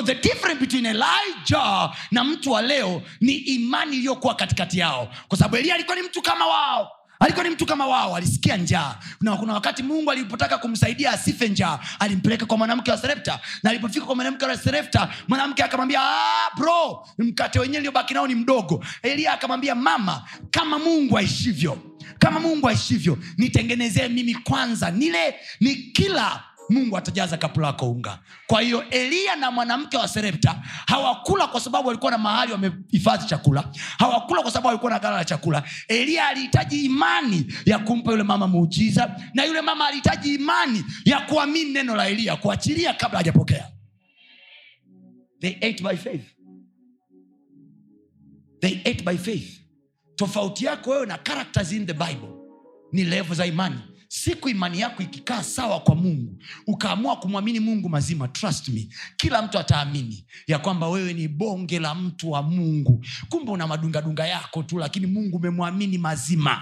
The 0.05 0.15
difference 0.15 0.59
between 0.59 0.85
elijah 0.85 1.95
na 2.11 2.23
mtu 2.23 2.51
wa 2.51 2.61
leo 2.61 3.01
ni 3.21 3.33
imani 3.33 3.95
iliyokuwa 3.97 4.35
katikati 4.35 4.79
yao. 4.79 5.13
Kwa 5.27 5.37
sababu 5.37 5.57
elia 5.57 5.75
alikuwa 5.75 5.95
ni 5.95 6.01
mtu 6.01 6.21
kama 6.21 6.47
wao 6.47 6.91
alikuwa 7.21 7.43
ni 7.43 7.49
mtu 7.49 7.65
kama 7.65 7.87
wao 7.87 8.15
alisikia 8.15 8.57
njaa. 8.57 8.95
Na 9.21 9.37
kuna 9.37 9.53
wakati 9.53 9.83
mungu 9.83 10.11
alipotaka 10.11 10.57
kumsaidia 10.57 11.11
asife 11.11 11.47
njaa 11.49 11.79
alimpeleka 11.99 12.45
kwa 12.45 12.57
mwanamke 12.57 12.91
wa 12.91 12.97
serepta 12.97 13.39
na 13.63 13.69
alipofika 13.69 14.05
kwa 14.05 14.15
mwanamke 14.15 14.45
wa 14.45 14.57
serepta 14.57 15.09
mwanamke 15.27 15.63
akamwambia 15.63 15.99
"Ah, 16.01 16.55
bro 16.57 17.07
mkate 17.17 17.59
wenyewe 17.59 17.77
iliyobaki 17.77 18.13
nao 18.13 18.27
ni 18.27 18.35
mdogo. 18.35 18.85
Elia 19.03 19.33
akamwambia 19.33 19.75
mama 19.75 20.23
kama 20.51 20.79
mungu 20.79 21.17
aishivyo 21.17 21.77
kama 22.19 22.39
mungu 22.39 22.69
aishivyo 22.69 23.17
nitengenezee 23.37 24.07
mimi 24.07 24.35
kwanza 24.35 24.91
nile 24.91 25.35
ni 25.59 25.75
kila 25.75 26.43
mungu 26.71 26.97
atajaza 26.97 27.37
kapu 27.37 27.59
lako 27.61 27.91
unga. 27.91 28.19
Kwa 28.47 28.61
hiyo 28.61 28.89
eliya 28.89 29.35
na 29.35 29.51
mwanamke 29.51 29.97
wa 29.97 30.07
serepta 30.07 30.61
hawakula 30.87 31.47
kwa 31.47 31.61
sababu 31.61 31.87
walikuwa 31.87 32.11
na 32.11 32.17
mahali 32.17 32.51
wamehifadhi 32.51 33.25
chakula 33.27 33.69
hawakula 33.97 34.41
kwa 34.41 34.51
sababu 34.51 34.67
walikuwa 34.67 34.91
na 34.91 34.99
gala 34.99 35.17
la 35.17 35.25
chakula. 35.25 35.63
Eliya 35.87 36.27
alihitaji 36.27 36.85
imani 36.85 37.53
ya 37.65 37.79
kumpa 37.79 38.11
yule 38.11 38.23
mama 38.23 38.47
muujiza 38.47 39.15
na 39.33 39.43
yule 39.43 39.61
mama 39.61 39.87
alihitaji 39.87 40.33
imani 40.35 40.85
ya 41.05 41.19
kuamini 41.19 41.71
neno 41.71 41.95
la 41.95 42.07
eliya 42.07 42.35
kuachilia 42.35 42.93
kabla 42.93 43.17
hajapokea. 43.17 43.67
They 45.41 45.55
ate 45.61 45.83
by 45.83 45.95
faith. 45.97 46.25
They 48.59 48.81
ate 48.85 49.03
by 49.03 49.17
faith. 49.17 49.61
Tofauti 50.15 50.65
yako 50.65 50.89
wewe 50.89 51.05
na 51.05 51.17
characters 51.17 51.71
in 51.71 51.85
the 51.85 51.93
bible 51.93 52.29
ni 52.91 53.03
levo 53.03 53.33
za 53.33 53.45
imani 53.45 53.79
siku 54.13 54.49
imani 54.49 54.79
yako 54.79 55.03
ikikaa 55.03 55.43
sawa 55.43 55.79
kwa 55.79 55.95
mungu 55.95 56.43
ukaamua 56.67 57.15
kumwamini 57.15 57.59
mungu 57.59 57.89
mazima 57.89 58.27
trust 58.27 58.67
me 58.67 58.89
kila 59.17 59.41
mtu 59.41 59.59
ataamini 59.59 60.25
ya 60.47 60.59
kwamba 60.59 60.89
wewe 60.89 61.13
ni 61.13 61.27
bonge 61.27 61.79
la 61.79 61.95
mtu 61.95 62.31
wa 62.31 62.41
mungu. 62.43 63.05
Kumbe 63.29 63.51
una 63.51 63.67
madungadunga 63.67 64.27
yako 64.27 64.63
tu 64.63 64.77
lakini 64.79 65.07
mungu 65.07 65.37
umemwamini 65.37 65.97
mazima. 65.97 66.61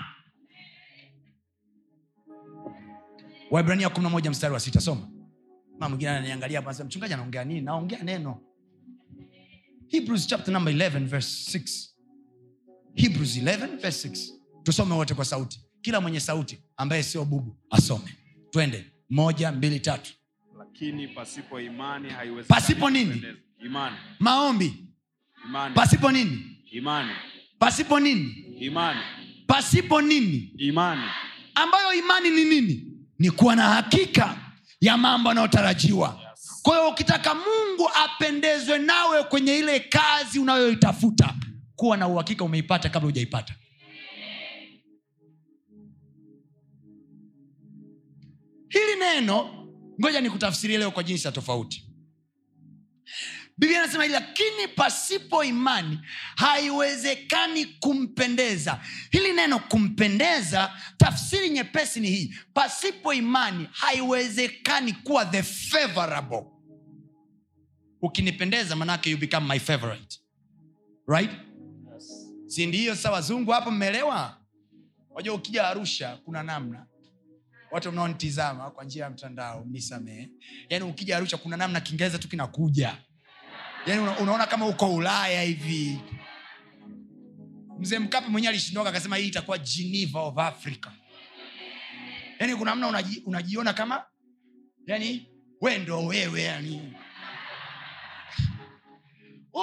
Waibrania 3.52 3.88
11 3.88 4.30
mstari 4.30 4.54
wa 4.54 4.60
sita 4.60 4.82
soma. 4.82 5.10
Ma 5.80 5.90
mwingine 5.90 6.12
ananiangalia 6.12 6.62
mchungaji 6.62 7.14
anaongea 7.14 7.44
nini? 7.44 7.62
Naongea 7.62 8.04
neno. 8.04 8.42
Hebrews 9.88 10.28
chapter 10.28 10.54
number 10.54 10.74
11 10.74 11.06
verse 11.06 11.58
6 11.60 11.90
hebrews 12.96 13.38
11 13.38 13.78
verse 13.78 14.08
6 14.10 14.34
tusome 14.64 14.96
wote 14.96 15.14
kwa 15.14 15.26
sauti 15.26 15.69
kila 15.82 16.02
mwenye 16.02 16.20
sauti 16.20 16.60
ambaye 16.78 17.04
sio 17.04 17.26
bubu 17.26 17.58
asome. 17.70 18.16
Twende. 18.52 18.86
Moja 19.10 19.52
mbili 19.52 19.80
tatu. 19.80 20.14
Lakini 20.58 21.08
pasipo 21.08 21.60
imani 21.62 22.10
haiwezekani 22.10 22.62
Pasipo 22.62 22.90
nini? 22.90 23.24
imani. 23.66 23.96
Maombi. 24.20 24.74
Imani. 25.46 25.76
Pasipo 25.76 26.12
nini? 26.12 26.58
Imani. 26.72 27.12
Pasipo 27.60 28.00
nini? 28.00 28.32
Imani. 28.60 29.00
Pasipo 29.48 30.02
nini? 30.02 30.54
Imani. 30.58 31.02
Ambayo 31.56 31.94
imani 31.94 32.30
ni 32.30 32.46
nini? 32.46 32.86
Ni 33.20 33.32
kuwa 33.32 33.56
na 33.56 33.64
hakika 33.64 34.38
ya 34.82 34.98
mambo 34.98 35.30
yanayotarajiwa. 35.30 36.20
Yes. 36.30 36.60
kwa 36.64 36.78
hiyo 36.78 36.90
ukitaka 36.90 37.36
mungu 37.36 37.90
apendezwe 38.06 38.78
nawe 38.78 39.24
kwenye 39.24 39.58
ile 39.58 39.80
kazi 39.80 40.40
unayoitafuta 40.40 41.36
kuwa 41.76 41.98
na 41.98 42.08
uhakika 42.08 42.44
umeipata 42.44 42.90
kabla 42.90 43.06
hujaipata 43.06 43.56
hili 48.70 48.96
neno 49.00 49.68
ngoja 50.02 50.22
nikutafsirie 50.22 50.78
leo 50.78 50.92
kwa 50.92 51.04
jinsi 51.04 51.28
ya 51.28 51.32
tofauti. 51.32 51.86
Biblia 53.58 53.84
anasema 53.84 54.04
hili 54.04 54.14
lakini 54.14 54.68
pasipo 54.76 55.44
imani 55.44 56.00
haiwezekani 56.36 57.66
kumpendeza. 57.66 58.82
Hili 59.12 59.34
neno 59.34 59.60
kumpendeza 59.60 60.74
tafsiri 60.98 61.50
nyepesi 61.50 62.00
ni 62.00 62.08
hii 62.10 62.36
pasipo 62.54 63.14
imani 63.14 63.68
haiwezekani 63.72 64.94
kuwa 64.94 65.26
the 65.26 65.44
favorable. 65.44 66.44
Ukinipendeza 68.02 68.76
manake 68.76 69.10
you 69.10 69.18
become 69.18 69.48
my 69.54 69.60
favorite. 69.60 70.20
Right? 71.08 71.32
Si 72.48 72.66
ndiyo 72.66 72.96
sa 72.96 73.12
wazungu 73.12 73.52
hapo 73.52 73.72
mmeelewa? 73.72 74.38
Wajua 75.10 75.36
ukija 75.36 75.68
arusha 75.68 76.18
kuna 76.26 76.44
namna 76.44 76.86
watu 77.72 77.92
mnaonitizama 77.92 78.72
kwa 78.72 78.84
njia 78.84 79.04
ya 79.04 79.10
mtandao 79.10 79.66
mnisamehe. 79.66 80.30
Yaani 80.70 80.86
ukija 80.86 81.18
arusha 81.18 81.38
kuna 81.38 81.58
namna 81.58 81.80
kiingereza 81.82 82.20
tu 82.20 82.30
kinakuja. 82.30 82.98
Yaani 83.86 84.02
una, 84.02 84.20
unaona 84.20 84.46
kama 84.48 84.68
uko 84.68 84.96
ulaya 84.96 85.42
hivi. 85.42 86.00
Mzee 87.80 88.00
mkape 88.00 88.28
mwenyewe 88.28 88.50
alishindoka 88.50 88.90
akasema 88.90 89.16
hii 89.18 89.28
itakuwa 89.28 89.58
geneva 89.58 90.20
of 90.22 90.38
africa. 90.38 90.88
Yaani 92.40 92.56
kuna 92.56 92.72
namna 92.72 92.88
unaji, 92.88 93.24
unajiona 93.26 93.74
kama 93.74 94.04
yani 94.88 95.30
we 95.62 95.78
ndo 95.78 96.06
wewe 96.06 96.42
yani 96.42 96.94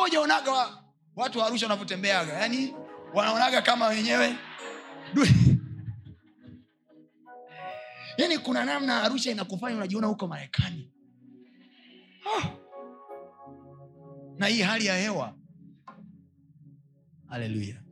ujaonaga 0.06 0.52
watu 1.16 1.38
wa 1.38 1.46
arusha 1.46 1.66
wanavyotembeaga 1.66 2.32
yani 2.32 2.74
wanaonaga 3.14 3.62
kama 3.62 3.86
wenyewe 3.86 4.34
yani 8.18 8.38
kuna 8.38 8.64
namna 8.64 9.02
arusha 9.02 9.30
inakufanya 9.30 9.76
unajiona 9.76 10.06
huko 10.06 10.26
marekani. 10.28 10.90
Oh. 12.26 12.42
na 14.38 14.46
hii 14.46 14.62
hali 14.62 14.86
ya 14.86 14.96
hewa. 14.98 15.34
Haleluya. 17.28 17.82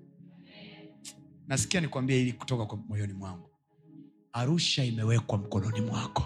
Nasikia 1.47 1.81
nikwambia 1.81 2.17
hili 2.17 2.33
kutoka 2.33 2.67
kwa 2.67 2.79
moyoni 2.79 3.13
mwangu. 3.13 3.51
Arusha 4.33 4.85
imewekwa 4.85 5.39
mkononi 5.39 5.81
mwako. 5.81 6.25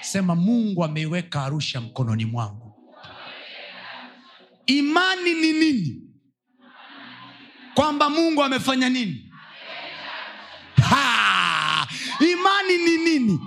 Sema 0.00 0.34
mungu 0.34 0.84
ameiweka 0.84 1.42
arusha 1.44 1.80
mkononi 1.80 2.24
mwangu. 2.24 2.74
Imani 4.66 5.34
ni 5.34 5.52
nini? 5.52 6.02
Kwamba 7.74 8.10
mungu 8.10 8.42
amefanya 8.42 8.88
nini! 8.88 9.33
Imani 12.32 12.76
ni 12.78 12.96
nini? 12.96 13.40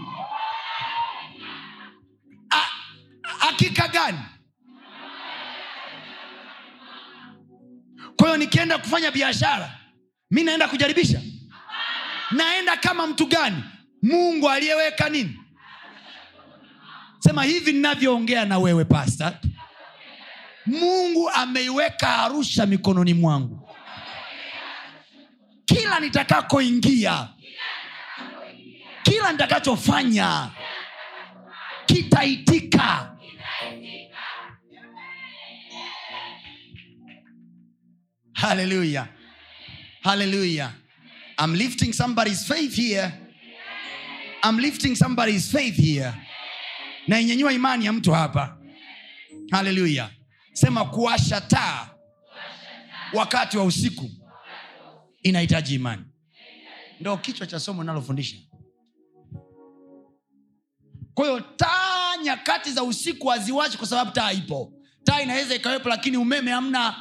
Hakika 3.39 3.87
gani? 3.87 4.17
Kwa 8.15 8.27
hiyo 8.27 8.37
nikienda 8.37 8.77
kufanya 8.77 9.11
biashara 9.11 9.71
mi 10.31 10.43
naenda 10.43 10.67
kujaribisha? 10.67 11.21
Naenda 12.31 12.77
kama 12.77 13.07
mtu 13.07 13.25
gani? 13.25 13.63
Mungu 14.03 14.49
aliyeweka 14.49 15.09
nini? 15.09 15.39
Sema 17.19 17.43
hivi 17.43 17.71
ninavyoongea 17.73 18.45
na 18.45 18.59
wewe 18.59 18.85
pasta 18.85 19.39
mungu 20.65 21.29
ameiweka 21.29 22.15
arusha 22.17 22.65
mikononi 22.65 23.13
mwangu. 23.13 23.69
Kila 25.65 25.99
nitakakoingia 25.99 27.27
kila 29.07 29.31
nitakachofanya 29.31 30.51
kitaitika. 31.85 33.17
Haleluya 38.33 39.07
haleluya 40.03 40.71
i'm 41.43 41.53
lifting 41.55 41.93
somebody's 41.93 42.43
faith 42.47 42.73
here. 42.75 43.13
I'm 44.43 44.57
lifting 44.59 44.95
somebody's 44.95 45.51
faith 45.51 45.75
here. 45.75 46.13
Nainyanyua 47.07 47.53
imani 47.53 47.85
ya 47.85 47.93
mtu 47.93 48.11
hapa. 48.11 48.57
Haleluya 49.51 50.09
sema 50.53 50.85
kuwasha 50.85 51.41
taa 51.41 51.89
wakati 53.13 53.57
wa 53.57 53.63
usiku. 53.63 54.09
Inahitaji 55.23 55.75
imani. 55.75 56.03
Ndo 56.99 57.17
kichwa 57.17 57.47
cha 57.47 57.59
somo 57.59 57.81
linalofundisha 57.83 58.37
kwa 61.17 61.41
taa 61.41 62.17
nyakati 62.23 62.71
za 62.71 62.83
usiku 62.83 63.27
haziwachi 63.27 63.77
kwa 63.77 63.87
sababu 63.87 64.11
taa 64.11 64.31
ipo. 64.31 64.73
Taa 65.03 65.21
inaweza 65.21 65.55
ikawepo 65.55 65.89
lakini 65.89 66.17
umeme 66.17 66.51
hamna. 66.51 66.95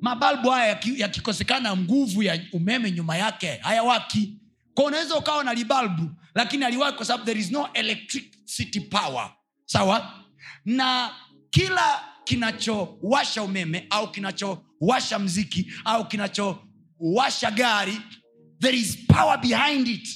Mabalbu 0.00 0.50
haya 0.50 0.66
yaki- 0.74 1.00
yakikosekana 1.00 1.76
nguvu 1.76 2.22
ya 2.22 2.40
umeme 2.52 2.90
nyuma 2.90 3.16
yake 3.16 3.56
hayawaki. 3.62 4.36
Kwa 4.74 4.84
unaweza 4.84 5.16
ukawa 5.16 5.44
na 5.44 5.54
libalbu 5.54 6.10
lakini 6.34 6.64
aliwaki 6.64 6.96
kwa 6.96 7.06
sababu 7.06 7.24
there 7.24 7.40
is 7.40 7.50
no 7.50 7.68
electricity 7.74 8.80
power. 8.80 9.30
Sawa? 9.64 10.24
Na 10.64 11.10
kila 11.50 12.04
kinachowasha 12.24 13.42
umeme 13.42 13.86
au 13.90 14.12
kinachowasha 14.12 15.18
mziki 15.18 15.72
au 15.84 16.08
kinachowasha 16.08 17.50
gari 17.50 18.00
there 18.60 18.76
is 18.78 18.98
power 19.06 19.38
behind 19.40 19.88
it 19.88 20.08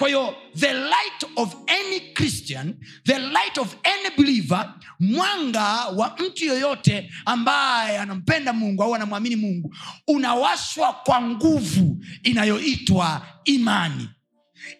kwa 0.00 0.08
hiyo 0.08 0.36
the 0.56 0.72
light 0.72 1.24
of 1.36 1.54
any 1.66 2.00
christian 2.14 2.74
the 3.04 3.18
light 3.18 3.58
of 3.58 3.76
any 3.82 4.16
believer 4.16 4.74
mwanga 5.00 5.86
wa 5.86 6.16
mtu 6.18 6.44
yoyote 6.44 7.10
ambaye 7.24 7.98
anampenda 7.98 8.52
mungu 8.52 8.82
au 8.82 8.94
anamwamini 8.94 9.36
mungu 9.36 9.74
unawashwa 10.08 10.92
kwa 10.92 11.22
nguvu 11.22 12.04
inayoitwa 12.22 13.26
imani. 13.44 14.08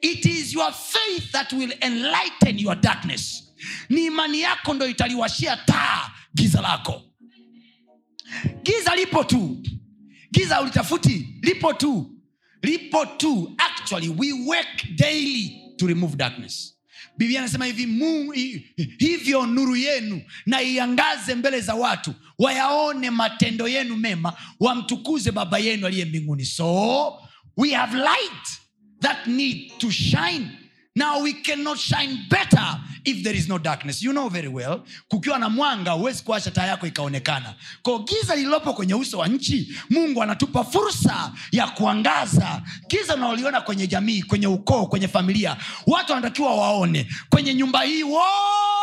It 0.01 0.25
is 0.27 0.53
your 0.55 0.73
faith 0.73 1.31
that 1.33 1.53
will 1.53 1.75
enlighten 1.81 2.59
your 2.59 2.77
darkness. 2.81 3.53
Ni 3.89 4.05
imani 4.05 4.41
yako 4.41 4.75
ndo 4.75 4.87
italiwashia 4.89 5.57
taa 5.57 6.11
giza 6.35 6.61
lako. 6.61 7.03
Giza 8.63 8.97
lipo 8.97 9.25
tu. 9.25 9.63
Giza 10.33 10.61
ulitafuti 10.61 11.29
lipo 11.43 11.73
tu. 11.73 12.17
Lipo 12.63 13.07
tu 13.07 13.55
actually 13.93 14.09
we 14.09 14.33
work 14.47 14.67
daily 14.97 15.75
to 15.79 15.87
remove 15.87 16.17
darkness. 16.17 16.77
Biblia 17.19 17.39
anasema 17.41 17.65
hivi 17.67 18.65
hivyo 18.99 19.47
nuru 19.47 19.77
yenu 19.77 20.23
na 20.47 20.63
iangaze 20.63 21.35
mbele 21.35 21.61
za 21.61 21.75
watu 21.75 22.15
wayaone 22.39 23.11
matendo 23.11 23.69
yenu 23.69 23.97
mema 23.97 24.33
wamtukuze 24.61 25.33
baba 25.33 25.59
yenu 25.59 25.87
aliye 25.87 26.05
mbinguni. 26.05 26.45
So 26.45 27.13
we 27.57 27.71
have 27.71 27.97
light 27.97 28.49
that 29.01 29.27
need 29.27 29.73
to 29.79 29.91
shine 29.91 30.51
now 30.97 31.23
we 31.23 31.33
cannot 31.35 31.79
shine 31.79 32.19
better 32.29 32.81
if 33.05 33.23
there 33.25 33.35
is 33.37 33.49
no 33.49 33.59
darkness. 33.59 34.03
You 34.03 34.13
know 34.13 34.29
very 34.29 34.49
well 34.49 34.83
kukiwa 35.09 35.39
na 35.39 35.49
mwanga 35.49 35.91
huwezi 35.93 36.23
kuacha 36.23 36.51
taa 36.51 36.67
yako 36.67 36.87
ikaonekana. 36.87 37.55
Ko 37.83 37.99
giza 37.99 38.37
lililopo 38.37 38.73
kwenye 38.73 38.95
uso 38.95 39.19
wa 39.19 39.29
nchi 39.29 39.75
mungu 39.91 40.23
anatupa 40.23 40.65
fursa 40.65 41.33
ya 41.53 41.67
kuangaza 41.67 42.63
giza 42.89 43.15
unaoliona 43.15 43.61
kwenye 43.61 43.87
jamii 43.87 44.23
kwenye 44.23 44.47
ukoo 44.47 44.87
kwenye 44.87 45.09
familia. 45.09 45.57
Watu 45.87 46.13
wanatakiwa 46.13 46.55
waone 46.55 47.07
kwenye 47.31 47.55
nyumba 47.55 47.83
hii 47.83 48.03
wote 48.03 48.80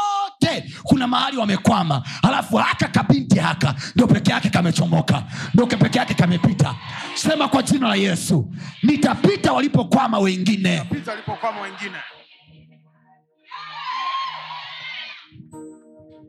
kuna 0.83 1.07
mahali 1.07 1.37
wamekwama. 1.37 2.03
Alafu 2.23 2.57
haka 2.57 2.87
kabinti 2.87 3.39
haka 3.39 3.75
ndio 3.95 4.07
peke 4.07 4.31
yake 4.31 4.49
kamechomoka. 4.49 5.23
Ndio 5.53 5.67
peke 5.67 5.99
yake 5.99 6.13
kamepita. 6.13 6.75
Sema 7.13 7.47
kwa 7.47 7.63
jina 7.63 7.87
la 7.87 7.95
yesu 7.95 8.53
nitapita 8.83 9.53
walipokwama 9.53 10.19
wengine. 10.19 10.81
Pita 10.93 11.13
alipokwama 11.13 11.61
wengine. 11.61 11.97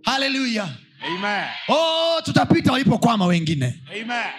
Haleluya 0.04 0.68
oh, 1.68 2.20
tutapita 2.24 2.72
walipokwama 2.72 3.26
wengine. 3.26 3.80
Amen. 3.90 4.32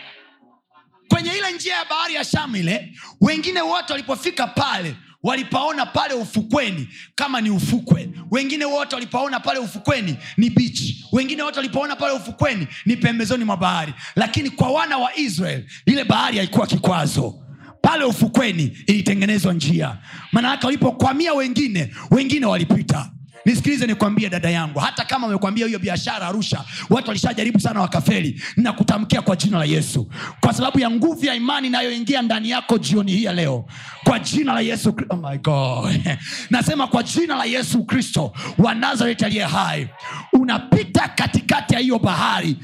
Kwenye 1.10 1.32
ile 1.38 1.51
njia 1.51 1.75
ya 1.75 1.86
bahari 1.86 2.15
ya 2.15 2.23
shamu 2.23 2.55
ile 2.55 2.93
wengine 3.21 3.62
wote 3.62 3.93
walipofika 3.93 4.47
pale 4.47 4.95
walipaona 5.23 5.86
pale 5.86 6.13
ufukweni 6.13 6.88
kama 7.15 7.41
ni 7.41 7.49
ufukwe. 7.49 8.10
Wengine 8.32 8.65
wote 8.65 8.95
walipaona 8.95 9.39
pale 9.39 9.60
ufukweni 9.60 10.17
ni 10.38 10.49
bichi 10.49 11.05
wengine 11.12 11.43
wote 11.43 11.58
walipaona 11.58 11.95
pale 11.95 12.13
ufukweni 12.13 12.67
ni 12.86 12.97
pembezoni 12.97 13.43
mwa 13.45 13.58
bahari. 13.58 13.93
Lakini 14.15 14.49
kwa 14.49 14.71
wana 14.71 14.97
wa 14.97 15.15
israel 15.17 15.63
ile 15.86 16.03
bahari 16.03 16.38
haikuwa 16.38 16.67
kikwazo. 16.67 17.36
Pale 17.82 18.03
ufukweni 18.03 18.77
ilitengenezwa 18.88 19.53
njia. 19.53 19.97
Maanake 20.32 20.65
walipokwamia 20.65 21.34
wengine 21.34 21.93
wengine 22.12 22.45
walipita 22.45 23.12
nisikilize 23.45 23.88
nikwambie 23.88 24.30
dada 24.30 24.49
yangu 24.49 24.80
hata 24.80 25.06
kama 25.06 25.28
amekwambia 25.28 25.67
hiyo 25.67 25.80
biashara 25.80 26.28
arusha 26.28 26.63
watu 26.89 27.08
walishajaribu 27.08 27.60
sana 27.60 27.82
wakafeli. 27.82 28.41
Nakutamkia 28.58 29.21
kwa 29.21 29.36
jina 29.36 29.58
la 29.60 29.65
yesu. 29.65 30.12
Kwa 30.41 30.54
sababu 30.54 30.80
ya 30.80 30.91
nguvu 30.91 31.25
ya 31.25 31.36
imani 31.36 31.67
inayoingia 31.67 32.21
ndani 32.21 32.49
yako 32.49 32.78
jioni 32.78 33.12
hii 33.12 33.23
ya 33.23 33.34
leo. 33.34 33.65
Kwa 34.04 34.19
jina 34.19 34.54
la 34.54 34.62
yesu 34.62 34.95
oh 35.10 35.15
my 35.15 35.38
God. 35.38 36.17
nasema 36.49 36.88
kwa 36.88 37.04
jina 37.04 37.36
la 37.36 37.45
yesu 37.45 37.84
kristo 37.84 38.34
wa 38.58 38.73
nazareti 38.75 39.25
aliye 39.25 39.43
hai. 39.43 39.88
Unapita 40.34 41.08
katikati 41.08 41.73
ya 41.73 41.80
hiyo 41.80 41.99
bahari 41.99 42.58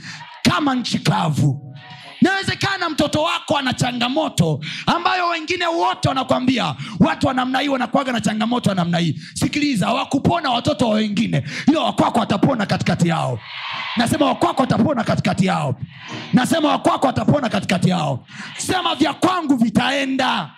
kama 0.43 0.75
nchi 0.75 0.99
kavu 0.99 1.75
inawezekana 2.25 2.89
mtoto 2.89 3.23
wako 3.23 3.57
ana 3.57 3.73
changamoto 3.73 4.59
ambayo 4.85 5.27
wengine 5.29 5.67
wote 5.67 6.07
wanakwambia 6.09 6.75
watu 6.99 7.27
wa 7.27 7.33
namna 7.33 7.59
hii 7.59 7.67
wanakuaga 7.67 8.11
na 8.11 8.21
changamoto 8.21 8.69
ya 8.69 8.75
namna 8.75 8.97
hii. 8.97 9.19
Sikiliza 9.33 9.93
wakupona 9.93 10.49
watoto 10.51 10.89
wa 10.89 10.95
wengine 10.95 11.43
ila 11.67 11.79
wakwako 11.81 12.19
watapona 12.19 12.65
katikati 12.65 13.07
yao. 13.07 13.39
Nasema 13.97 14.25
wakwako 14.25 14.61
watapona 14.61 15.03
katikati 15.03 15.45
yao. 15.45 15.75
Nasema 16.33 16.69
wakwako 16.69 17.07
watapona 17.07 17.49
katikati 17.49 17.89
yao. 17.89 18.27
Sema 18.57 18.95
vya 18.95 19.13
kwangu 19.13 19.55
vitaenda. 19.55 20.51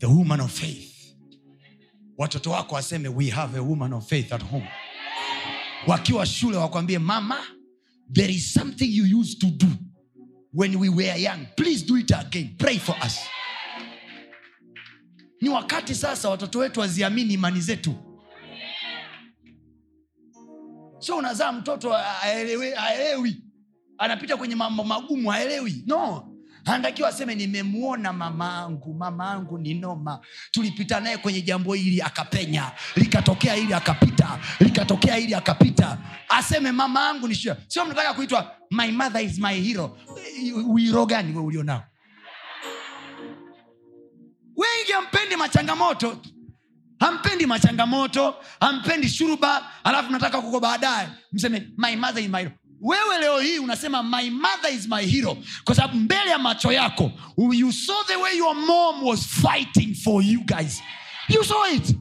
The 0.00 0.06
woman 0.08 0.40
of 0.40 0.50
faith. 0.50 0.86
Watoto 2.18 2.50
wako 2.50 2.74
waseme 2.74 3.08
we 3.08 3.30
have 3.30 3.54
a 3.58 3.62
woman 3.62 3.92
of 3.92 4.06
faith 4.08 4.32
at 4.32 4.42
home 4.42 4.68
wakiwa 5.86 6.26
shule 6.26 6.56
wakwambie 6.56 6.98
mama 6.98 7.38
there 8.12 8.32
is 8.32 8.52
something 8.52 8.84
you 8.96 9.20
used 9.20 9.40
to 9.40 9.46
do 9.46 9.66
when 10.52 10.76
we 10.76 10.88
were 10.88 11.16
young. 11.20 11.46
Please 11.56 11.86
do 11.86 11.96
it 11.96 12.10
again. 12.10 12.54
Pray 12.58 12.78
for 12.78 12.96
us. 13.06 13.18
Ni 15.40 15.48
wakati 15.48 15.94
sasa 15.94 16.30
watoto 16.30 16.58
wetu 16.58 16.80
waziamini 16.80 17.34
imani 17.34 17.60
zetu. 17.60 17.94
Sio 20.98 21.16
unazaa 21.16 21.52
mtoto 21.52 21.94
aelewi 22.22 23.42
anapita 23.98 24.36
kwenye 24.36 24.54
mambo 24.54 24.84
magumu 24.84 25.32
aelewi 25.32 25.84
no 25.86 26.29
anatakiwa 26.74 27.08
aseme 27.08 27.34
nimemwona 27.34 28.12
mamaangu 28.12 28.94
mamaangu 28.94 29.58
ni 29.58 29.74
noma. 29.74 30.20
Tulipita 30.50 31.00
naye 31.00 31.16
kwenye 31.16 31.40
jambo 31.42 31.74
hili 31.74 32.02
akapenya. 32.02 32.72
Likatokea 32.96 33.54
hili 33.54 33.74
akapita. 33.74 34.38
Likatokea 34.60 35.16
hili 35.16 35.34
akapita. 35.34 35.98
Aseme 36.28 36.72
mama 36.72 37.12
ni 37.12 37.34
shida. 37.34 37.56
Sio 37.68 37.84
mnataka 37.84 38.14
kuitwa 38.14 38.56
my 38.70 38.90
mother 38.92 39.22
is 39.22 39.38
my 39.38 39.54
hero. 39.60 39.98
Uiro 40.68 41.06
gani 41.06 41.36
we 41.36 41.42
ulionao 41.42 41.82
wengi 44.56 44.92
ampendi 44.92 45.36
machangamoto. 45.36 46.18
Hampendi 47.00 47.46
machangamoto 47.46 48.34
hampendi 48.60 49.08
shuruba 49.08 49.70
alafu 49.84 50.12
nataka 50.12 50.40
kuko 50.42 50.60
baadaye. 50.60 51.08
Mseme 51.32 51.68
my 51.76 51.96
mother 51.96 52.22
is 52.22 52.28
my 52.30 52.38
hero 52.42 52.52
wewe 52.80 53.18
leo 53.18 53.40
hii 53.40 53.58
unasema 53.58 54.02
my 54.02 54.30
mother 54.30 54.74
is 54.74 54.88
my 54.88 55.06
hero. 55.06 55.36
Kwa 55.64 55.74
sababu 55.74 55.96
mbele 55.96 56.30
ya 56.30 56.38
macho 56.38 56.72
yako 56.72 57.12
you 57.52 57.72
saw 57.72 58.04
the 58.06 58.16
way 58.16 58.36
your 58.38 58.54
mom 58.56 59.02
was 59.06 59.26
fighting 59.26 59.94
for 59.94 60.24
you 60.24 60.40
guys. 60.44 60.82
You 61.28 61.44
saw 61.44 61.66
it. 61.74 61.96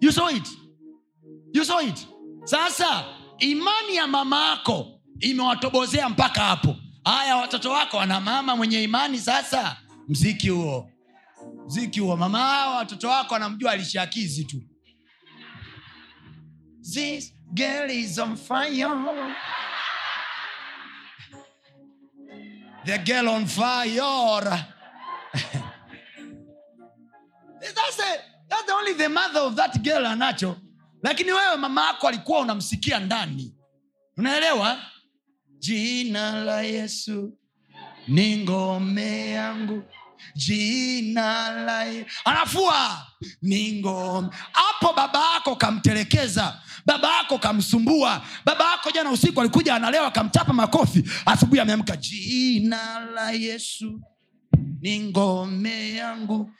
You 0.00 0.12
saw 0.12 0.30
it. 0.30 0.48
You 1.52 1.64
saw 1.64 1.80
it. 1.80 2.06
Sasa 2.44 3.04
imani 3.38 3.96
ya 3.96 4.06
mama 4.06 4.46
yako 4.50 5.00
imewatobozea 5.20 6.08
mpaka 6.08 6.40
hapo. 6.44 6.76
Haya 7.04 7.36
watoto 7.36 7.70
wako 7.70 7.96
wana 7.96 8.20
mama 8.20 8.56
mwenye 8.56 8.82
imani 8.82 9.18
sasa. 9.18 9.76
Mziki 10.08 10.48
huo. 10.48 10.90
Mziki 11.66 12.00
huo. 12.00 12.16
Mama 12.16 12.66
watoto 12.66 13.08
wako 13.08 13.34
anamjua 13.34 13.72
alishakizi 13.72 14.44
tu. 14.44 14.62
This 16.92 17.34
girl 17.54 17.90
is 17.90 18.18
on 18.18 18.36
fire. 18.36 19.34
The 22.86 22.98
girl 22.98 23.28
on 23.28 23.46
fire. 23.46 24.66
that's, 27.60 27.96
the, 27.96 28.18
that's 28.48 28.64
the 28.66 28.72
only 28.72 28.92
the 28.94 29.08
mother 29.08 29.40
of 29.40 29.56
that 29.56 29.82
girl 29.82 30.04
anacho. 30.06 30.56
Lakini 31.02 31.32
wewe 31.32 31.56
mama 31.56 31.86
yako 31.86 32.08
alikuwa 32.08 32.40
unamsikia 32.40 32.98
ndani. 33.00 33.54
Unaelewa? 34.16 34.78
Jina 35.58 36.44
la 36.44 36.62
yesu 36.62 37.38
ni 38.08 38.36
ngome 38.38 39.30
yangu 39.30 39.82
jina 40.34 41.50
la 41.50 41.86
anafua 42.24 43.06
ni 43.42 43.82
hapo 44.52 44.92
baba 44.96 45.34
yako 45.34 45.56
kamtelekeza 45.56 46.60
baba 46.86 47.16
yako 47.16 47.38
kamsumbua. 47.38 48.22
Baba 48.44 48.70
yako 48.70 48.90
jana 48.90 49.10
usiku 49.10 49.40
alikuja 49.40 49.74
analewa 49.74 50.06
akamchapa 50.06 50.52
makofi. 50.52 51.04
Asubuhi 51.26 51.60
ameamka 51.60 51.96
jina 51.96 53.00
la 53.00 53.30
yesu 53.30 54.00
ni 54.80 55.00
ngome 55.00 55.90
yangu 55.90 56.50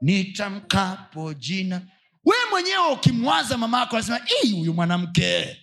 nitamkapo 0.00 1.34
jina. 1.34 1.82
We 2.24 2.36
mwenyewe 2.50 2.92
ukimwaza 2.92 3.58
mama 3.58 3.80
yako 3.80 3.96
anasema 3.96 4.20
huyu 4.52 4.74
mwanamke. 4.74 5.56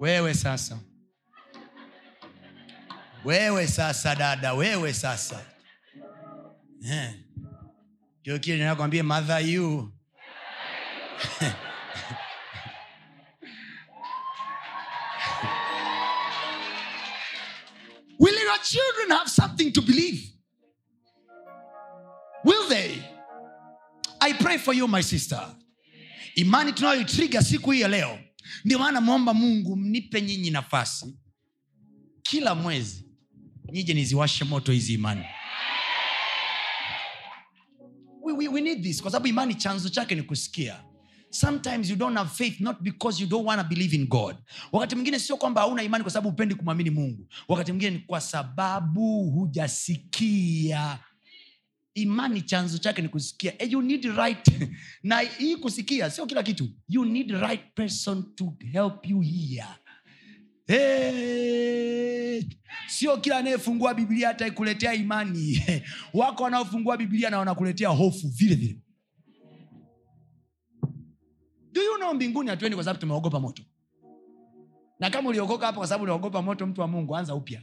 Wewe 0.00 0.34
sasa 0.34 0.78
wewe 3.26 3.66
sasa 3.66 4.14
dada 4.14 4.54
wewe 4.54 4.92
sasa. 4.94 5.44
Eh. 6.90 7.14
ndio 8.20 8.38
kile 8.38 8.64
will 18.20 18.34
your 18.34 18.58
children 18.62 19.10
have 19.10 19.28
something 19.30 19.72
to 19.72 19.82
believe? 19.82 20.20
Will 22.44 22.68
they? 22.68 23.02
I 24.20 24.32
pray 24.34 24.58
for 24.58 24.72
you 24.74 24.86
my 24.88 25.00
sister. 25.02 25.40
Imani 26.36 26.72
tunayoitriga 26.72 27.42
siku 27.42 27.70
hii 27.70 27.80
ya 27.80 27.88
leo. 27.88 28.18
Ndio 28.64 28.78
maana 28.78 29.00
mwomba 29.00 29.34
mungu 29.34 29.76
mnipe 29.76 30.22
nyinyi 30.22 30.50
nafasi. 30.50 31.18
Kila 32.22 32.54
mwezi 32.54 33.05
nije 33.72 33.94
niziwashe 33.94 34.44
moto 34.44 34.72
hizi 34.72 34.94
imani. 34.94 35.24
We, 38.22 38.32
we, 38.32 38.48
we 38.48 38.60
need 38.60 38.82
this 38.82 39.02
kwa 39.02 39.10
sababu 39.10 39.26
imani 39.26 39.54
chanzo 39.54 39.88
chake 39.88 40.14
ni 40.14 40.22
kusikia. 40.22 40.82
Sometimes 41.30 41.90
you 41.90 41.96
don't 41.96 42.16
have 42.16 42.30
faith 42.30 42.60
not 42.60 42.82
because 42.82 43.20
you 43.22 43.28
don't 43.28 43.46
want 43.46 43.60
to 43.60 43.68
believe 43.68 43.94
in 43.96 44.06
god. 44.06 44.36
Wakati 44.72 44.94
mwingine 44.94 45.18
sio 45.18 45.36
kwamba 45.36 45.60
hauna 45.60 45.82
imani 45.82 46.04
kwa 46.04 46.10
sababu 46.12 46.30
hupendi 46.30 46.54
kumwamini 46.54 46.90
mungu. 46.90 47.26
Wakati 47.48 47.72
mwingine 47.72 47.90
ni 47.90 47.98
kwa 47.98 48.20
sababu 48.20 49.30
hujasikia. 49.30 50.98
Imani 51.94 52.42
chanzo 52.42 52.78
chake 52.78 53.02
ni 53.02 53.08
kusikia. 53.08 53.52
And 53.60 53.72
you 53.72 53.82
need 53.82 54.04
right 54.04 54.48
na 55.02 55.20
hii 55.20 55.56
kusikia 55.56 56.10
sio 56.10 56.26
kila 56.26 56.42
kitu. 56.42 56.68
You 56.88 57.04
need 57.04 57.30
right 57.30 57.74
person 57.74 58.34
to 58.34 58.54
help 58.72 59.06
you 59.06 59.20
hear 59.20 59.78
hey. 60.66 62.42
sio 62.88 63.16
kila 63.16 63.36
anayefungua 63.38 63.94
biblia 63.94 64.28
hata 64.28 64.46
ikuletea 64.46 64.94
imani. 64.94 65.62
Wako 66.14 66.42
wanaofungua 66.42 66.96
biblia 66.96 67.30
na 67.30 67.38
wanakuletea 67.38 67.88
hofu 67.88 68.28
vile 68.28 68.54
vile. 68.54 68.78
Do 71.72 71.82
you 71.82 71.96
know 71.96 72.14
mbinguni 72.14 72.50
hatuendi 72.50 72.74
kwa 72.76 72.84
sababu 72.84 73.00
tumeogopa 73.00 73.40
moto? 73.40 73.62
Na 75.00 75.10
kama 75.10 75.28
uliokoka 75.28 75.66
hapa 75.66 75.78
kwa 75.78 75.86
sababu 75.86 76.04
unaogopa 76.04 76.42
moto 76.42 76.66
mtu 76.66 76.80
wa 76.80 76.88
mungu 76.88 77.16
anza 77.16 77.34
upya. 77.34 77.62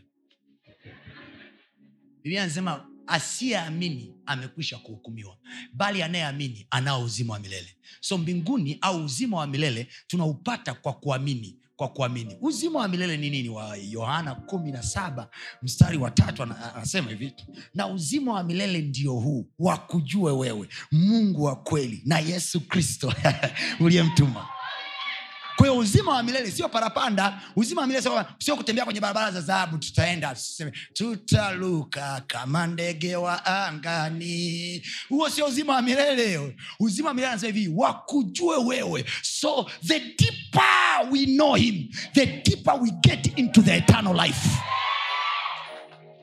Biblia 2.23 2.43
anasema 2.43 2.87
asiyeamini 3.07 4.15
amekwisha 4.25 4.77
kuhukumiwa 4.77 5.37
bali 5.73 6.03
anayeamini 6.03 6.67
anao 6.69 7.03
uzima 7.03 7.33
wa 7.33 7.39
milele. 7.39 7.75
So 8.01 8.17
mbinguni 8.17 8.77
au 8.81 9.05
uzima 9.05 9.37
wa 9.37 9.47
milele 9.47 9.87
tunaupata 10.07 10.73
kwa 10.73 10.93
kuamini 10.93 11.59
kwa 11.87 11.93
kuamini. 11.93 12.37
Uzima 12.41 12.79
wa 12.79 12.87
milele 12.87 13.17
ni 13.17 13.29
nini? 13.29 13.49
Wa 13.49 13.77
yohana 13.77 14.35
kumi 14.35 14.71
na 14.71 14.83
saba 14.83 15.29
mstari 15.61 15.97
wa 15.97 16.11
tatu 16.11 16.43
anasema 16.43 17.09
hivi. 17.09 17.33
Na 17.73 17.87
uzima 17.87 18.33
wa 18.33 18.43
milele 18.43 18.81
ndio 18.81 19.13
huu 19.13 19.47
wakujue 19.59 20.31
wewe 20.31 20.67
mungu 20.91 21.43
wa 21.43 21.55
kweli 21.55 22.01
na 22.05 22.19
yesu 22.19 22.61
kristo 22.67 23.13
uliyemtuma 23.79 24.47
kwa 25.57 25.73
uzima 25.73 26.11
wa 26.11 26.23
milele 26.23 26.51
sio 26.51 26.69
parapanda 26.69 27.41
uzima 27.55 27.81
wa 27.81 27.87
milele 27.87 28.09
sio, 28.39 28.55
kutembea 28.55 28.85
kwenye 28.85 28.99
barabara 28.99 29.31
za 29.31 29.41
dhahabu 29.41 29.77
tutaenda 29.77 30.35
tutaluka 30.93 32.23
kama 32.27 32.67
ndege 32.67 33.15
wa 33.15 33.45
angani. 33.45 34.81
Huo 35.09 35.29
sio 35.29 35.45
uzima 35.45 35.73
wa 35.75 35.81
milele. 35.81 36.55
Uzima 36.79 37.07
wa 37.07 37.13
milele 37.13 37.31
anasema 37.31 37.53
hivi 37.53 37.71
wakujue 37.75 38.57
wewe. 38.57 39.05
So 39.21 39.69
the 39.87 39.99
deeper 39.99 41.09
we 41.11 41.25
know 41.25 41.53
him 41.55 41.89
the 42.13 42.25
deeper 42.25 42.79
we 42.81 42.91
get 43.01 43.37
into 43.37 43.61
the 43.61 43.77
eternal 43.77 44.15
life. 44.25 44.49
vile 44.49 44.92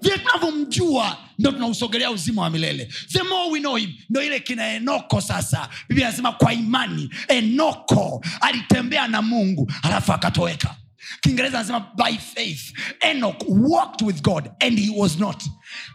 tunavyomjua 0.08 1.16
ndo 1.38 1.52
tunausogelea 1.52 2.10
uzima 2.10 2.42
wa 2.42 2.50
milele. 2.50 2.88
The 3.12 3.22
more 3.22 3.50
we 3.50 3.60
know 3.60 3.76
him 3.76 3.92
ndo 4.10 4.22
ile 4.22 4.40
kina 4.40 4.66
enoko 4.72 5.20
sasa. 5.20 5.68
Biblia 5.88 6.08
anasema 6.08 6.32
kwa 6.32 6.52
imani 6.54 7.10
enoko 7.28 8.24
alitembea 8.40 9.08
na 9.08 9.22
mungu 9.22 9.72
alafu 9.82 10.12
akatoweka. 10.12 10.76
Kiingereza 11.20 11.58
anasema 11.58 11.80
by 11.96 12.16
faith 12.18 12.72
enok 13.00 13.44
walked 13.48 14.02
with 14.06 14.22
god 14.22 14.50
and 14.60 14.78
he 14.78 14.92
was 14.96 15.18
not. 15.18 15.44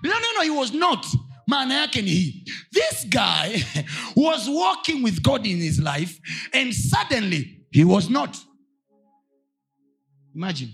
Bila 0.02 0.16
neno 0.16 0.42
he 0.54 0.60
was 0.60 0.74
not 0.74 1.06
maana 1.48 1.74
yake 1.74 2.02
ni 2.02 2.12
hii. 2.12 2.44
This 2.72 3.08
guy 3.10 3.64
was 4.28 4.48
walking 4.48 5.04
with 5.04 5.22
god 5.22 5.46
in 5.46 5.62
his 5.62 5.80
life 5.80 6.20
and 6.54 6.74
suddenly 6.74 7.62
he 7.72 7.84
was 7.84 8.10
not. 8.10 8.38
Imagine 10.36 10.72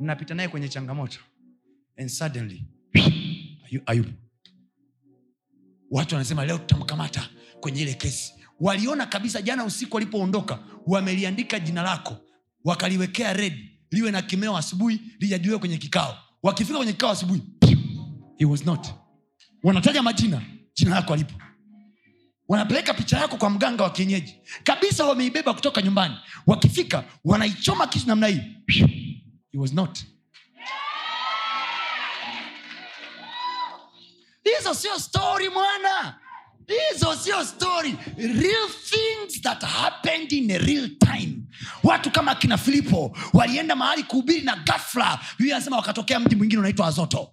mnapita 0.00 0.34
naye 0.34 0.48
kwenye 0.48 0.68
changamoto 0.68 1.18
and 2.00 2.08
suddenly 2.10 2.64
ayu- 3.70 3.82
ayubu 3.86 4.10
watu 5.90 6.14
wanasema 6.14 6.44
leo 6.44 6.58
tutamkamata 6.58 7.28
kwenye 7.60 7.82
ile 7.82 7.94
kesi. 7.94 8.32
Waliona 8.60 9.06
kabisa 9.06 9.42
jana 9.42 9.64
usiku 9.64 9.94
walipoondoka 9.96 10.58
wameliandika 10.86 11.58
jina 11.60 11.82
lako 11.82 12.16
wakaliwekea 12.64 13.32
red 13.32 13.54
liwe 13.90 14.10
na 14.10 14.22
kimeo 14.22 14.56
asubuhi 14.56 15.00
lijadiliwe 15.18 15.58
kwenye 15.58 15.78
kikao. 15.78 16.18
Wakifika 16.42 16.76
kwenye 16.76 16.92
kikao 16.92 17.10
asubuhi 17.10 17.42
he 18.38 18.44
was 18.44 18.66
not. 18.66 18.86
Wanataja 19.62 20.02
majina 20.02 20.42
jina 20.74 20.90
lako 20.94 21.12
alipo 21.14 21.34
wanapeleka 22.48 22.94
picha 22.94 23.18
yako 23.18 23.36
kwa 23.36 23.50
mganga 23.50 23.84
wa 23.84 23.90
kienyeji. 23.90 24.34
Kabisa 24.64 25.04
wameibeba 25.04 25.54
kutoka 25.54 25.82
nyumbani. 25.82 26.14
Wakifika 26.46 27.04
wanaichoma 27.24 27.86
kitu 27.86 28.06
namna 28.08 28.26
hii. 28.26 28.40
He 29.52 29.58
was 29.58 29.72
not 29.72 29.98
hizo 34.58 34.74
sio 34.74 34.98
story 34.98 35.48
mwana. 35.48 36.14
Hizo 36.92 37.16
sio 37.16 37.44
story. 37.44 37.96
Real 38.16 38.68
things 38.90 39.42
that 39.42 39.62
happened 39.62 40.32
in 40.32 40.50
a 40.50 40.58
real 40.58 40.88
time. 40.98 41.36
Watu 41.84 42.10
kama 42.10 42.34
kina 42.34 42.58
filipo 42.58 43.16
walienda 43.32 43.76
mahali 43.76 44.02
kuhubiri 44.02 44.40
na 44.42 44.56
gafla 44.56 45.18
biblia 45.38 45.56
anasema 45.56 45.76
wakatokea 45.76 46.20
mji 46.20 46.36
mwingine 46.36 46.60
unaitwa 46.60 46.86
azoto. 46.86 47.30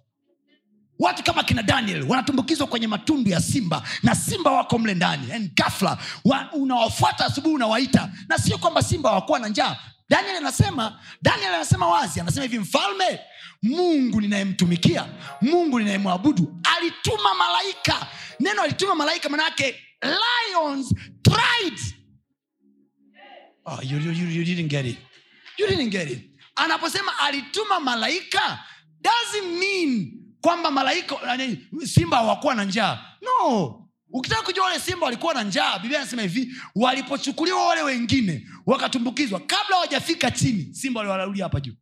Watu 0.98 1.22
kama 1.22 1.42
kina 1.44 1.62
daniel 1.62 2.02
wanatumbukizwa 2.08 2.66
kwenye 2.66 2.86
matundu 2.86 3.30
ya 3.30 3.40
simba 3.40 3.82
na 4.02 4.14
simba 4.14 4.50
wako 4.50 4.78
mle 4.78 4.94
ndani. 4.94 5.50
Gafla 5.54 5.98
wa, 6.24 6.52
unawafuata 6.52 7.24
asubuhi 7.26 7.54
unawaita. 7.54 8.10
Na 8.28 8.38
sio 8.38 8.58
kwamba 8.58 8.82
simba 8.82 9.08
hawakuwa 9.08 9.38
na 9.38 9.48
njaa 9.48 9.76
daniel 10.08 10.36
anasema 10.36 11.00
daniel 11.22 11.54
anasema 11.54 11.86
wazi 11.88 12.20
anasema 12.20 12.42
hivi 12.42 12.58
mfalme 12.58 13.20
mungu 13.62 14.20
ninayemtumikia 14.20 15.06
mungu 15.40 15.78
ninayemwabudu 15.78 16.60
alituma 16.76 17.34
malaika 17.34 18.06
neno 18.40 18.62
alituma 18.62 18.94
malaika 18.94 19.28
manake 19.28 19.74
lions 20.02 20.94
tried 21.22 21.78
oh, 23.64 23.78
you, 23.82 23.98
you, 23.98 24.12
you, 24.12 24.28
you 24.30 24.44
didn't 24.44 24.70
get 24.70 24.86
it. 24.86 24.98
You 25.58 25.66
didn't 25.66 25.90
get 25.90 26.10
it. 26.10 26.30
anaposema 26.56 27.18
alituma 27.18 27.80
malaika 27.80 28.58
doesn't 29.00 29.58
mean 29.58 30.12
kwamba 30.40 30.70
malaika 30.70 31.16
simba 31.84 32.16
hawakuwa 32.16 32.54
na 32.54 32.64
njaa 32.64 33.04
no 33.22 33.84
ukitaka 34.12 34.42
kujua 34.42 34.64
wale 34.64 34.80
simba 34.80 35.04
walikuwa 35.06 35.34
na 35.34 35.42
njaa 35.42 35.78
biblia 35.78 36.00
anasema 36.00 36.22
hivi 36.22 36.54
walipochukuliwa 36.74 37.66
wale 37.66 37.82
wengine 37.82 38.46
wakatumbukizwa. 38.68 39.40
Kabla 39.40 39.74
hawajafika 39.76 40.30
chini 40.30 40.74
simba 40.74 41.00
waliwaraulia 41.00 41.44
hapa 41.44 41.60
juu. 41.60 41.72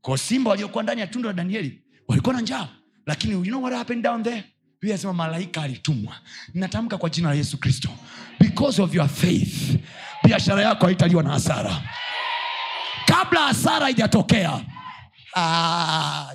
Kwa 0.00 0.18
simba 0.18 0.50
waliokuwa 0.50 0.82
ndani 0.82 1.00
ya 1.00 1.06
tundu 1.06 1.28
la 1.28 1.32
danieli 1.34 1.82
walikuwa 2.08 2.34
na 2.34 2.40
njaa. 2.40 2.68
Lakini 3.06 3.32
you 3.34 3.42
know 3.42 3.62
what 3.62 3.76
happened 3.76 4.04
down 4.04 4.22
there? 4.22 4.44
Biblia 4.80 5.12
malaika 5.12 5.62
alitumwa. 5.62 6.14
Natamka 6.54 6.98
kwa 6.98 7.10
jina 7.10 7.28
la 7.28 7.34
yesu 7.34 7.58
kristo. 7.60 7.88
Because 8.40 8.82
of 8.82 8.94
your 8.94 9.08
faith 9.08 9.76
biashara 10.24 10.62
yako 10.62 10.86
haitaliwa 10.86 11.22
na 11.22 11.30
hasara. 11.30 11.82
Kabla 13.06 13.40
hasara 13.40 13.84
haijatokea. 13.84 14.60
Ah, 15.36 16.34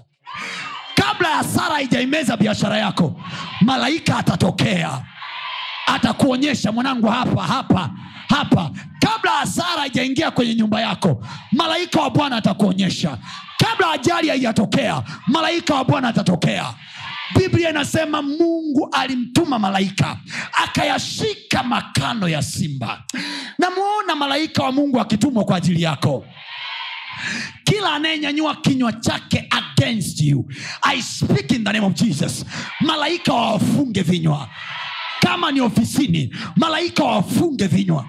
kabla 0.95 1.29
hasara 1.29 1.75
haijaimeza 1.75 2.37
biashara 2.37 2.77
yako 2.77 3.21
malaika 3.61 4.17
atatokea. 4.17 5.05
Atakuonyesha 5.87 6.71
mwanangu 6.71 7.07
hapa 7.07 7.43
hapa 7.47 7.91
hapa. 8.29 8.71
Kabla 8.99 9.31
hasara 9.31 9.81
haijaingia 9.81 10.31
kwenye 10.31 10.55
nyumba 10.55 10.81
yako 10.81 11.25
malaika 11.51 12.01
wa 12.01 12.09
bwana 12.09 12.35
atakuonyesha. 12.35 13.17
Kabla 13.57 13.91
ajali 13.91 14.29
haijatokea 14.29 15.03
malaika 15.27 15.75
wa 15.75 15.83
bwana 15.85 16.07
atatokea. 16.07 16.73
Biblia 17.37 17.69
inasema 17.69 18.21
mungu 18.21 18.89
alimtuma 18.91 19.59
malaika 19.59 20.17
akayashika 20.63 21.63
makano 21.63 22.27
ya 22.29 22.41
simba. 22.41 23.03
Namwona 23.59 24.15
malaika 24.15 24.63
wa 24.63 24.71
mungu 24.71 24.99
akitumwa 25.01 25.45
kwa 25.45 25.57
ajili 25.57 25.81
yako. 25.81 26.25
Kila 27.63 27.93
anayenyanyua 27.93 28.55
kinywa 28.55 28.93
chake 28.93 29.47
against 29.51 30.21
you 30.21 30.45
i 30.81 31.01
speak 31.01 31.51
in 31.51 31.63
the 31.63 31.71
name 31.73 31.85
of 31.85 31.93
jesus. 31.93 32.45
Malaika 32.81 33.33
wawafunge 33.33 34.01
vinywa 34.01 34.49
kama 35.23 35.51
ni 35.51 35.61
ofisini 35.61 36.35
malaika 36.55 37.03
wafunge 37.03 37.67
vinywa. 37.67 38.05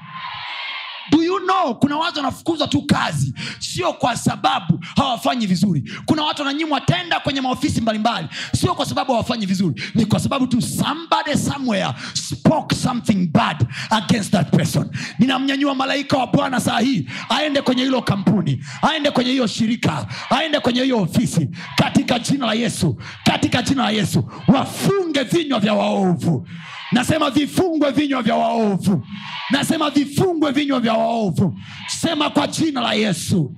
Do 1.10 1.22
you 1.22 1.38
know 1.40 1.74
kuna 1.74 1.96
watu 1.96 2.16
wanafukuzwa 2.18 2.68
tu 2.68 2.82
kazi 2.82 3.34
sio 3.58 3.92
kwa 3.92 4.16
sababu 4.16 4.84
hawafanyi 4.96 5.46
vizuri. 5.46 5.92
Kuna 6.06 6.22
watu 6.22 6.42
wananyimwa 6.42 6.80
tenda 6.80 7.20
kwenye 7.20 7.40
maofisi 7.40 7.80
mbalimbali 7.80 8.28
sio 8.54 8.74
kwa 8.74 8.86
sababu 8.86 9.12
hawafanyi 9.12 9.46
vizuri. 9.46 9.82
Ni 9.94 10.06
kwa 10.06 10.20
sababu 10.20 10.46
tu 10.46 10.62
somebody 10.62 11.36
somewhere 11.50 11.88
spoke 12.14 12.74
something 12.76 13.26
bad 13.32 13.66
against 13.90 14.30
that 14.32 14.50
person. 14.56 14.90
Ninamnyanyua 15.18 15.74
malaika 15.74 16.16
wa 16.16 16.26
bwana 16.26 16.60
saa 16.60 16.78
hii 16.80 17.08
aende 17.28 17.62
kwenye 17.62 17.82
hilo 17.82 18.02
kampuni 18.02 18.64
aende 18.82 19.10
kwenye 19.10 19.30
hiyo 19.30 19.46
shirika 19.46 20.06
aende 20.30 20.60
kwenye 20.60 20.82
hiyo 20.82 20.98
ofisi. 21.02 21.48
Katika 21.76 22.18
jina 22.18 22.46
la 22.46 22.54
yesu 22.54 22.96
katika 23.24 23.62
jina 23.62 23.82
la 23.82 23.90
yesu 23.90 24.30
wafunge 24.48 25.22
vinywa 25.22 25.60
vya 25.60 25.74
waovu 25.74 26.48
nasema 26.92 27.30
vifungwe 27.30 27.90
vinywa 27.90 28.22
vya 28.22 28.34
waovu. 28.34 29.06
Nasema 29.50 29.90
vifungwe 29.90 30.52
vinywa 30.52 30.80
vya 30.80 30.92
waovu. 30.94 31.58
Sema 32.00 32.30
kwa 32.30 32.46
jina 32.46 32.80
la 32.80 32.94
yesu. 32.94 33.56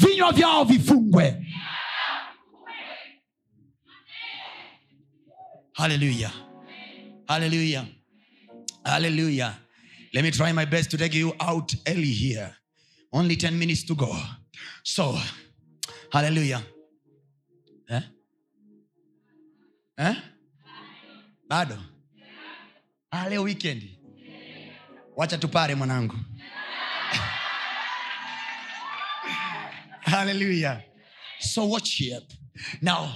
Vinywa 0.00 0.32
vyao 0.32 0.64
vifungwe. 0.64 1.46
Haleluya 5.72 6.30
haleluya 7.28 7.86
haleluya 8.84 9.54
let 10.12 10.22
me 10.22 10.30
try 10.30 10.52
my 10.52 10.64
best 10.66 10.90
to 10.90 10.98
take 10.98 11.14
you 11.14 11.32
out 11.40 11.74
early 11.86 12.12
here. 12.12 12.54
Only 13.12 13.36
10 13.36 13.58
minutes 13.58 13.84
to 13.84 13.94
go. 13.94 14.14
So 14.84 15.18
haleluya 16.12 16.62
eh? 17.88 18.02
Eh? 19.98 20.14
bado 21.48 21.78
ah, 23.12 23.28
leo 23.28 23.42
weekend. 23.42 23.82
Wacha 25.16 25.38
tupare 25.38 25.74
mwanangu. 25.74 26.16
Haleluya 30.00 30.82
so 31.40 31.68
watch 31.70 31.98
here. 31.98 32.20
Now 32.82 33.08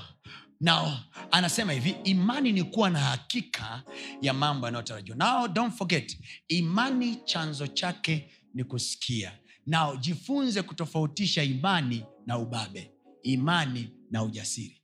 now 0.60 0.92
anasema 1.30 1.72
hivi 1.72 1.94
imani 2.04 2.52
ni 2.52 2.62
kuwa 2.64 2.90
na 2.90 2.98
hakika 3.00 3.82
ya 4.22 4.32
mambo 4.34 4.66
yanayotarajiwa. 4.66 5.16
Now 5.16 5.48
don't 5.48 5.74
forget 5.74 6.18
imani 6.48 7.16
chanzo 7.24 7.66
chake 7.66 8.30
ni 8.54 8.64
kusikia. 8.64 9.32
Now 9.66 9.96
jifunze 9.96 10.62
kutofautisha 10.62 11.42
imani 11.42 12.04
na 12.26 12.38
ubabe. 12.38 12.90
Imani 13.22 13.90
na 14.10 14.22
ujasiri. 14.22 14.82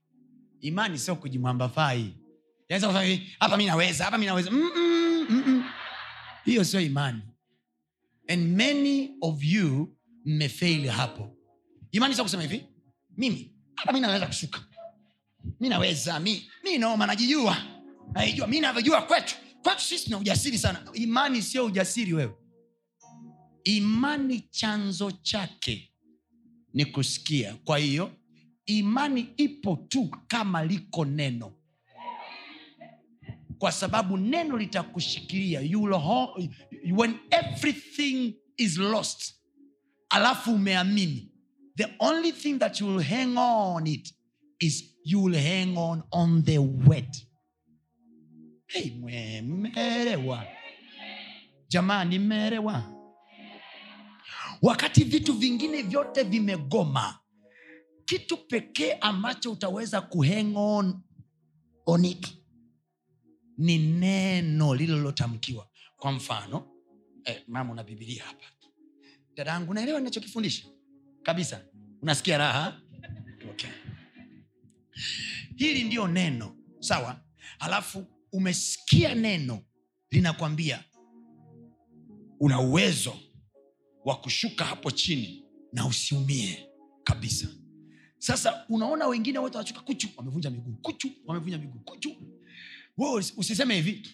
Imani 0.61 0.99
sio 0.99 1.17
kujimwambafai. 1.17 2.15
Yaweza 2.69 2.93
hapa 3.39 3.57
mi 3.57 3.67
naweza 3.67 4.05
hapa 4.05 4.19
mi 4.19 4.27
naweza. 4.27 4.51
Mm-mm. 4.51 5.02
Hiyo 6.45 6.65
sio 6.65 6.81
imani. 6.81 7.23
And 8.29 8.57
many 8.57 9.11
of 9.21 9.45
you 9.45 9.97
mmefeili 10.25 10.89
hapo. 10.89 11.37
Imani 11.93 12.15
sio 12.15 12.25
kusema 12.25 12.43
hivi 12.43 12.65
mimi 13.17 13.53
hata 13.75 13.93
mi 13.93 14.01
naweza 14.01 14.27
kushuka. 14.27 14.61
Mi 15.61 15.69
naweza 15.69 16.21
mi, 16.21 16.51
mi 16.65 16.79
noma 16.79 17.07
najijua. 17.07 17.57
Naijua 18.13 18.47
mi 18.47 18.61
navyojua 18.61 19.03
kwetu. 19.03 19.35
Kwetu 19.63 19.81
sisi 19.81 20.11
na 20.11 20.19
ujasiri 20.19 20.59
sana. 20.59 20.85
Imani 20.93 21.43
sio 21.43 21.65
ujasiri 21.67 22.13
wewe. 22.13 22.35
Imani 23.65 24.41
chanzo 24.51 25.11
chake 25.11 25.93
ni 26.75 26.85
kusikia. 26.85 27.55
Kwa 27.65 27.79
hiyo 27.79 28.13
imani 28.67 29.29
ipo 29.37 29.77
tu 29.89 30.11
kama 30.27 30.65
liko 30.65 31.05
neno 31.05 31.53
kwa 33.63 33.73
sababu 33.73 34.17
neno 34.17 34.57
litakushikilia. 34.59 35.61
When 36.97 37.15
everything 37.31 38.35
is 38.57 38.79
lost 38.79 39.35
alafu 40.09 40.55
umeamini 40.55 41.33
the 41.77 41.87
only 41.99 42.33
thing 42.33 42.59
that 42.59 42.81
you 42.81 42.87
will 42.89 43.03
hang 43.03 43.37
on 43.39 43.87
it 43.87 44.15
is 44.59 44.85
you 45.05 45.23
will 45.25 45.37
hang 45.37 45.77
on 45.79 46.03
on 46.11 46.43
the 46.45 46.59
word. 46.59 47.17
Hey, 48.67 48.91
mmeelewa 49.43 50.47
jamani 51.69 52.19
mmeelewa 52.19 52.85
wakati 54.63 55.05
vitu 55.05 55.33
vingine 55.33 55.83
vyote 55.83 56.23
vimegoma 56.23 57.19
kitu 58.05 58.37
pekee 58.37 58.93
ambacho 58.93 59.53
utaweza 59.53 60.01
kuhang 60.01 60.53
on 60.57 61.01
on 61.87 62.05
it 62.05 62.42
ni 63.63 63.79
neno 63.79 64.75
lililotamkiwa. 64.75 65.69
Kwa 65.97 66.13
mfano 66.13 66.69
eh, 67.25 67.43
mama 67.49 67.73
una 67.73 67.85
bibilia 67.85 68.25
hapa. 68.25 68.45
Dadangu 69.35 69.75
naelewa 69.75 69.99
ninachokifundisha? 70.01 70.67
Kabisa. 71.23 71.65
Unasikia 72.03 72.39
raha? 72.39 72.81
Okay. 73.51 73.71
hili 75.57 75.85
ndiyo 75.85 76.09
neno. 76.09 76.57
Sawa? 76.81 77.21
Halafu 77.59 78.07
umesikia 78.33 79.15
neno 79.15 79.63
linakwambia 80.11 80.85
una 82.41 82.61
uwezo 82.61 83.15
wa 84.05 84.17
kushuka 84.17 84.65
hapo 84.65 84.91
chini 84.91 85.45
na 85.73 85.87
usiumie 85.87 86.69
kabisa. 87.05 87.47
Sasa 88.19 88.65
unaona 88.69 89.07
wengine 89.07 89.39
wote 89.39 89.57
wanashuka 89.59 89.81
kuchu 89.81 90.09
wamevunja 90.17 90.51
miguu 90.51 90.73
kuchu 90.83 91.09
wamevunja 91.27 91.59
miguu 91.59 91.79
kuchu 91.81 92.17
wewe 92.99 93.25
usiseme 93.37 93.75
hivi. 93.75 94.09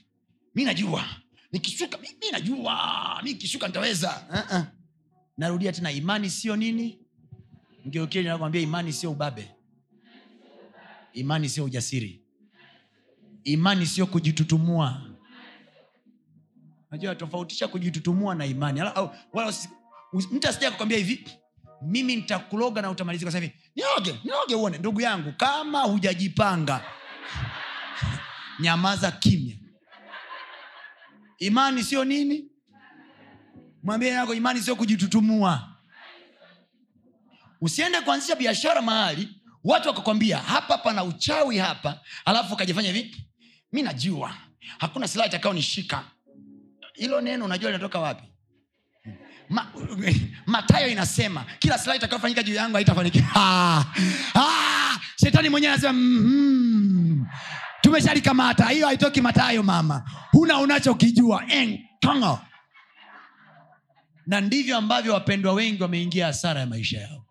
Mi 0.54 0.64
najua. 0.64 1.04
Nikishuka 1.52 1.98
mi, 1.98 2.08
mi 2.08 2.30
najua. 2.32 3.20
Mi 3.22 3.34
kishuka 3.34 3.66
nitaweza. 3.66 4.26
Uh-uh. 4.30 4.62
narudia 5.36 5.72
tena 5.72 5.90
imani 5.92 6.30
sio 6.30 6.56
nini? 6.56 6.98
Mgeukili 7.84 8.28
nakwambia 8.28 8.60
imani 8.60 8.92
sio 8.92 9.10
ubabe. 9.10 9.50
Imani 11.12 11.48
sio 11.48 11.64
ujasiri. 11.64 12.22
Imani 13.44 13.86
sio 13.86 14.06
kujitutumua. 14.06 15.02
Najua 16.90 17.14
tofautisha 17.14 17.68
kujitutumua 17.68 18.34
na 18.34 18.46
imani. 18.46 18.80
Au- 18.80 19.10
mtu 20.32 20.48
asija 20.48 20.70
kukwambia 20.70 20.98
hivi 20.98 21.28
mimi 21.82 22.16
nitakuloga 22.16 22.82
na 22.82 22.90
utamalizika 22.90 23.30
hivi. 23.30 23.52
Nioge 23.76 24.14
nioge 24.24 24.54
uone 24.54 24.78
ndugu 24.78 25.00
yangu 25.00 25.32
kama 25.32 25.82
hujajipanga 25.82 26.84
nyamaza 28.60 29.10
kimya. 29.10 29.56
Imani 31.38 31.82
sio 31.84 32.04
nini? 32.04 32.44
Mwambie 33.82 34.08
yako 34.08 34.34
imani 34.34 34.60
sio 34.60 34.76
kujitutumua. 34.76 35.68
Usiende 37.60 38.00
kuanzisha 38.00 38.36
biashara 38.36 38.82
mahali 38.82 39.28
watu 39.64 39.88
wakakwambia 39.88 40.38
hapa 40.38 40.78
pana 40.78 41.04
uchawi 41.04 41.58
hapa. 41.58 42.00
Alafu 42.24 42.54
ukajifanya 42.54 42.92
hivi 42.92 43.16
mi 43.72 43.82
najua. 43.82 44.34
Hakuna 44.78 45.08
silaha 45.08 45.28
itakaonishika. 45.28 46.04
Hilo 46.94 47.20
neno 47.20 47.44
unajua 47.44 47.70
linatoka 47.70 47.98
wapi? 47.98 48.22
Ma, 49.48 49.72
matayo 50.46 50.88
inasema 50.88 51.44
kila 51.58 51.78
silaha 51.78 51.96
itakayofanyika 51.96 52.42
juu 52.42 52.54
yangu 52.54 52.74
haitafanikiwa. 52.74 53.24
Ah, 53.36 53.84
ah, 54.34 54.98
shetani 55.20 55.48
mwenyewe 55.48 55.72
anasema 55.72 55.92
mm, 55.92 57.26
tumeshalikamata. 57.92 58.68
Hiyo 58.68 58.86
haitoki 58.86 59.20
matayo 59.20 59.62
mama. 59.62 60.10
Huna 60.30 60.58
unachokijua. 60.60 61.42
Na 64.26 64.40
ndivyo 64.40 64.76
ambavyo 64.76 65.12
wapendwa 65.14 65.52
wengi 65.52 65.82
wameingia 65.82 66.26
hasara 66.26 66.60
ya 66.60 66.66
maisha 66.66 67.00
yao. 67.00 67.24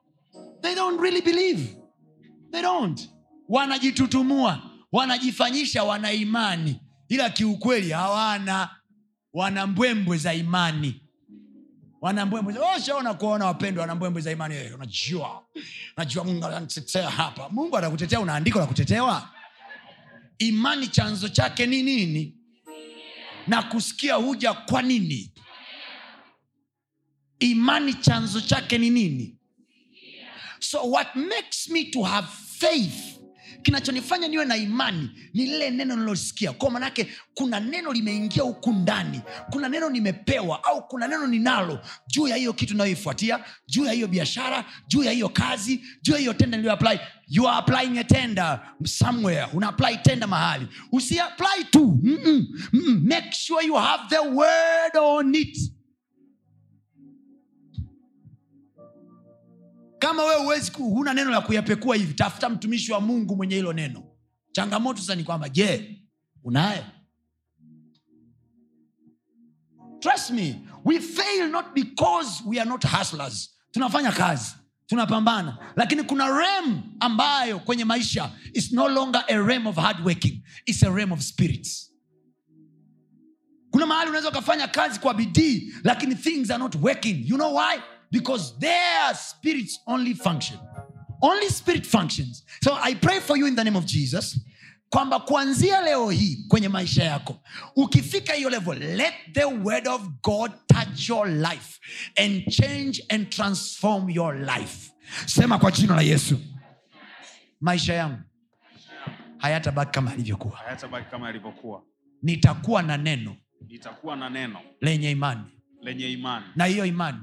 They 0.61 0.75
don't 0.75 1.01
really 1.01 1.21
believe. 1.21 1.77
They 2.51 2.61
don't. 2.61 3.09
Wanajitutumua. 3.49 4.61
Wanajifanyisha 4.91 5.83
wana 5.83 6.11
imani. 6.11 6.81
Ila 7.09 7.29
kiukweli 7.29 7.91
hawana. 7.91 8.69
Wana 9.33 9.67
mbwembwe 9.67 10.17
za 10.17 10.33
imani. 10.33 11.01
Wana 12.01 12.25
mbwembwe 12.25 12.53
za- 12.53 12.59
Oh, 13.09 13.13
kuona 13.13 13.45
wapendwa 13.45 13.81
wana 13.81 13.95
mbwembwe 13.95 14.21
za 14.21 14.31
imani. 14.31 14.55
Unajua. 14.75 15.43
Najua 15.97 16.23
mungu 16.23 16.45
ananitetea 16.45 17.09
hapa. 17.09 17.49
Mungu 17.49 17.77
atakutetea 17.77 18.19
unaandiko 18.19 18.59
la 18.59 18.65
kutetewa 18.65 19.29
imani 20.39 20.87
chanzo 20.87 21.29
chake 21.29 21.65
ni 21.65 21.83
nini? 21.83 22.33
Na 23.47 23.63
kusikia 23.63 24.15
huja 24.15 24.53
kwa 24.53 24.81
nini? 24.81 25.33
Imani 27.39 27.93
chanzo 27.93 28.41
chake 28.41 28.77
ni 28.77 28.89
nini? 28.89 29.37
So 30.59 30.83
what 30.89 31.15
makes 31.15 31.69
me 31.69 31.91
to 31.91 32.03
have 32.03 32.27
faith 32.59 33.16
kinachonifanya 33.63 34.27
niwe 34.27 34.45
na 34.45 34.57
imani 34.57 35.11
ni 35.33 35.45
lile 35.45 35.69
neno 35.69 35.95
nilosikia 35.95 36.51
kwa 36.51 36.71
manake 36.71 37.07
kuna 37.33 37.59
neno 37.59 37.93
limeingia 37.93 38.43
huku 38.43 38.71
ndani 38.73 39.21
kuna 39.51 39.69
neno 39.69 39.89
nimepewa 39.89 40.63
au 40.63 40.87
kuna 40.87 41.07
neno 41.07 41.27
ninalo 41.27 41.79
juu 42.07 42.27
ya 42.27 42.35
hiyo 42.35 42.53
kitu 42.53 42.73
inayoifuatia 42.73 43.39
juu 43.67 43.85
ya 43.85 43.91
hiyo 43.91 44.07
biashara 44.07 44.65
juu 44.87 45.03
ya 45.03 45.11
hiyo 45.11 45.29
kazi 45.29 45.81
juu 46.01 46.13
ya 46.13 46.19
hiyo 46.19 46.33
tenda 46.33 46.57
niliyoapply. 46.57 46.99
You 47.29 47.47
are 47.47 47.57
applying 47.57 47.97
a 47.99 48.03
tender 48.03 48.59
somewhere. 48.85 49.47
Una 49.53 49.67
apply 49.69 49.97
tender 49.97 50.27
mahali. 50.29 50.67
Usiapply 50.91 51.63
tu. 51.71 51.99
Make 53.03 53.31
sure 53.33 53.65
you 53.65 53.75
have 53.75 54.03
the 54.09 54.19
word 54.19 54.95
on 55.01 55.35
it 55.35 55.57
kama 59.99 60.23
wewe 60.25 60.41
huwezi 60.41 60.71
huna 60.71 61.13
neno 61.13 61.31
la 61.31 61.41
kuyapekua 61.41 61.95
hivi 61.95 62.13
tafuta 62.13 62.49
mtumishi 62.49 62.91
wa 62.91 63.01
mungu 63.01 63.35
mwenye 63.35 63.55
hilo 63.55 63.73
neno. 63.73 64.03
Changamoto 64.51 64.99
sasa 65.01 65.15
ni 65.15 65.23
kwamba 65.23 65.49
je 65.49 66.01
unaye? 66.43 66.85
Trust 69.99 70.29
me 70.29 70.61
we 70.85 70.99
fail 70.99 71.49
not 71.49 71.65
because 71.73 72.43
we 72.45 72.59
are 72.59 72.69
not 72.69 72.85
hustlers. 72.85 73.49
Tunafanya 73.71 74.11
kazi 74.11 74.55
tunapambana 74.87 75.57
lakini 75.75 76.03
kuna 76.03 76.27
rem 76.39 76.81
ambayo 76.99 77.59
kwenye 77.59 77.85
maisha 77.85 78.31
is 78.53 78.71
no 78.71 78.87
longer 78.87 79.23
a 79.27 79.37
rem 79.37 79.67
of 79.67 79.75
hard 79.75 80.05
working 80.05 80.43
its 80.65 80.83
a 80.83 80.89
rem 80.89 81.11
of 81.11 81.21
spirits. 81.21 81.91
Kuna 83.71 83.85
mahali 83.85 84.09
unaweza 84.09 84.29
ukafanya 84.29 84.67
kazi 84.67 84.99
kwa 84.99 85.13
bidii 85.13 85.73
lakini 85.83 86.15
things 86.15 86.49
are 86.51 86.59
not 86.59 86.75
working. 86.75 87.23
You 87.27 87.35
know 87.35 87.55
why 87.57 87.79
because 88.11 88.59
their 88.59 89.15
spirits 89.15 89.79
only 89.87 90.13
function. 90.13 90.57
Only 91.21 91.49
spirit 91.49 91.85
functions. 91.85 92.43
So 92.63 92.73
i 92.73 92.93
pray 92.95 93.19
for 93.19 93.37
you 93.37 93.47
in 93.47 93.55
the 93.55 93.63
name 93.63 93.75
of 93.77 93.85
jesus 93.85 94.39
kwamba 94.89 95.19
kuanzia 95.19 95.81
leo 95.81 96.09
hii 96.09 96.45
kwenye 96.47 96.69
maisha 96.69 97.03
yako 97.03 97.39
ukifika 97.75 98.33
hiyo 98.33 98.49
level 98.49 98.77
let 98.79 99.13
the 99.33 99.45
word 99.45 99.87
of 99.87 100.01
god 100.23 100.51
touch 100.67 101.09
your 101.09 101.27
life 101.29 101.79
and 102.15 102.49
change 102.49 103.05
and 103.09 103.29
transform 103.29 104.09
your 104.09 104.35
life. 104.39 104.91
Sema 105.25 105.59
kwa 105.59 105.71
jina 105.71 105.95
la 105.95 106.01
yesu. 106.01 106.39
Maisha 107.61 107.93
yangu 107.93 108.19
hayatabaki 109.37 109.91
kama 109.91 110.11
alivyokuwa 110.11 110.57
hayatabaki 110.57 111.11
kama 111.11 111.25
yalivyokuwa. 111.27 111.83
Nitakuwa 112.23 112.83
na 112.83 112.97
neno 112.97 113.35
nitakuwa 113.67 114.15
na 114.15 114.29
neno 114.29 114.59
lenye 114.81 115.11
imani. 115.11 115.41
lenye 115.81 116.11
imani. 116.11 116.45
Na 116.55 116.65
hiyo 116.65 116.85
imani 116.85 117.17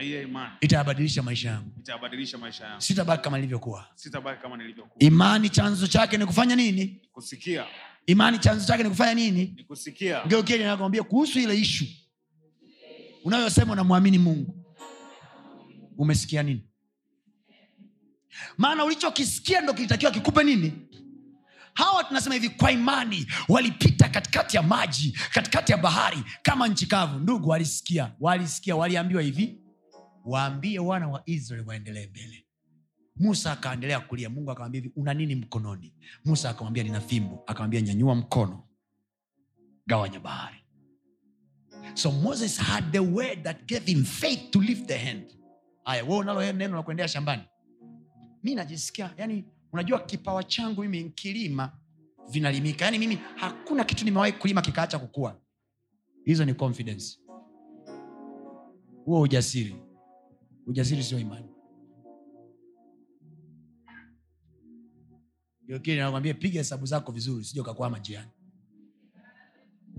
na 0.00 0.06
na 0.06 0.06
hiyo 0.06 0.22
imani. 0.22 0.52
Itayabadilisha 0.60 1.22
maisha 1.22 1.48
yangu. 1.50 1.70
Itabadilisha 1.80 2.38
maisha 2.38 2.64
yangu. 2.64 2.80
Sitabaki 2.80 3.22
kama 3.24 3.36
nilivyokuwa. 3.36 3.86
Sitabaki 3.94 4.42
kama 4.42 4.56
nilivyokuwa. 4.56 4.96
Imani 4.98 5.48
chanzo 5.50 5.86
chake 5.86 6.16
ni 6.16 6.26
kufanya 6.26 6.56
nini? 6.56 7.00
Kusikia. 7.12 7.64
Imani 8.06 8.38
chanzo 8.38 8.66
chake 8.66 8.82
ni 8.82 8.88
kufanya 8.88 9.14
nini? 9.14 9.54
Ni 9.56 9.64
kusikia. 9.64 10.24
Nakwambia 10.58 11.02
kuhusu 11.02 11.38
ile 11.40 11.58
ishu. 11.58 11.84
Unayosema 13.24 13.72
unamwamini 13.72 14.18
mungu. 14.18 14.56
Umesikia 15.98 16.42
nini? 16.42 16.62
Maana 18.58 18.84
ulichokisikia 18.84 19.60
ndo 19.60 19.74
kilitakiwa 19.74 20.12
kikupe 20.12 20.44
nini? 20.44 20.72
Hawa 21.74 22.04
tunasema 22.04 22.34
hivi 22.34 22.48
kwa 22.48 22.72
imani 22.72 23.26
walipita 23.48 24.08
katikati 24.08 24.56
ya 24.56 24.62
maji 24.62 25.18
katikati 25.32 25.72
ya 25.72 25.78
bahari 25.78 26.24
kama 26.42 26.68
nchi 26.68 26.86
kavu. 26.86 27.18
Ndugu 27.18 27.48
walisikia. 27.48 28.12
Walisikia 28.20 28.76
waliambiwa 28.76 29.22
hivi 29.22 29.59
waambie 30.24 30.78
wana 30.78 31.08
wa 31.08 31.22
israeli 31.26 31.68
waendelee 31.68 32.06
mbele. 32.06 32.46
Musa 33.16 33.52
akaendelea 33.52 34.00
kulia. 34.00 34.30
Mungu 34.30 34.50
akamwambia 34.50 34.80
hivi 34.80 34.92
una 34.96 35.14
nini 35.14 35.34
mkononi? 35.34 35.94
Musa 36.24 36.50
akamwambia 36.50 36.82
nina 36.84 37.00
fimbo. 37.00 37.42
Akamwambia 37.46 37.80
nyanyua 37.80 38.14
mkono 38.14 38.64
gawanya 39.86 40.20
bahari. 40.20 40.56
So 41.94 42.10
moses 42.12 42.58
had 42.58 42.92
the 42.92 42.98
word 43.00 43.42
that 43.42 43.66
gave 43.68 43.86
him 43.92 44.04
faith 44.04 44.50
to 44.50 44.60
lift 44.60 44.86
the 44.86 44.98
hand. 44.98 45.36
Haya 45.84 46.04
we 46.04 46.16
unalo 46.16 46.52
neno 46.52 46.76
la 46.76 46.82
kuendea 46.82 47.08
shambani? 47.08 47.42
Mi 48.42 48.54
najisikia 48.54 49.14
yani 49.18 49.44
unajua 49.72 49.98
kipawa 50.00 50.44
changu 50.44 50.82
mimi 50.82 51.02
nkilima 51.02 51.72
vinalimika. 52.30 52.84
Yani 52.84 52.98
mimi 52.98 53.18
hakuna 53.36 53.84
kitu 53.84 54.04
nimewahi 54.04 54.32
kulima 54.32 54.62
kikaacha 54.62 54.98
kukua. 54.98 55.40
Hizo 56.24 56.44
ni 56.44 56.54
confidence. 56.54 57.18
Huo 59.04 59.20
ujasiri 59.20 59.76
ujasiri 60.66 61.02
sio 61.04 61.18
imani. 61.18 61.48
Nakwambia 65.86 66.34
piga 66.34 66.60
hesabu 66.60 66.86
zako 66.86 67.12
vizuri 67.12 67.44
sija 67.44 67.62
ukakwama 67.62 67.98
njiani. 67.98 68.30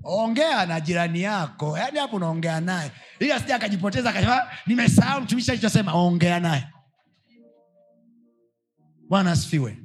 Ongea 0.04 0.66
na 0.66 0.80
jirani 0.82 1.22
yako 1.22 1.78
yaani 1.78 2.00
hapo 2.00 2.16
unaongea 2.16 2.62
naye. 2.62 2.92
Ili 3.20 3.32
asija 3.32 3.56
akajipoteza 3.56 4.10
akasema 4.10 4.42
nimesahau 4.68 5.22
mtumishi 5.22 5.52
alichosema. 5.52 5.94
Ongea 5.94 6.40
naye. 6.40 6.68
Bwana 9.10 9.32
asifiwe. 9.32 9.78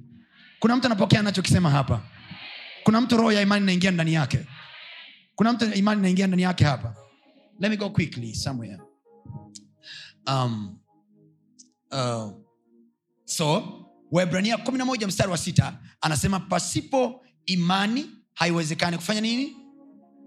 Kuna 0.61 0.77
mtu 0.77 0.87
anapokea 0.87 1.20
anachokisema 1.20 1.70
hapa? 1.70 2.01
Kuna 2.85 3.01
mtu 3.01 3.16
roho 3.16 3.33
ya 3.33 3.41
imani 3.43 3.62
inaingia 3.62 3.91
ndani 3.91 4.12
yake? 4.14 4.47
Kuna 5.35 5.53
mtu 5.53 5.72
imani 5.74 5.99
inaingia 6.01 6.27
ndani 6.27 6.43
yake 6.43 6.64
hapa? 6.64 6.97
Let 7.61 7.70
me 7.70 7.77
go 7.77 7.91
quickly 7.91 8.35
somewhere 8.35 8.79
um, 10.27 10.79
uh, 11.93 12.31
so 13.24 13.62
waibrania 14.12 14.57
11 14.57 15.07
mstari 15.07 15.31
wa 15.31 15.39
sita 15.39 15.79
anasema 16.01 16.41
pasipo 16.41 17.24
imani 17.47 18.11
haiwezekani 18.35 18.97
kufanya 18.97 19.20
nini? 19.20 19.57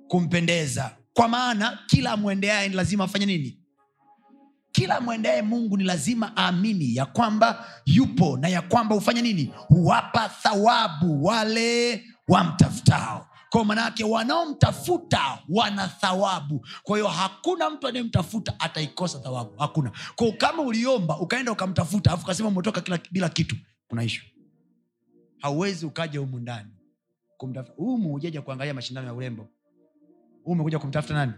Kumpendeza. 0.07 0.95
Kwa 1.13 1.27
maana 1.27 1.79
kila 1.87 2.11
amwendeaye 2.11 2.69
ni 2.69 2.75
lazima 2.75 3.03
afanye 3.03 3.25
nini? 3.25 3.59
Kila 4.71 4.95
amwendeaye 4.97 5.41
mungu 5.41 5.77
ni 5.77 5.83
lazima 5.83 6.31
aamini 6.37 6.95
ya 6.95 7.05
kwamba 7.05 7.65
yupo 7.85 8.37
na 8.37 8.47
ya 8.47 8.61
kwamba 8.61 8.95
hufanya 8.95 9.21
nini? 9.21 9.53
Huwapa 9.67 10.29
thawabu 10.29 11.25
wale 11.25 12.03
wamtafutao 12.27 13.28
kwa 13.49 13.65
manaake 13.65 14.03
wanaomtafuta 14.03 15.39
wana 15.49 15.87
thawabu. 15.87 16.65
Kwa 16.83 16.97
hiyo 16.97 17.09
hakuna 17.09 17.69
mtu 17.69 17.87
anayemtafuta 17.87 18.59
ataikosa 18.59 19.19
thawabu. 19.19 19.57
Hakuna. 19.57 19.91
Kwao 20.15 20.31
kama 20.31 20.63
uliomba 20.63 21.19
ukaenda 21.19 21.51
ukamtafuta 21.51 22.09
alafu 22.09 22.23
ukasema 22.23 22.49
umetoka 22.49 22.97
bila 23.11 23.29
kitu 23.29 23.55
kuna 23.87 24.03
ishu 24.03 24.25
hauwezi 25.39 25.85
ukaja 25.85 26.19
humu 26.19 26.39
ndani 26.39 26.69
kumtafuta. 27.37 27.75
Humu 27.77 28.21
kuangalia 28.45 28.73
mashindano 28.73 29.07
ya 29.07 29.13
urembo. 29.13 29.47
Umekuja 30.45 30.79
kumtafuta 30.79 31.13
nani? 31.13 31.33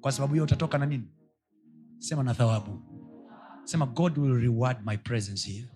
Kwa 0.00 0.12
sababu 0.12 0.32
hiyo 0.34 0.44
utatoka 0.44 0.78
na 0.78 0.86
nini? 0.86 1.08
Sema 1.98 2.22
na 2.22 2.34
thawabu. 2.34 2.82
Sema 3.64 3.86
god 3.86 4.18
will 4.18 4.40
reward 4.40 4.76
my 4.86 4.96
presence 4.96 5.50
here. 5.50 5.68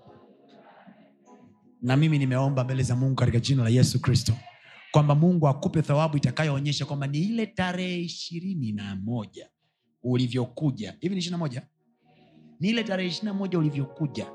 Na 1.83 1.97
mimi 1.97 2.19
nimeomba 2.19 2.65
mbele 2.65 2.83
za 2.83 2.97
mungu 2.97 3.15
katika 3.15 3.41
jina 3.41 3.63
la 3.63 3.69
yesu 3.69 4.01
kristo 4.01 4.33
kwamba 4.93 5.15
mungu 5.15 5.49
akupe 5.49 5.83
thawabu 5.83 6.17
itakayoonyesha 6.17 6.85
kwamba 6.85 7.07
ni 7.07 7.19
ile 7.19 7.47
tarehe 7.47 8.01
ishirini 8.01 8.73
na 8.73 8.97
moja 8.97 9.51
ulivyokuja. 10.03 10.97
Hivi 11.01 11.15
ni 11.15 11.19
ishirina 11.19 11.39
moja? 11.39 11.63
Ni 12.61 12.69
ile 12.69 12.85
tarehe 12.85 13.09
ishirina 13.09 13.35
moja 13.35 13.59
ulivyokuja. 13.59 14.27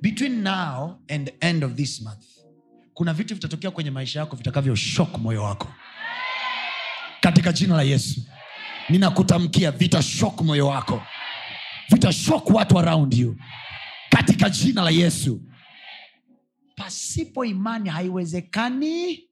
Between 0.00 0.42
now 0.42 0.98
and 1.08 1.26
the 1.26 1.46
end 1.48 1.64
of 1.64 1.74
this 1.74 2.02
month 2.02 2.24
kuna 2.94 3.12
vitu 3.14 3.34
vitatokea 3.34 3.70
kwenye 3.70 3.90
maisha 3.90 4.20
yako 4.20 4.36
vitakavyoshok 4.36 5.18
moyo 5.18 5.42
wako. 5.42 5.68
Katika 7.20 7.52
jina 7.52 7.76
la 7.76 7.82
yesu 7.82 8.20
ninakutamkia 8.88 9.70
vitashok 9.70 10.40
moyo 10.40 10.66
wako. 10.66 11.02
Vitashok 11.90 12.50
watu 12.50 12.78
around 12.78 13.14
you. 13.14 13.36
Katika 14.08 14.50
jina 14.50 14.82
la 14.82 14.90
yesu 14.90 15.40
pasipo 16.80 17.44
imani 17.44 17.88
haiwezekani. 17.88 19.28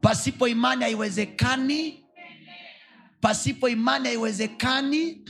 Pasipo 0.00 0.48
imani 0.48 0.82
haiwezekani. 0.82 2.04
Pasipo 3.20 3.68
imani 3.68 4.08
haiwezekani. 4.08 5.24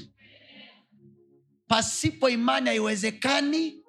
Pasipo 1.68 2.28
imani 2.30 2.66
haiwezekani. 2.68 3.82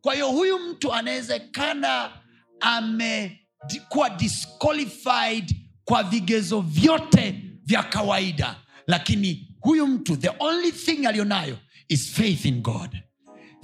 Kwa 0.00 0.14
hiyo 0.14 0.28
huyu 0.28 0.58
mtu 0.58 0.92
anawezekana 0.92 2.12
amekuwa 2.60 4.10
disqualified 4.10 5.56
kwa 5.84 6.02
vigezo 6.02 6.60
vyote 6.60 7.42
vya 7.64 7.82
kawaida. 7.82 8.56
Lakini 8.86 9.56
huyu 9.60 9.86
mtu 9.86 10.16
the 10.16 10.30
only 10.38 10.72
thing 10.72 11.06
aliyonayo 11.06 11.58
is 11.88 12.10
faith 12.10 12.44
in 12.44 12.60
god 12.62 13.02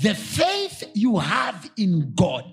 the 0.00 0.14
faith 0.14 0.88
you 0.94 1.16
have 1.16 1.70
in 1.76 2.02
god 2.14 2.44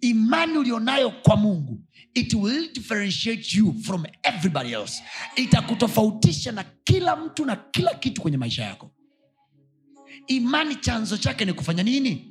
imani 0.00 0.58
ulionayo 0.58 1.10
kwa 1.10 1.36
mungu 1.36 1.80
it 2.14 2.34
will 2.34 2.72
differentiate 2.72 3.58
you 3.58 3.74
from 3.84 4.04
everybody 4.22 4.72
else. 4.72 5.02
Itakutofautisha 5.36 6.52
na 6.52 6.64
kila 6.84 7.16
mtu 7.16 7.44
na 7.44 7.56
kila 7.56 7.94
kitu 7.94 8.20
kwenye 8.22 8.36
maisha 8.36 8.64
yako. 8.64 8.90
Imani 10.26 10.74
chanzo 10.76 11.16
chake 11.16 11.44
ni 11.44 11.52
kufanya 11.52 11.82
nini? 11.82 12.26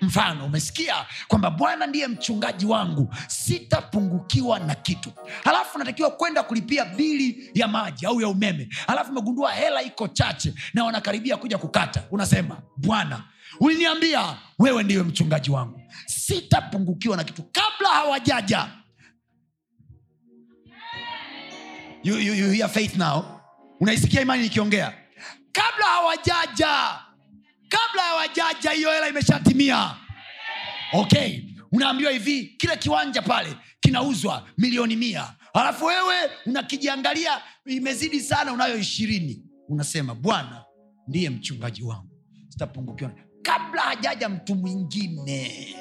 Mfano 0.00 0.46
umesikia 0.46 0.94
kwamba 1.28 1.50
bwana 1.50 1.86
ndiye 1.86 2.08
mchungaji 2.08 2.66
wangu 2.66 3.14
sitapungukiwa 3.28 4.58
na 4.58 4.74
kitu. 4.74 5.12
Halafu 5.44 5.78
natakiwa 5.78 6.10
kwenda 6.10 6.42
kulipia 6.42 6.84
bili 6.84 7.50
ya 7.54 7.68
maji 7.68 8.06
au 8.06 8.20
ya 8.20 8.28
umeme. 8.28 8.68
Halafu 8.86 9.10
umegundua 9.10 9.52
hela 9.52 9.82
iko 9.82 10.08
chache 10.08 10.54
na 10.74 10.84
wanakaribia 10.84 11.36
kuja 11.36 11.58
kukata. 11.58 12.04
Unasema 12.10 12.62
bwana 12.76 13.24
uliniambia 13.60 14.38
wewe 14.58 14.82
ndiwe 14.82 15.02
mchungaji 15.02 15.50
wangu. 15.50 15.80
Sitapungukiwa 16.06 17.16
na 17.16 17.24
kitu 17.24 17.42
kabla 17.42 17.88
hawajaja. 17.88 18.68
You, 22.02 22.18
you, 22.18 22.54
you 22.54 22.68
faith 22.68 22.96
now? 22.96 23.24
Unaisikia 23.80 24.20
imani 24.20 24.42
nikiongea 24.42 24.92
kabla 25.52 25.86
hawajaja. 25.86 26.98
Kabla 27.68 28.02
hawajaja 28.02 28.70
hiyo 28.70 28.90
hela 28.92 29.08
imeshatimia. 29.08 29.96
Okay. 30.92 31.42
Unaambiwa 31.72 32.12
hivi 32.12 32.44
kile 32.44 32.76
kiwanja 32.76 33.22
pale 33.22 33.56
kinauzwa 33.80 34.48
milioni 34.58 34.96
mia. 34.96 35.34
Alafu 35.54 35.84
wewe 35.84 36.30
unakijiangalia 36.46 37.42
imezidi 37.66 38.20
sana 38.20 38.52
unayo 38.52 38.78
ishirini. 38.78 39.42
Unasema 39.68 40.14
bwana 40.14 40.64
ndiye 41.08 41.30
mchungaji 41.30 41.82
wangu. 41.82 42.10
Sitapungukiwa 42.48 43.12
kabla 43.46 43.82
hajaja 43.82 44.28
mtu 44.28 44.54
mwingine. 44.54 45.74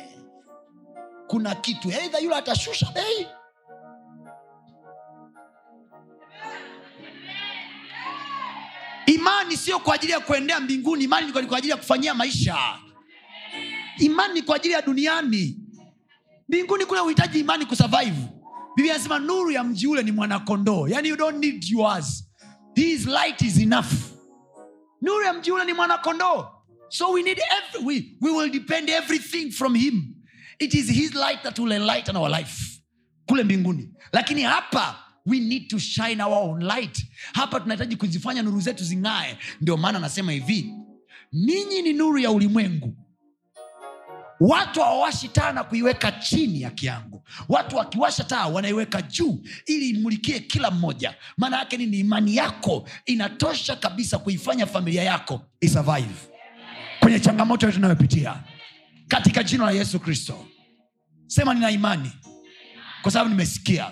Kuna 1.28 1.55
kitu 1.55 1.91
eidha 1.91 2.20
yule 2.20 2.36
atashusha 2.36 2.91
bei. 2.93 3.28
Imani 9.05 9.57
sio 9.57 9.80
kwa 9.80 9.95
ajili 9.95 10.11
ya 10.11 10.20
kuendea 10.20 10.59
mbinguni 10.59 11.03
imani 11.03 11.28
ni 11.28 11.34
kwa 11.34 11.57
ajili 11.57 11.72
ya 11.72 11.78
kufanyia 11.78 12.13
maisha. 12.13 12.57
Imani 13.99 14.34
ni 14.34 14.41
kwa 14.41 14.55
ajili 14.55 14.74
ya 14.74 14.82
duniani. 14.82 15.59
Mbinguni 16.49 16.86
kule 16.86 16.99
uhitaji 16.99 17.39
imani 17.39 17.66
kusurvive. 17.66 18.18
Bibi 18.76 18.91
anasema 18.91 19.20
nuru 19.20 19.51
ya 19.51 19.63
mji 19.63 19.88
ule 19.88 20.03
ni 20.03 20.11
mwanakondoo. 20.11 20.88
Yani 20.88 21.09
you 21.09 21.16
don't 21.16 21.38
need 21.45 21.63
yours. 21.70 22.24
His 22.76 23.05
light 23.05 23.41
is 23.41 23.57
enough. 23.59 23.91
Nuru 25.01 25.24
ya 25.24 25.34
mji 25.34 25.51
ule 25.51 25.66
ni 25.66 25.74
mwanakondoo 25.74 26.55
so 26.89 27.11
we 27.13 27.23
need 27.23 27.39
every, 27.39 27.86
we, 27.86 28.17
we 28.21 28.31
will 28.31 28.49
depend 28.49 28.89
everything 28.89 29.51
from 29.51 29.75
him. 29.75 30.15
It 30.59 30.73
is 30.73 30.89
his 30.89 31.13
light 31.15 31.43
that 31.43 31.59
will 31.59 31.71
enlighten 31.71 32.15
our 32.15 32.29
life 32.29 32.81
kule 33.27 33.43
mbinguni. 33.43 33.89
Lakini 34.13 34.41
hapa 34.43 34.95
we 35.25 35.39
need 35.39 35.69
to 35.69 35.79
shine 35.79 36.21
our 36.21 36.49
own 36.49 36.59
light. 36.61 36.97
Hapa 37.33 37.59
tunahitaji 37.59 37.95
kuzifanya 37.95 38.41
nuru 38.41 38.59
zetu 38.61 38.83
zing'ae. 38.83 39.38
Ndio 39.61 39.77
maana 39.77 39.97
anasema 39.97 40.31
hivi 40.31 40.73
ninyi 41.31 41.81
ni 41.81 41.93
nuru 41.93 42.17
ya 42.17 42.31
ulimwengu. 42.31 42.95
Watu 44.39 44.81
hawawashi 44.81 45.27
taa 45.27 45.51
na 45.51 45.63
kuiweka 45.63 46.11
chini 46.11 46.61
ya 46.61 46.69
kiango 46.71 47.23
watu 47.49 47.75
wakiwasha 47.77 48.23
taa 48.23 48.47
wanaiweka 48.47 49.01
juu 49.01 49.43
ili 49.65 49.89
imulikie 49.89 50.39
kila 50.39 50.71
mmoja. 50.71 51.15
Maana 51.38 51.57
yake 51.59 51.77
nini? 51.77 51.99
Imani 51.99 52.36
yako 52.36 52.89
inatosha 53.05 53.75
kabisa 53.75 54.17
kuifanya 54.17 54.65
familia 54.65 55.03
yako 55.03 55.41
isurvive 55.61 56.34
kwenye 57.06 57.20
changamoto 57.20 57.66
yote 57.66 57.76
tunayopitia. 57.76 58.43
Katika 59.08 59.43
jina 59.43 59.66
la 59.66 59.72
yesu 59.72 59.99
kristo. 59.99 60.45
Sema 61.28 61.53
nina 61.53 61.72
imani. 61.72 62.12
Kwa 63.01 63.12
sababu 63.12 63.30
nimesikia. 63.30 63.91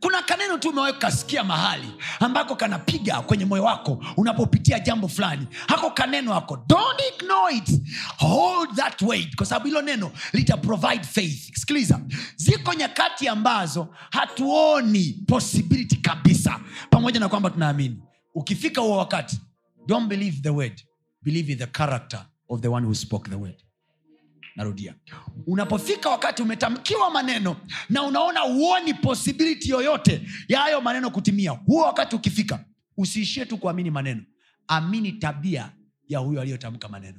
Kuna 0.00 0.22
kaneno 0.22 0.58
tu 0.58 0.68
umewahi 0.68 0.92
kasikia 0.94 1.44
mahali 1.44 1.88
ambako 2.20 2.56
kanapiga 2.56 3.20
kwenye 3.20 3.44
moyo 3.44 3.64
wako 3.64 4.04
unapopitia 4.16 4.78
jambo 4.80 5.08
fulani. 5.08 5.46
Hako 5.68 5.90
kaneno 5.90 6.32
hako 6.32 6.64
don't 6.68 7.00
ignore 7.14 7.54
it. 7.56 7.82
Hold 8.18 8.76
that 8.76 9.02
weight. 9.02 9.36
Kwa 9.36 9.46
sababu 9.46 9.66
hilo 9.66 9.82
neno 9.82 10.12
lita 10.32 10.56
provide 10.56 11.04
faith. 11.04 11.54
Sikiliza. 11.58 12.00
Ziko 12.36 12.74
nyakati 12.74 13.28
ambazo 13.28 13.88
hatuoni 14.10 15.24
possibility 15.28 15.96
kabisa. 15.96 16.60
Pamoja 16.90 17.20
na 17.20 17.28
kwamba 17.28 17.50
tunaamini. 17.50 18.02
Ukifika 18.34 18.80
huo 18.80 18.96
wakati 18.98 19.40
don't 19.86 20.08
believe 20.08 20.40
the 20.42 20.50
word 20.50 20.82
believe 21.22 21.52
in 21.52 21.58
the 21.58 21.66
character 21.66 22.26
of 22.48 22.60
the 22.60 22.68
one 22.68 22.86
who 22.86 22.94
spoke 22.94 23.28
the 23.30 23.36
word. 23.36 23.56
Narudia. 24.56 24.94
Unapofika 25.46 26.10
wakati 26.10 26.42
umetamkiwa 26.42 27.10
maneno 27.10 27.56
na 27.90 28.02
unaona 28.02 28.44
uoni 28.44 28.94
posibiliti 28.94 29.70
yoyote 29.70 30.22
ya 30.48 30.58
hayo 30.60 30.80
maneno 30.80 31.10
kutimia 31.10 31.50
huo 31.50 31.82
wakati 31.82 32.16
ukifika 32.16 32.64
usiishie 32.96 33.46
tu 33.46 33.58
kuamini 33.58 33.90
maneno. 33.90 34.22
Amini 34.68 35.12
tabia 35.12 35.72
ya 36.08 36.18
huyo 36.18 36.40
aliyotamka 36.40 36.88
maneno 36.88 37.18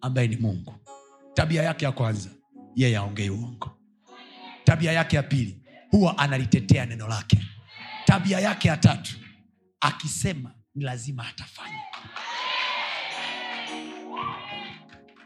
ambaye 0.00 0.28
ni 0.28 0.36
mungu. 0.36 0.74
Tabia 1.34 1.62
yake 1.62 1.84
ya 1.84 1.92
kwanza 1.92 2.30
yeye 2.76 2.96
aongei 2.96 3.30
uongo. 3.30 3.70
Tabia 4.64 4.92
yake 4.92 5.16
ya 5.16 5.22
pili 5.22 5.62
huwa 5.90 6.18
analitetea 6.18 6.86
neno 6.86 7.08
lake. 7.08 7.38
Tabia 8.04 8.40
yake 8.40 8.68
ya 8.68 8.76
tatu 8.76 9.12
akisema 9.80 10.54
ni 10.74 10.84
lazima 10.84 11.26
atafanya 11.28 11.80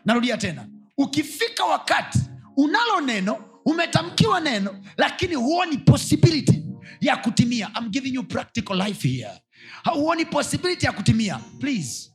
narudia 0.05 0.37
tena. 0.37 0.69
Ukifika 0.99 1.65
wakati 1.65 2.19
unalo 2.57 3.01
neno 3.01 3.61
umetamkiwa 3.65 4.41
neno 4.41 4.85
lakini 4.97 5.35
huoni 5.35 5.79
possibility 5.79 6.65
ya 7.01 7.17
kutimia. 7.17 7.71
I'm 7.81 7.89
giving 7.91 8.15
you 8.15 8.23
practical 8.23 8.77
life 8.87 9.09
here. 9.09 9.41
Hauoni 9.83 10.25
possibility 10.25 10.87
ya 10.87 10.93
kutimia. 10.93 11.39
Please 11.61 12.11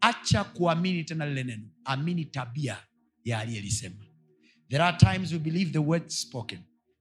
acha 0.00 0.44
kuamini 0.44 1.04
tena 1.04 1.26
lile 1.26 1.44
neno. 1.44 1.62
Amini 1.84 2.24
tabia 2.24 2.76
ya 3.24 3.38
aliyelisema. 3.38 4.04
There 4.68 4.82
are 4.84 4.96
times 4.96 5.32
we 5.32 5.38
believe 5.38 5.70
the 5.72 5.78
word 5.78 6.08
spoken 6.08 6.58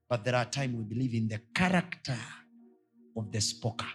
but 0.09 0.23
there 0.23 0.37
are 0.37 0.49
times 0.49 0.75
we 0.77 0.83
believe 0.83 1.17
in 1.17 1.27
the 1.29 1.39
character 1.53 2.17
of 3.15 3.29
the 3.31 3.41
spoker 3.41 3.87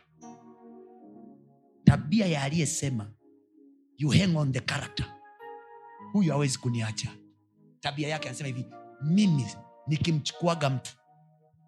tabia 1.84 2.26
ya 2.26 2.42
aliyesema 2.42 3.12
you 3.98 4.10
hang 4.10 4.36
on 4.36 4.52
the 4.52 4.60
character 4.60 5.06
huyu 6.12 6.32
hawezi 6.32 6.58
kuniacha. 6.58 7.10
Tabia 7.80 8.08
yake 8.08 8.28
anasema 8.28 8.46
hivi 8.46 8.66
mimi 9.02 9.46
nikimchukuaga 9.86 10.70
mtu 10.70 10.92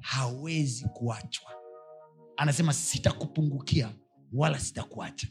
hawezi 0.01 0.84
kuachwa. 0.88 1.53
Anasema 2.36 2.72
sitakupungukia 2.72 3.93
wala 4.32 4.59
sitakuacha. 4.59 5.26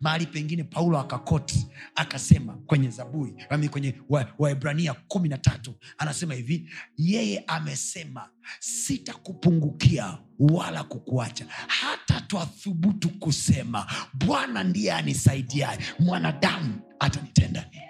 Mahali 0.00 0.26
pengine 0.26 0.64
paulo 0.64 0.98
akakoti 0.98 1.66
akasema 1.94 2.54
kwenye 2.66 2.90
zaburi 2.90 3.34
ami 3.50 3.68
kwenye 3.68 3.94
waebrania 4.38 4.92
wa 4.92 4.98
kumi 5.08 5.28
na 5.28 5.38
tatu 5.38 5.74
anasema 5.98 6.34
hivi 6.34 6.70
yeye 6.96 7.44
amesema 7.46 8.28
sitakupungukia 8.60 10.18
wala 10.38 10.84
kukuacha. 10.84 11.46
Hata 11.66 12.20
twathubutu 12.20 13.08
kusema 13.08 13.86
bwana 14.14 14.64
ndiye 14.64 14.92
anisaidiaye 14.92 15.78
mwanadamu 15.98 16.80
atanitenda 16.98 17.68
nini 17.72 17.89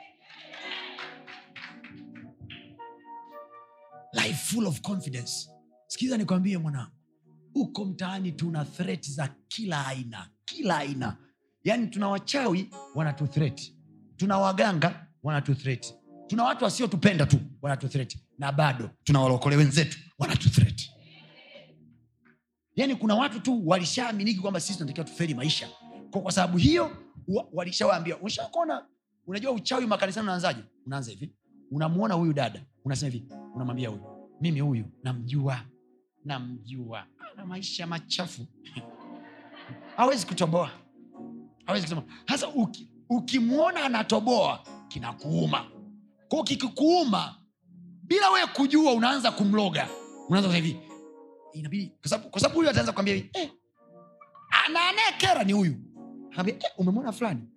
life 4.13 4.35
full 4.55 4.67
of 4.67 4.81
confidence. 4.81 5.51
Sikiza 5.87 6.17
nikwambie 6.17 6.59
mwanangu 6.59 6.91
huko 7.53 7.85
mtaani 7.85 8.33
tuna 8.33 8.65
threat 8.65 9.11
za 9.11 9.29
kila 9.49 9.87
aina 9.87 10.29
kila 10.45 10.77
aina. 10.79 11.17
Yaani 11.65 11.87
tuna 11.87 12.09
wachawi 12.09 12.71
wanatuthret 12.95 13.75
tuna 14.17 14.39
waganga 14.39 15.07
wanatuthret 15.23 15.95
tuna 16.27 16.45
watu 16.45 16.65
wasiotupenda 16.65 17.27
tu 17.27 17.39
wanatuthret 17.63 18.19
na 18.39 18.53
bado 18.53 18.91
tuna 19.05 19.21
walokole 19.21 19.57
wenzetu 19.57 19.99
wanatuthret 20.19 20.91
yaani 22.77 22.97
kuna 22.97 23.15
watu 23.15 23.41
tu 23.41 23.69
walishaaminiki 23.69 24.41
kwamba 24.41 24.61
sisi 24.61 24.79
tunatakiwa 24.79 25.07
tuferi 25.07 25.35
maisha. 25.35 25.69
Kwa, 26.11 26.23
kwa 26.23 26.33
sababu 26.33 26.59
hiyo 26.59 26.97
wa- 27.29 27.49
walishawaambia 27.53 28.17
ushakona 28.21 28.87
unajua 29.27 29.53
uchawi 29.53 29.87
makanisani 29.87 30.25
unaanzaje? 30.25 30.61
Unaanza 30.87 31.11
hivi. 31.11 31.33
Unamwona 31.71 32.15
huyu 32.15 32.33
dada 32.33 32.63
unasema 32.85 33.13
hivi 33.13 33.27
unamwambia 33.55 33.89
huyu 33.89 34.03
mimi 34.41 34.61
huyu 34.61 34.85
namjua 35.03 35.61
namjua. 36.25 37.07
Ana 37.33 37.47
maisha 37.47 37.87
machafu. 37.87 38.47
Hawezi 39.97 40.27
kutoboa 40.27 40.71
hawezi 41.67 41.87
kutoboa 41.87 42.05
hasa 42.27 42.49
uki, 42.49 42.91
ukimwona 43.09 43.85
anatoboa 43.85 44.61
kinakuuma. 44.89 45.65
Kwao 46.29 46.43
kikikuuma 46.45 47.37
bila 48.03 48.31
wewe 48.31 48.47
kujua 48.47 48.93
unaanza 48.93 49.31
kumloga. 49.33 49.89
Unaanza 50.29 50.55
hivi 50.57 50.77
inabidi 51.53 51.93
kwa 52.31 52.41
sababu 52.41 52.55
huyu 52.59 52.71
ataanza 52.71 52.93
kuambia 52.93 53.15
eh, 53.15 53.51
ana 54.67 54.89
anayekera 54.89 55.45
ni 55.45 55.53
huyu. 55.53 55.77
Ambia 56.37 56.55
eh, 56.55 56.71
umemwona 56.79 57.13
fulani 57.13 57.49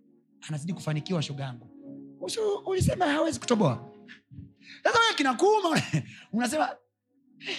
anazidi 0.48 0.74
kufanikiwa 0.74 1.22
shoga 1.22 1.44
yangu. 1.44 1.70
Ulisema 2.66 3.06
hawezi 3.06 3.40
kutoboa 3.40 3.90
sasa 4.84 5.00
wewe 5.00 5.14
kinakuuma 5.14 5.82
unasema 6.32 6.70
"Eh, 7.40 7.58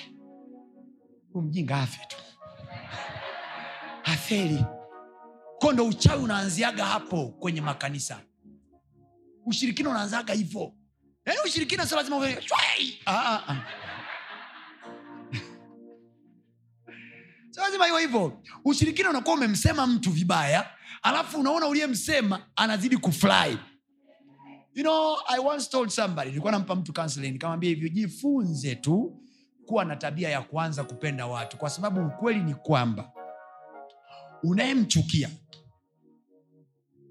mjinga 1.35 1.77
afe 1.83 2.07
tu. 2.09 2.17
Aferi 4.05 4.65
ko 5.61 5.73
ndo 5.73 5.87
uchawi 5.87 6.23
unaanziaga 6.25 6.85
hapo 6.85 7.27
kwenye 7.29 7.61
makanisa. 7.61 8.21
Ushirikina 9.47 9.91
unaanzaga 9.91 10.35
hivo 10.35 10.75
yaani 11.27 11.41
ushirikina 11.47 11.87
sio 11.87 11.97
lazima! 11.97 12.17
Ah, 13.07 13.13
ah, 13.13 13.43
ah. 13.49 13.57
sio 17.51 17.63
lazima 17.63 17.89
iwe 17.89 18.01
hivo 18.01 18.43
ushirikina 18.65 19.11
unakuwa 19.11 19.37
umemsema 19.37 19.87
mtu 19.87 20.11
vibaya 20.11 20.71
alafu 21.03 21.41
unaona 21.41 21.67
uliyemsema 21.67 22.47
anazidi 22.57 22.97
kufly 22.97 23.59
you 24.75 24.83
know 24.83 25.17
i 25.29 25.39
once 25.39 25.71
told 25.71 25.89
somebody 25.91 26.29
nilikuwa 26.29 26.53
nampa 26.53 26.75
mtu 26.75 26.93
counseling 26.93 27.31
nikamwambia 27.31 27.71
hivyo 27.71 27.89
jifunze 27.89 28.75
tu 28.75 29.21
kuwa 29.67 29.85
na 29.85 29.97
tabia 29.97 30.29
ya 30.29 30.43
kuanza 30.43 30.85
kupenda 30.85 31.27
watu 31.27 31.57
kwa 31.57 31.71
sababu 31.71 32.07
ukweli 32.07 32.43
ni 32.43 32.55
kwamba 32.55 33.13
unayemchukia 34.43 35.31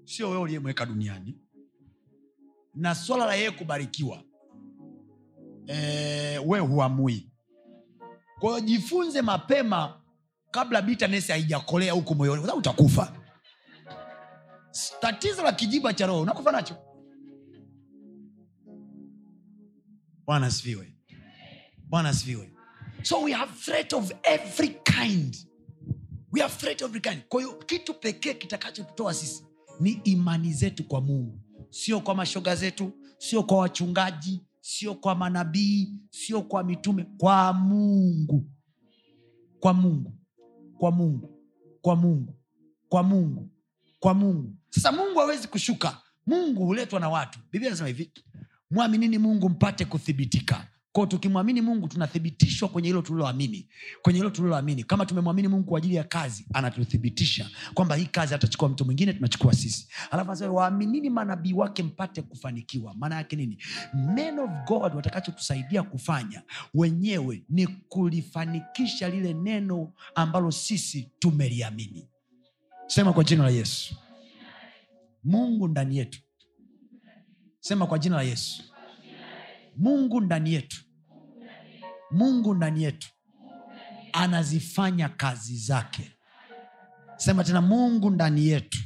sio 0.04 0.28
wewe 0.30 0.40
uliyemweka 0.42 0.86
duniani. 0.86 1.38
Na 2.74 2.94
swala 2.94 3.26
la 3.26 3.34
yeye 3.34 3.50
kubarikiwa 3.50 4.22
e, 5.66 6.38
we 6.38 6.58
huamui. 6.60 7.30
Kwayo 8.40 8.60
jifunze 8.60 9.22
mapema 9.22 10.00
kabla 10.50 10.82
bitanesi 10.82 11.32
haijakolea 11.32 11.92
huku 11.92 12.14
moyoni 12.14 12.40
kwa 12.40 12.48
sababu 12.50 12.58
utakufa. 12.58 13.12
Tatizo 15.00 15.42
la 15.42 15.52
kijiba 15.52 15.94
cha 15.94 16.06
roho 16.06 16.20
unakufa 16.20 16.52
nacho 16.52 16.76
bwana 20.26 20.46
asifiwe. 20.46 20.92
Bwana 21.88 22.08
asifiwe. 22.08 22.50
So 23.02 23.22
we 23.22 23.32
have 23.32 23.52
threat 23.64 23.92
of 23.92 24.12
every 24.22 24.68
kind. 24.84 25.36
We 26.32 26.40
have 26.40 26.54
threat 26.54 26.82
of 26.82 26.88
every 26.90 27.00
kind. 27.00 27.22
Kwa 27.28 27.64
kitu 27.66 27.94
pekee 27.94 28.34
kitakachotutoa 28.34 29.14
sisi 29.14 29.44
ni 29.80 29.90
imani 30.04 30.52
zetu 30.52 30.84
kwa 30.84 31.00
mungu. 31.00 31.40
Sio 31.70 32.00
kwa 32.00 32.14
mashoga 32.14 32.56
zetu 32.56 32.92
sio 33.18 33.42
kwa 33.42 33.58
wachungaji 33.58 34.42
sio 34.60 34.94
kwa 34.94 35.14
manabii 35.14 35.88
sio 36.10 36.42
kwa 36.42 36.64
mitume. 36.64 37.06
Kwa 37.18 37.52
mungu. 37.52 38.50
Kwa 39.60 39.72
mungu. 39.74 40.14
Kwa 40.78 40.90
mungu. 40.90 41.40
Kwa 41.82 41.96
mungu. 41.96 42.34
Kwa 42.88 43.02
mungu. 43.02 43.50
Kwa 44.00 44.14
mungu. 44.14 44.56
Sasa 44.70 44.92
mungu 44.92 45.18
hawezi 45.18 45.48
kushuka. 45.48 46.00
Mungu 46.26 46.66
huletwa 46.66 47.00
na 47.00 47.08
watu. 47.08 47.38
Biblia 47.52 47.70
anasema 47.70 47.88
hivi 47.88 48.12
mwaminini 48.74 49.18
mungu 49.18 49.48
mpate 49.48 49.84
kuthibitika. 49.84 50.66
Kwao 50.92 51.06
tukimwamini 51.06 51.60
mungu 51.60 51.88
tunathibitishwa 51.88 52.68
kwenye 52.68 52.88
hilo 52.88 53.02
tuliloamini. 53.02 53.68
Kwenye 54.02 54.18
hilo 54.18 54.30
tuliloamini. 54.30 54.84
Kama 54.84 55.06
tumemwamini 55.06 55.48
mungu 55.48 55.64
kwa 55.64 55.78
ajili 55.78 55.94
ya 55.94 56.04
kazi 56.04 56.46
anatuthibitisha 56.54 57.50
kwamba 57.74 57.96
hii 57.96 58.04
kazi 58.06 58.34
atachukua 58.34 58.68
mtu 58.68 58.84
mwingine 58.84 59.12
tunachukua 59.12 59.52
sisi. 59.52 59.88
Alafu 60.10 60.30
anasema 60.30 60.52
waaminini 60.52 61.10
manabii 61.10 61.52
wake 61.52 61.82
mpate 61.82 62.22
kufanikiwa. 62.22 62.94
Maana 62.94 63.14
yake 63.14 63.36
nini? 63.36 63.58
Men 64.14 64.38
of 64.38 64.50
god 64.66 64.94
watakachotusaidia 64.94 65.82
kufanya 65.82 66.42
wenyewe 66.74 67.42
ni 67.48 67.66
kulifanikisha 67.66 69.08
lile 69.08 69.34
neno 69.34 69.92
ambalo 70.14 70.50
sisi 70.50 71.10
tumeliamini. 71.18 72.08
Sema 72.86 73.12
kwa 73.12 73.24
jina 73.24 73.42
la 73.44 73.50
yesu. 73.50 73.94
Mungu 75.24 75.68
ndani 75.68 75.96
yetu 75.98 76.20
sema 77.64 77.86
kwa 77.86 77.98
jina 77.98 78.16
la 78.16 78.22
yesu. 78.22 78.62
Mungu 79.76 80.20
ndani 80.20 80.52
yetu. 80.52 80.84
Mungu 82.10 82.54
ndani 82.54 82.82
yetu. 82.82 83.08
Anazifanya 84.12 85.08
kazi 85.08 85.56
zake. 85.56 86.12
Sema 87.16 87.44
tena 87.44 87.60
mungu 87.60 88.10
ndani 88.10 88.46
yetu. 88.46 88.78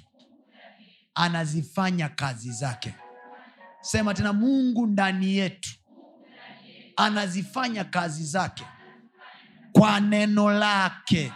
Anazifanya 1.15 2.09
kazi 2.09 2.53
zake. 2.53 2.95
Sema 3.81 4.15
tena 4.15 4.33
mungu 4.33 4.87
ndani 4.87 5.35
yetu. 5.35 5.71
Anazifanya 6.97 7.85
kazi 7.85 8.25
zake. 8.25 8.65
Kwa 9.73 10.01
neno 10.01 10.51
lake. 10.51 11.33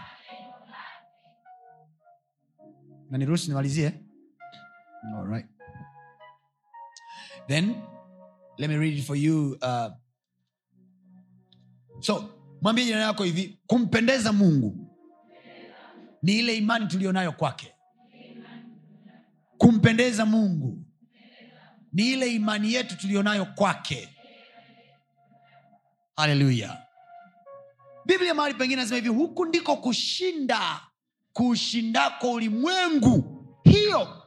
Na 3.10 3.18
niruhusu 3.18 3.48
nimalizie? 3.48 3.92
All 5.16 5.26
right. 5.26 5.51
Then 7.48 7.74
let 8.58 8.70
me 8.70 8.76
read 8.76 8.98
it 8.98 9.04
for 9.04 9.16
you 9.16 9.58
uh, 9.62 9.88
so 12.00 12.24
mwambie 12.62 12.84
jirani 12.84 13.02
yako 13.04 13.24
hivi 13.24 13.58
kumpendeza 13.66 14.32
mungu 14.32 14.92
ni 16.22 16.32
ile 16.38 16.56
imani 16.56 16.86
tuliyonayo 16.86 17.32
kwake. 17.32 17.74
Kumpendeza 19.58 20.26
mungu 20.26 20.78
ni 21.92 22.12
ile 22.12 22.34
imani 22.34 22.72
yetu 22.72 22.96
tuliyonayo 22.96 23.44
kwake. 23.44 24.08
Haleluya. 26.16 26.82
Biblia 28.06 28.34
mahali 28.34 28.54
pengine 28.54 28.82
nasema 28.82 28.96
hivi 28.96 29.08
huku 29.08 29.44
ndiko 29.44 29.76
kushinda 29.76 30.80
kuushindako 31.32 32.32
ulimwengu. 32.32 33.44
Hiyo 33.64 34.21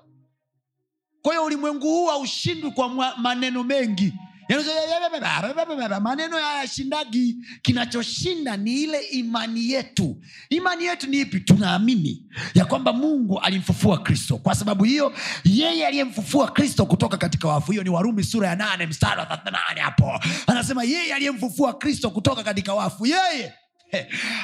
kwa 1.25 1.33
hiyo 1.33 1.45
ulimwengu 1.45 1.87
huu 1.87 2.07
haushindwi 2.07 2.71
kwa 2.71 3.15
maneno 3.17 3.63
mengi 3.63 4.13
Yaani, 4.49 6.03
maneno 6.03 6.37
hayashindagi 6.37 7.35
kinachoshinda 7.61 8.57
ni 8.57 8.81
ile 8.81 8.99
imani 9.01 9.71
yetu 9.71 10.21
imani 10.49 10.85
yetu 10.85 11.07
ni 11.07 11.19
ipi 11.19 11.39
tunaamini 11.39 12.23
ya 12.53 12.65
kwamba 12.65 12.93
mungu 12.93 13.39
alimfufua 13.39 13.97
kristo 13.97 14.37
kwa 14.37 14.55
sababu 14.55 14.83
hiyo 14.83 15.13
yeye 15.43 15.87
aliyemfufua 15.87 16.51
kristo 16.51 16.85
kutoka 16.85 17.17
katika 17.17 17.47
wafu 17.47 17.71
hiyo 17.71 17.83
ni 17.83 17.89
warumi 17.89 18.23
sura 18.23 18.47
ya 18.47 18.55
nane 18.55 18.85
mstari 18.87 19.19
wa 19.19 19.25
38 19.25 19.79
hapo 19.79 20.19
anasema 20.47 20.83
yeye 20.83 21.13
aliyemfufua 21.13 21.73
kristo 21.73 22.09
kutoka 22.09 22.43
katika 22.43 22.73
wafu 22.73 23.05
yeye 23.05 23.53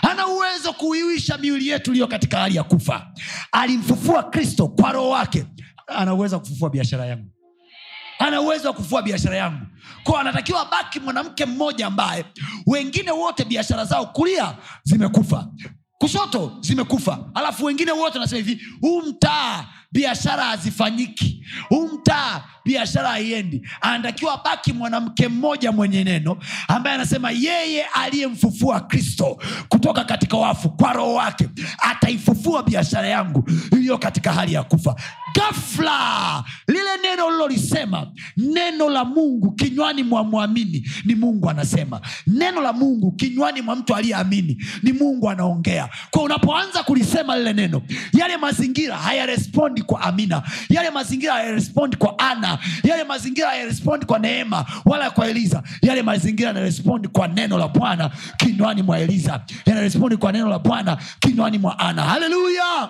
ana 0.02 0.28
uwezo 0.28 0.74
kuiwisha 0.74 1.38
miili 1.38 1.68
yetu 1.68 1.92
iliyo 1.92 2.08
katika 2.08 2.40
hali 2.40 2.56
ya 2.56 2.64
kufa 2.64 3.08
alimfufua 3.52 4.24
kristo 4.24 4.68
kwa 4.68 4.92
roho 4.92 5.10
wake 5.10 5.46
ana 5.96 6.14
wa 6.14 6.40
kufufua 6.40 6.70
biashara 6.70 7.06
yangu. 7.06 7.32
Ana 8.20 8.42
uwezo 8.42 8.68
wa 8.68 8.74
kufua 8.74 9.02
biashara 9.02 9.38
yangu. 9.38 9.66
Ko 10.04 10.18
anatakiwa 10.18 10.66
baki 10.66 11.00
mwanamke 11.00 11.46
mmoja 11.46 11.88
ambaye 11.88 12.26
wengine 12.68 13.12
wote 13.12 13.46
biashara 13.46 13.86
zao 13.86 14.06
kulia 14.06 14.56
zimekufa. 14.84 15.48
Kushoto 15.98 16.58
zimekufa. 16.62 17.20
Alafu 17.34 17.66
wengine 17.66 17.92
wote 17.92 18.18
wanasema 18.20 18.38
hivi 18.42 18.62
huu 18.82 19.02
mtaa 19.02 19.66
biashara 19.92 20.44
hazifanyiki. 20.44 21.46
Huu 21.70 21.88
mtaa 21.88 22.44
biashara 22.66 23.10
haiendi. 23.10 23.68
Anatakiwa 23.82 24.42
baki 24.46 24.74
mwanamke 24.74 25.28
mmoja 25.28 25.72
mwenye 25.72 26.04
neno 26.04 26.38
ambaye 26.68 26.96
anasema 26.96 27.32
yeye 27.32 27.84
aliyemfufua 27.86 28.80
kristo 28.80 29.38
kutoka 29.70 30.04
katika 30.04 30.38
wafu 30.38 30.70
kwa 30.70 30.94
roho 30.94 31.14
wake 31.14 31.50
ataifufua 31.80 32.64
biashara 32.64 33.08
yangu 33.08 33.50
iliyo 33.72 33.98
katika 33.98 34.34
hali 34.34 34.54
ya 34.54 34.64
kufa 34.64 34.96
gafla 35.36 36.44
lile 36.68 36.98
neno 37.04 37.32
lilolisema 37.32 38.08
neno 38.38 38.90
la 38.90 39.06
mungu 39.06 39.52
kinywani 39.52 40.04
mwa 40.04 40.24
mwamini 40.24 40.90
ni 41.06 41.16
mungu 41.16 41.50
anasema. 41.50 42.02
Neno 42.28 42.62
la 42.62 42.74
mungu 42.74 43.12
kinywani 43.12 43.62
mwa 43.62 43.76
mtu 43.76 43.96
aliyeamini 43.96 44.64
ni 44.84 44.94
mungu 44.94 45.30
anaongea. 45.30 45.90
Kwa 46.12 46.24
unapoanza 46.24 46.84
kulisema 46.84 47.38
lile 47.38 47.54
neno 47.54 47.82
yale 48.14 48.38
mazingira 48.38 48.98
hayarespondi 48.98 49.82
kwa 49.82 50.02
amina 50.02 50.44
yale 50.70 50.90
mazingira 50.90 51.34
hayarespondi 51.34 51.98
kwa 51.98 52.20
ana 52.20 52.58
yale 52.84 53.04
mazingira 53.04 53.48
hayarespondi 53.50 54.06
kwa 54.06 54.20
neema 54.20 54.66
wala 54.86 55.12
kwa 55.12 55.28
eliza 55.28 55.64
yale 55.82 56.02
mazingira 56.04 56.48
yanarespondi 56.48 57.08
kwa 57.08 57.28
neno 57.28 57.58
la 57.58 57.68
bwana 57.68 58.12
kinywani 58.38 58.82
mwa 58.82 59.00
eliza 59.00 59.42
yanarespondi 59.66 60.18
kwa 60.18 60.32
neno 60.32 60.50
la 60.50 60.60
bwana 60.60 60.98
kinywani 61.20 61.58
mwa 61.58 61.80
ana. 61.80 62.04
Haleluya 62.04 62.90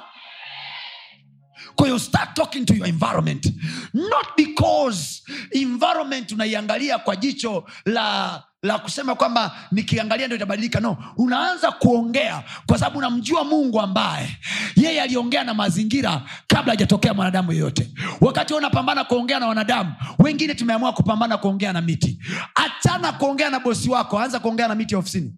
kwa 1.75 1.99
start 1.99 2.33
talking 2.35 2.65
to 2.65 2.73
your 2.73 2.87
environment. 2.87 3.45
Not 3.93 4.35
because 4.37 5.21
environment 5.51 6.31
unaiangalia 6.31 6.99
kwa 6.99 7.15
jicho 7.15 7.63
la 7.85 8.43
la 8.63 8.79
kusema 8.79 9.15
kwamba 9.15 9.55
nikiangalia 9.71 10.27
ndo 10.27 10.35
itabadilika. 10.35 10.79
No 10.79 10.97
unaanza 11.17 11.71
kuongea 11.71 12.43
kwa 12.65 12.77
sababu 12.77 12.97
unamjua 12.97 13.43
mungu 13.43 13.81
ambaye 13.81 14.37
yeye 14.75 15.01
aliongea 15.01 15.43
na 15.43 15.53
mazingira 15.53 16.21
kabla 16.47 16.73
hajatokea 16.73 17.13
mwanadamu 17.13 17.51
yeyote. 17.51 17.91
Wakati 18.21 18.53
unapambana 18.53 19.03
kuongea 19.03 19.39
na 19.39 19.47
wanadamu 19.47 19.93
wengine 20.19 20.55
tumeamua 20.55 20.93
kupambana 20.93 21.37
kuongea 21.37 21.73
na 21.73 21.81
miti. 21.81 22.19
Achana 22.55 23.11
kuongea 23.11 23.49
na 23.49 23.59
bosi 23.59 23.89
wako 23.89 24.19
anza 24.19 24.39
kuongea 24.39 24.67
na 24.67 24.75
miti 24.75 24.95
ofisini. 24.95 25.35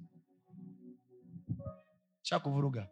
Shakuvuruga 2.22 2.88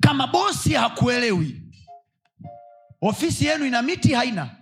kama 0.00 0.26
bosi 0.26 0.72
hakuelewi 0.74 1.62
ofisi 3.00 3.44
yenu 3.46 3.66
ina 3.66 3.82
miti 3.82 4.12
haina? 4.14 4.56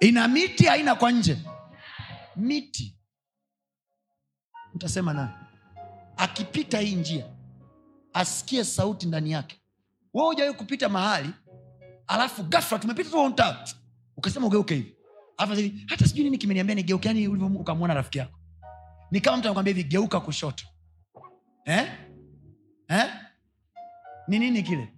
Ina 0.00 0.28
miti 0.28 0.64
haina 0.64 0.94
kwa 0.94 1.12
nje? 1.12 1.38
Miti. 2.36 2.98
Utasema 4.74 5.12
naye 5.14 5.28
akipita 6.16 6.78
hii 6.78 6.94
njia 6.94 7.26
asikie 8.12 8.64
sauti 8.64 9.06
ndani 9.06 9.30
yake. 9.32 9.60
We 10.14 10.26
ujawai 10.28 10.54
kupita 10.54 10.88
mahali 10.88 11.30
alafu 12.06 12.42
gafla 12.42 12.78
tumepita 12.78 13.10
tu 13.10 13.74
ukasema 14.16 14.46
ugeuke 14.46 14.74
hivi. 14.74 14.96
Hivi 15.56 15.84
hata 15.88 16.06
sijui 16.06 16.24
nini 16.24 16.38
kimeniambia 16.38 16.74
nigeuke 16.74 17.08
yani 17.08 17.28
ukamwona 17.28 17.94
rafiki 17.94 18.18
yako. 18.18 18.38
Ni 19.10 19.20
kama 19.20 19.36
mtu 19.36 19.46
anakwambia 19.48 19.74
hivi 19.74 19.88
geuka 19.88 20.20
kushoto. 20.20 20.64
Eh? 21.64 21.92
Eh? 22.88 23.10
Ni 24.28 24.38
nini 24.38 24.62
kile? 24.62 24.88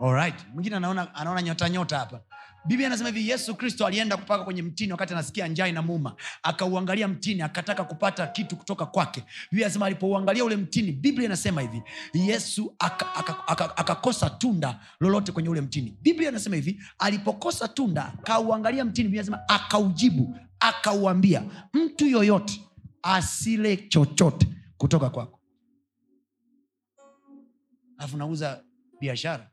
Alright. 0.00 0.34
mwingine 0.54 0.76
anaona, 0.76 1.14
anaona 1.14 1.42
nyota 1.42 1.68
nyota 1.68 1.98
hapa. 1.98 2.20
Biblia 2.66 2.86
anasema 2.86 3.08
hivi 3.08 3.28
yesu 3.30 3.54
kristo 3.54 3.86
alienda 3.86 4.16
kupaka 4.16 4.44
kwenye 4.44 4.62
mtini 4.62 4.92
wakati 4.92 5.12
anasikia 5.12 5.48
njaa 5.48 5.66
inamuma. 5.66 6.14
Akauangalia 6.42 7.08
mtini 7.08 7.42
akataka 7.42 7.84
kupata 7.84 8.26
kitu 8.26 8.56
kutoka 8.56 8.86
kwake. 8.86 9.24
Biblia 9.50 9.66
anasema 9.66 9.86
alipouangalia 9.86 10.44
ule 10.44 10.56
mtini 10.56 10.92
biblia 10.92 11.26
inasema 11.26 11.60
hivi 11.60 11.82
yesu 12.14 12.74
akakosa 12.78 13.48
aka, 13.48 13.66
aka, 13.66 13.76
aka 13.76 14.30
tunda 14.30 14.80
lolote 15.00 15.32
kwenye 15.32 15.48
ule 15.48 15.60
mtini. 15.60 15.98
Biblia 16.02 16.28
anasema 16.28 16.56
hivi 16.56 16.82
alipokosa 16.98 17.68
tunda 17.68 18.12
kauangalia 18.22 18.84
mtini 18.84 19.08
biblia 19.08 19.22
anasema 19.22 19.48
akaujibu 19.48 20.36
akauambia 20.60 21.42
mtu 21.74 22.06
yoyote 22.06 22.60
asile 23.02 23.76
chochote 23.76 24.46
kutoka 24.78 25.10
kwako. 25.10 25.40
Alafu 27.98 28.16
nauza 28.16 28.64
biashara. 29.00 29.50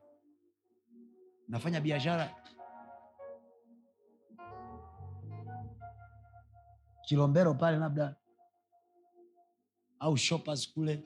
Nafanya 1.47 1.81
biashara 1.81 2.35
kilombero 7.07 7.53
pale 7.53 7.77
labda. 7.77 8.15
Au 9.99 10.17
shoppers 10.17 10.73
kule. 10.73 11.03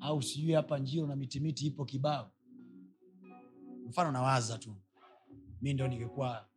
Au 0.00 0.22
sijui 0.22 0.52
hapa 0.52 0.78
njiro 0.78 1.06
na 1.06 1.16
mitimiti 1.16 1.66
ipo 1.66 1.84
kibao. 1.84 2.32
Mfano 3.86 4.12
nawaza 4.12 4.58
tu. 4.58 4.76
Mi 5.62 5.74
ndo 5.74 5.88
ningekuwa 5.88 6.48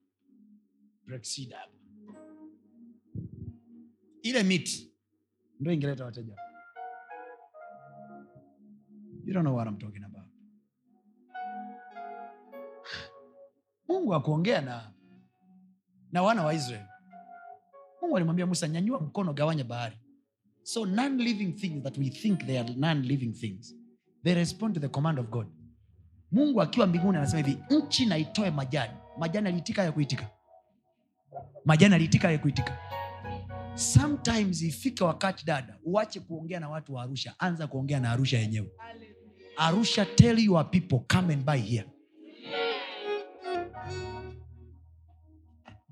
ile 4.22 4.44
miti 4.44 4.91
ndo 5.62 5.72
ingeleta 5.72 6.06
wateja. 6.06 6.36
You 9.26 9.34
don't 9.34 9.46
know 9.46 9.56
what 9.56 9.68
I'm 9.68 9.78
talking 9.78 10.04
about. 10.04 10.26
Mungu 13.88 14.16
akuongea 14.16 14.62
na 14.62 14.92
na 16.12 16.22
wana 16.24 16.44
wa 16.44 16.54
israeli 16.54 16.86
mungu 18.02 18.16
alimwambia 18.18 18.46
musa 18.46 18.68
nyanyua 18.68 19.00
mkono 19.00 19.34
gawanya 19.34 19.64
bahari. 19.64 19.98
So 20.64 20.86
non-living 20.86 21.52
things 21.54 21.84
that 21.84 21.98
we 21.98 22.10
think 22.10 22.46
they 22.46 22.60
are 22.60 22.74
non-living 22.74 23.34
things 23.34 23.76
they 24.24 24.34
respond 24.34 24.74
to 24.74 24.80
the 24.80 24.88
command 24.88 25.20
of 25.20 25.30
god. 25.30 25.48
Mungu 26.32 26.62
akiwa 26.62 26.88
mbinguni 26.88 27.18
anasema 27.18 27.48
hivi 27.48 27.64
nchi 27.70 28.06
na 28.06 28.18
itoe 28.18 28.52
majani. 28.52 28.94
Majani 29.20 29.48
aliitika 29.48 29.84
ya 29.84 29.92
kuitika 29.92 30.30
majani 31.66 31.96
aliitika 31.96 32.32
ya 32.32 32.38
kuitika 32.40 32.78
sometimes 33.76 34.62
ifike 34.62 35.04
wakati 35.04 35.46
dada 35.46 35.78
uache 35.84 36.20
kuongea 36.20 36.60
na 36.60 36.70
watu 36.70 36.94
wa 36.94 37.04
arusha. 37.04 37.36
Anza 37.40 37.68
kuongea 37.68 38.00
na 38.00 38.12
arusha 38.12 38.40
yenyewe. 38.40 38.72
Arusha 39.58 40.06
tell 40.06 40.40
your 40.40 40.72
people 40.72 41.00
come 41.18 41.34
and 41.34 41.46
buy 41.46 41.58
here. 41.58 41.86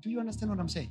Do 0.02 0.10
you 0.10 0.20
understand 0.20 0.50
what 0.50 0.60
i'm 0.60 0.68
saying? 0.68 0.90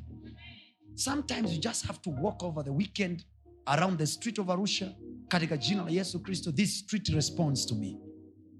Sometimes 0.96 1.52
you 1.54 1.60
just 1.60 1.86
have 1.86 2.00
to 2.02 2.10
walk 2.22 2.44
over 2.44 2.64
the 2.64 2.72
weekend 2.72 3.26
around 3.66 3.98
the 3.98 4.08
street 4.08 4.40
of 4.40 4.50
arusha 4.50 4.96
katika 5.28 5.58
jina 5.58 5.84
la 5.84 5.90
yesu 5.92 6.20
kristo 6.20 6.52
this 6.52 6.80
street 6.80 7.08
responds 7.10 7.66
to 7.66 7.76
me. 7.76 7.98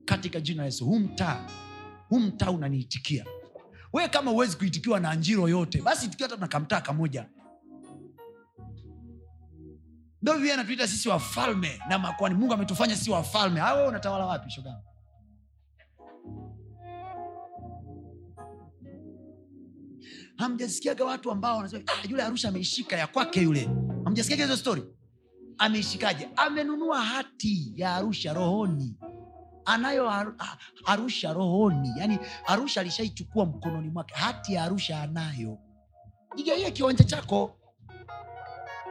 Katika 0.06 0.40
jina 0.42 0.58
la 0.62 0.66
yesu 0.66 0.86
huu 0.86 1.00
mtaa 1.00 1.48
huu 2.10 2.20
mtaa 2.20 2.52
unaniitikia. 2.52 3.26
Wewe 3.94 4.10
kama 4.10 4.32
huwezi 4.32 4.58
kuitikiwa 4.58 5.00
na 5.00 5.16
njiro 5.16 5.50
yote 5.50 5.82
basi 5.82 6.06
itikiwa 6.06 6.30
hata 6.30 6.42
na 6.42 6.48
kamtaa 6.48 6.82
kamoja 6.82 7.30
ndo 10.22 10.34
vile 10.38 10.54
anatuita 10.54 10.88
sisi 10.88 11.10
wafalme 11.10 11.80
na 11.90 12.00
makwani 12.00 12.36
mungu 12.36 12.54
ametufanya 12.54 12.96
sisi 12.96 13.12
wafalme. 13.12 13.62
Awe 13.62 13.88
unatawala 13.88 14.26
wapi 14.26 14.50
shogani 14.50 14.78
hamjasikiaga 20.40 21.06
watu 21.06 21.32
ambao 21.32 21.58
wanasema 21.58 21.84
ah, 21.88 22.08
yule 22.08 22.24
arusha 22.24 22.50
ameishika 22.50 22.96
ya 22.98 23.08
kwake 23.08 23.42
yule. 23.42 23.70
Hamjasikiaga 24.04 24.44
hizo 24.44 24.58
stori 24.58 24.84
ameishikaje? 25.58 26.30
Amenunua 26.36 27.02
hati 27.02 27.74
ya 27.76 27.96
arusha 27.96 28.34
rohoni. 28.34 28.96
Anayo 29.66 30.10
ah, 30.10 30.34
arusha 30.86 31.34
rohoni. 31.34 31.90
Yani 31.98 32.20
arusha 32.48 32.82
alishaichukua 32.82 33.46
mkononi 33.46 33.90
mwake. 33.90 34.14
Hati 34.16 34.54
ya 34.54 34.64
arusha 34.64 35.02
anayo. 35.02 35.58
Jigaie 36.36 36.72
kiwanja 36.72 37.04
chako 37.04 37.59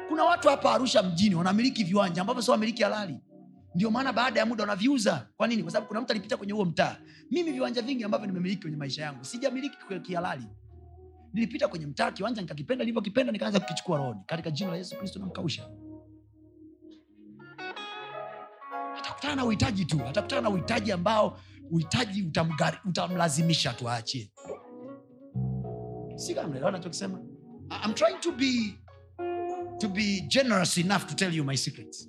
kuna 0.09 0.25
watu 0.25 0.49
hapa 0.49 0.73
arusha 0.75 1.03
mjini 1.03 1.35
wanamiliki 1.35 1.85
viwanja 1.85 2.21
ambavyo 2.21 2.43
sio 2.43 2.53
wamiliki 2.53 2.83
halali. 2.83 3.17
Ndio 3.75 3.91
maana 3.91 4.13
baada 4.13 4.41
ya 4.41 4.47
muda 4.47 4.63
wanaviuza. 4.63 5.29
Kwa 5.37 5.47
nini? 5.49 5.63
Kwa 5.63 5.73
sababu 5.73 5.89
kuna 5.89 6.01
mtu 6.01 6.13
alipita 6.13 6.37
kwenye 6.37 6.53
huo 6.53 6.65
mtaa. 6.65 6.97
Mimi 7.31 7.53
viwanja 7.53 7.83
vingi 7.83 8.05
ambavyo 8.05 8.27
nimemiliki 8.27 8.63
kwenye 8.63 8.77
maisha 8.77 9.03
yangu 9.03 9.25
sijamiliki 9.25 9.77
kihalali. 10.03 10.45
Nilipita 11.33 11.69
kwenye 11.69 11.87
mtaa 11.87 12.11
kiwanja 12.13 12.43
nikakipenda 12.43 12.85
nilivyokipenda 12.85 13.33
nikaanza 13.33 13.61
kukichukua 13.61 13.99
rohoni. 13.99 14.21
Katika 14.27 14.51
jina 14.51 14.71
la 14.71 14.77
yesu 14.77 14.97
kristo 14.97 15.19
namkausha. 15.19 15.69
Atakutana 18.99 19.35
na 19.35 19.45
uhitaji 19.45 19.85
tu 19.85 20.01
atakutana 20.07 20.41
na 20.43 20.51
uhitaji 20.51 20.93
ambao 20.93 21.39
uhitaji 21.71 22.33
utamlazimisha 22.85 23.73
tu 23.73 23.89
aachie. 23.91 24.33
Si 26.17 26.35
nachokisema 26.35 27.19
I'm 27.85 27.95
trying 27.95 28.19
to 28.21 28.33
be 28.33 28.79
to 29.81 29.89
be 29.89 30.21
generous 30.29 30.79
enough 30.79 31.07
to 31.07 31.15
tell 31.15 31.35
you 31.35 31.45
my 31.45 31.57
secrets. 31.57 32.09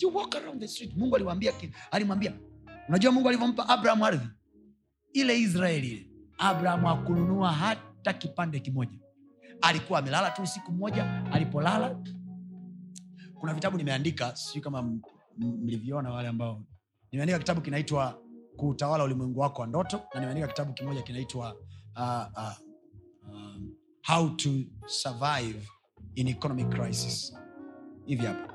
You 0.00 0.08
walk 0.14 0.34
around 0.34 0.60
the 0.60 0.68
street. 0.68 0.96
Mungu 0.96 1.16
aliwaambia 1.16 1.52
alimwambia 1.90 2.32
unajua 2.88 3.12
mungu 3.12 3.28
alivyompa 3.28 3.68
abraham 3.68 4.02
ardhi? 4.02 4.28
Ile 5.12 5.40
israeli 5.40 5.88
ile 5.90 6.10
abraham 6.38 6.86
akununua 6.86 7.52
hata 7.52 8.12
kipande 8.12 8.60
kimoja. 8.60 8.98
Alikuwa 9.62 9.98
amelala 9.98 10.30
tu 10.30 10.42
usiku 10.42 10.72
mmoja 10.72 11.24
alipolala. 11.32 12.02
Kuna 13.34 13.54
vitabu 13.54 13.76
nimeandika 13.76 14.36
sijui 14.36 14.62
kama 14.62 14.98
mlivyoona 15.38 16.10
wale 16.10 16.28
ambao 16.28 16.64
nimeandika 17.12 17.38
kitabu 17.38 17.60
kinaitwa 17.60 18.22
kuutawala 18.56 19.04
ulimwengu 19.04 19.40
wako 19.40 19.60
wa 19.62 19.66
ndoto 19.68 20.00
na 20.14 20.20
nimeandika 20.20 20.48
kitabu 20.48 20.72
kimoja 20.72 21.02
kinaitwa 21.02 21.54
uh, 21.96 22.26
uh, 22.36 22.52
um, 23.34 23.74
how 24.06 24.28
to 24.30 24.50
survive 24.86 25.68
in 26.18 26.28
economic 26.28 26.68
crisis. 26.70 27.32
Hivi 28.06 28.26
hapo 28.26 28.52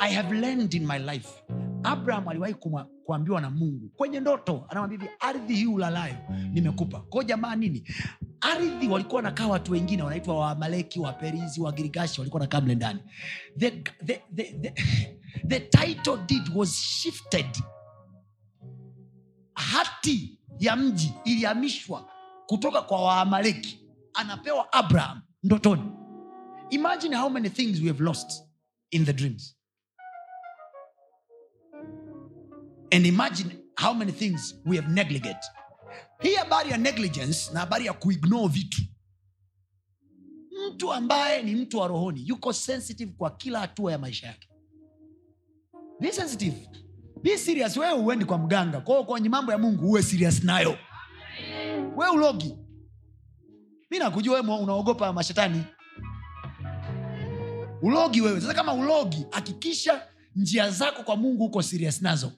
i 0.00 0.14
have 0.14 0.34
learned 0.34 0.74
in 0.74 0.86
my 0.86 0.98
life 0.98 1.28
abraham 1.84 2.28
aliwahi 2.28 2.54
kuambiwa 3.04 3.40
na 3.40 3.50
mungu 3.50 3.88
kwenye 3.96 4.20
ndoto 4.20 4.66
anamwambia 4.68 5.08
ardhi 5.20 5.54
hii 5.54 5.66
ulalayo 5.66 6.16
nimekupa. 6.52 7.00
Ko 7.00 7.22
jamaa 7.22 7.56
nini? 7.56 7.88
Ardhi 8.40 8.88
walikuwa 8.88 9.16
wanakaa 9.16 9.46
watu 9.46 9.72
wengine 9.72 10.02
wanaitwa 10.02 10.38
waamaleki 10.38 11.00
waperizi 11.00 11.60
wagirigashi 11.60 12.20
walikuwa 12.20 12.40
wanakaa 12.40 12.60
mle 12.60 12.74
ndani. 12.74 13.00
The, 13.58 13.70
the, 14.04 14.22
the, 14.34 14.44
the, 14.44 14.74
the 15.48 15.60
title 15.60 16.16
deed 16.26 16.42
was 16.54 16.74
shifted. 16.74 17.46
Hati 19.54 20.38
ya 20.58 20.76
mji 20.76 21.14
ilihamishwa 21.24 22.08
kutoka 22.46 22.82
kwa 22.82 23.04
waamaleki. 23.04 23.80
Anapewa 24.14 24.72
abraham 24.72 25.22
ndotoni. 25.42 25.82
Imagine 26.70 27.16
how 27.16 27.28
many 27.30 27.48
things 27.48 27.80
we 27.80 27.88
have 27.88 28.00
lost 28.00 28.42
in 28.90 29.04
the 29.04 29.12
dreams. 29.12 29.56
And 32.92 33.06
imagine 33.06 33.50
how 33.76 33.92
many 33.92 34.12
things 34.12 34.54
we 34.66 34.76
have 34.76 34.88
negligent. 34.88 35.38
Hii 36.20 36.34
habari 36.34 36.70
ya 36.70 36.76
negligence 36.76 37.52
na 37.52 37.60
habari 37.60 37.86
ya 37.86 37.92
kuignore 37.92 38.48
vitu. 38.48 38.82
Mtu 40.70 40.92
ambaye 40.92 41.42
ni 41.42 41.54
mtu 41.54 41.78
wa 41.78 41.88
rohoni 41.88 42.28
yuko 42.28 42.52
sensitive 42.52 43.12
kwa 43.12 43.30
kila 43.30 43.60
hatua 43.60 43.92
ya 43.92 43.98
maisha 43.98 44.26
yake. 44.26 44.48
Be 46.00 46.12
sensitive. 46.12 46.68
Be 47.22 47.38
serious. 47.38 47.76
Wewe 47.76 47.92
uendi 47.92 48.24
kwa 48.24 48.38
mganga. 48.38 48.80
Kwao 48.80 49.04
kwenye 49.04 49.28
mambo 49.28 49.52
ya 49.52 49.58
mungu 49.58 49.88
uwe 49.88 50.02
serious 50.02 50.44
nayo. 50.44 50.78
We 51.96 52.08
ulogi 52.08 52.56
mi 53.90 53.98
nakujua 53.98 54.40
wewe 54.40 54.56
unaogopa 54.58 55.12
mashetani. 55.12 55.62
Ulogi 57.82 58.20
wewe. 58.20 58.40
Sasa 58.40 58.54
kama 58.54 58.74
ulogi 58.74 59.26
hakikisha 59.30 60.02
njia 60.36 60.70
zako 60.70 61.02
kwa 61.02 61.16
mungu 61.16 61.42
huko 61.42 61.62
serious 61.62 62.02
nazo. 62.02 62.32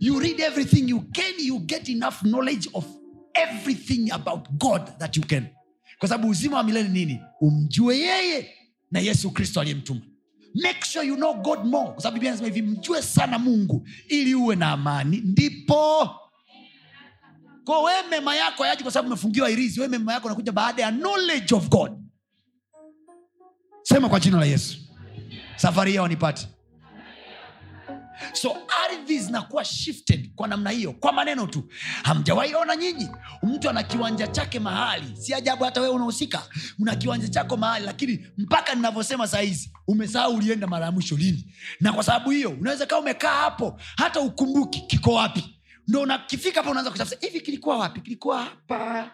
You 0.00 0.20
read 0.20 0.40
everything 0.40 0.88
you 0.90 1.00
can 1.00 1.34
you 1.38 1.58
get 1.58 1.88
enough 1.88 2.14
knowledge 2.22 2.70
of 2.72 2.84
everything 3.34 4.10
about 4.10 4.48
god 4.50 4.98
that 4.98 5.16
you 5.16 5.22
can. 5.26 5.46
Kwa 5.98 6.08
sababu 6.08 6.28
uzima 6.30 6.56
wa 6.56 6.62
milele 6.62 6.88
nini? 6.88 7.20
Umjue 7.40 7.98
yeye 7.98 8.50
na 8.90 9.00
yesu 9.00 9.30
kristo 9.30 9.60
aliyemtuma. 9.60 10.00
Make 10.54 10.84
sure 10.84 11.06
you 11.06 11.16
know 11.16 11.34
god 11.34 11.64
more. 11.64 11.90
Kwa 11.92 12.02
sababu 12.02 12.14
biblia 12.14 12.30
nasema 12.30 12.48
hivi 12.48 12.62
mjue 12.62 13.02
sana 13.02 13.38
mungu 13.38 13.88
ili 14.08 14.34
uwe 14.34 14.56
na 14.56 14.70
amani. 14.70 15.16
Ndipo 15.24 16.10
ko 17.64 17.82
we 17.82 17.92
mema 18.10 18.36
yako 18.36 18.66
yaji 18.66 18.82
kwa 18.82 18.92
sababu 18.92 19.08
umefungiwa 19.08 19.50
irizi 19.50 19.80
we 19.80 19.88
mema 19.88 20.12
yako 20.12 20.28
nakuja 20.28 20.52
baada 20.52 20.82
ya 20.82 20.92
knowledge 20.92 21.54
of 21.54 21.68
god. 21.68 21.92
Sema 23.82 24.08
kwa 24.08 24.20
jina 24.20 24.38
la 24.38 24.44
yesu. 24.46 24.78
Safari 25.56 25.90
hiyo 25.90 26.02
wanipate 26.02 26.48
so 28.32 28.56
ardhi 28.84 29.18
zinakuwa 29.18 29.64
shifted 29.64 30.34
kwa 30.34 30.48
namna 30.48 30.70
hiyo 30.70 30.92
kwa 30.92 31.12
maneno 31.12 31.46
tu. 31.46 31.64
Hamjawahi 32.02 32.54
ona 32.54 32.76
nyinyi? 32.76 33.08
Mtu 33.42 33.70
ana 33.70 33.82
kiwanja 33.82 34.26
chake 34.26 34.58
mahali. 34.60 35.16
Si 35.16 35.34
ajabu 35.34 35.64
hata 35.64 35.80
wewe 35.80 35.94
unahusika. 35.94 36.42
Una 36.78 36.96
kiwanja 36.96 37.28
chako 37.28 37.56
mahali 37.56 37.86
lakini 37.86 38.26
mpaka 38.38 38.74
ninavyosema 38.74 39.28
sahizi 39.28 39.72
umesahau 39.88 40.34
ulienda 40.36 40.66
mara 40.66 40.84
ya 40.86 40.92
mwisho 40.92 41.16
lini. 41.16 41.54
Na 41.80 41.92
kwa 41.92 42.04
sababu 42.04 42.30
hiyo 42.30 42.50
unaweza 42.50 42.86
kaa 42.86 42.98
umekaa 42.98 43.34
hapo 43.36 43.80
hata 43.96 44.20
ukumbuki 44.20 44.80
kiko 44.80 45.12
wapi 45.14 45.58
ndo 45.88 46.06
nakifika 46.06 46.60
hapa 46.60 46.70
unaanza 46.70 46.90
kutafuta 46.90 47.26
hivi 47.26 47.40
kilikuwa 47.40 47.78
wapi? 47.78 48.00
Kilikuwa 48.00 48.42
hapa 48.44 49.10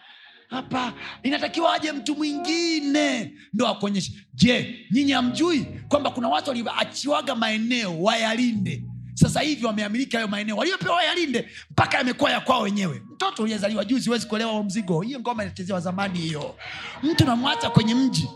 hapa. 0.51 0.93
Inatakiwa 1.23 1.75
aje 1.75 1.93
mtu 1.93 2.15
mwingine? 2.17 3.33
Ndo 3.53 3.69
akuonyeshe. 3.69 4.13
Je 4.35 4.87
nyinyi 4.91 5.13
hamjui 5.13 5.67
kwamba 5.89 6.11
kuna 6.11 6.29
watu 6.29 6.51
walioachiwaga 6.51 7.35
maeneo 7.35 8.03
wayalinde? 8.03 8.85
Sasa 9.15 9.41
hivi 9.41 9.67
wameamiliki 9.67 10.17
hayo 10.17 10.29
maeneo 10.29 10.57
waliopewa 10.57 10.97
wayalinde 10.97 11.49
mpaka 11.71 11.99
yamekuwa 11.99 12.31
ya 12.31 12.41
kwao 12.41 12.63
wenyewe. 12.63 13.03
Mtoto 13.13 13.43
uliyezaliwa 13.43 13.85
juu 13.85 13.99
huwezi 14.07 14.27
kuelewa 14.27 14.65
mzigo. 14.65 15.01
Hiyo 15.01 15.21
ngoma 15.21 15.43
inachezewa 15.43 15.81
zamani 15.81 16.19
hiyo. 16.19 16.57
Mtu 17.03 17.25
namwacha 17.25 17.71
kwenye 17.71 17.95
mji 17.95 18.29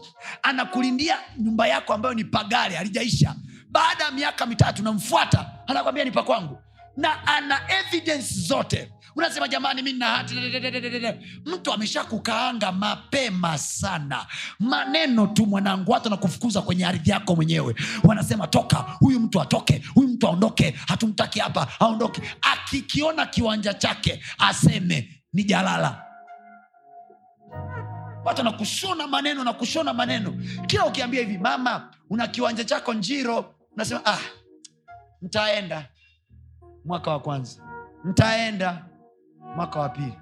anakulindia 0.43 1.18
nyumba 1.39 1.66
yako 1.66 1.93
ambayo 1.95 2.14
ni 2.14 2.24
pagare 2.24 2.74
halijaisha. 2.74 3.35
Baada 3.70 4.05
ya 4.05 4.11
miaka 4.11 4.47
mitatu 4.47 4.83
namfuata 4.83 5.51
anakwambia 5.66 6.05
ni 6.05 6.11
pakwangu 6.11 6.59
na 6.97 7.26
ana 7.26 7.61
evidence 7.80 8.34
zote. 8.34 8.93
Unasema 9.16 9.49
jamani 9.49 9.82
mi 9.82 9.93
nahati 9.93 10.34
hati. 10.34 10.51
Dededededede." 10.51 11.20
mtu 11.47 11.72
amesha 11.72 12.05
kukaanga 12.05 12.72
mapema 12.72 13.59
sana. 13.59 14.26
Maneno 14.61 15.26
tu 15.26 15.47
mwanangu 15.47 15.90
watu 15.93 16.11
nakufukuza 16.11 16.62
kwenye 16.62 16.86
ardhi 16.86 17.11
yako 17.11 17.36
mwenyewe. 17.36 17.74
Wanasema 18.05 18.47
toka 18.47 18.76
huyu 18.76 19.20
mtu 19.20 19.40
atoke 19.43 19.82
huyu 19.95 20.09
mtu 20.09 20.26
aondoke 20.26 20.74
hatumtaki 20.88 21.40
hapa 21.40 21.68
aondoke. 21.80 22.22
Akikiona 22.43 23.26
kiwanja 23.26 23.74
chake 23.74 24.22
aseme 24.38 25.22
ni 25.32 25.45
jalala. 25.45 26.05
Watu 28.24 28.43
nakushona 28.43 29.07
maneno 29.07 29.45
na 29.45 29.53
kushona 29.53 29.95
maneno. 29.95 30.34
Kila 30.66 30.86
ukiambia 30.86 31.20
hivi 31.20 31.38
mama 31.38 31.90
una 32.11 32.26
kiwanja 32.26 32.64
chako 32.64 32.95
njiro 32.95 33.55
unasema 33.74 34.01
ah, 34.07 34.18
mtaenda 35.22 35.88
mwaka 36.85 37.11
wa 37.11 37.20
kwanza. 37.20 37.62
Mtaenda 38.05 38.85
mwaka 39.57 39.80
wa 39.80 39.89
pili. 39.89 40.14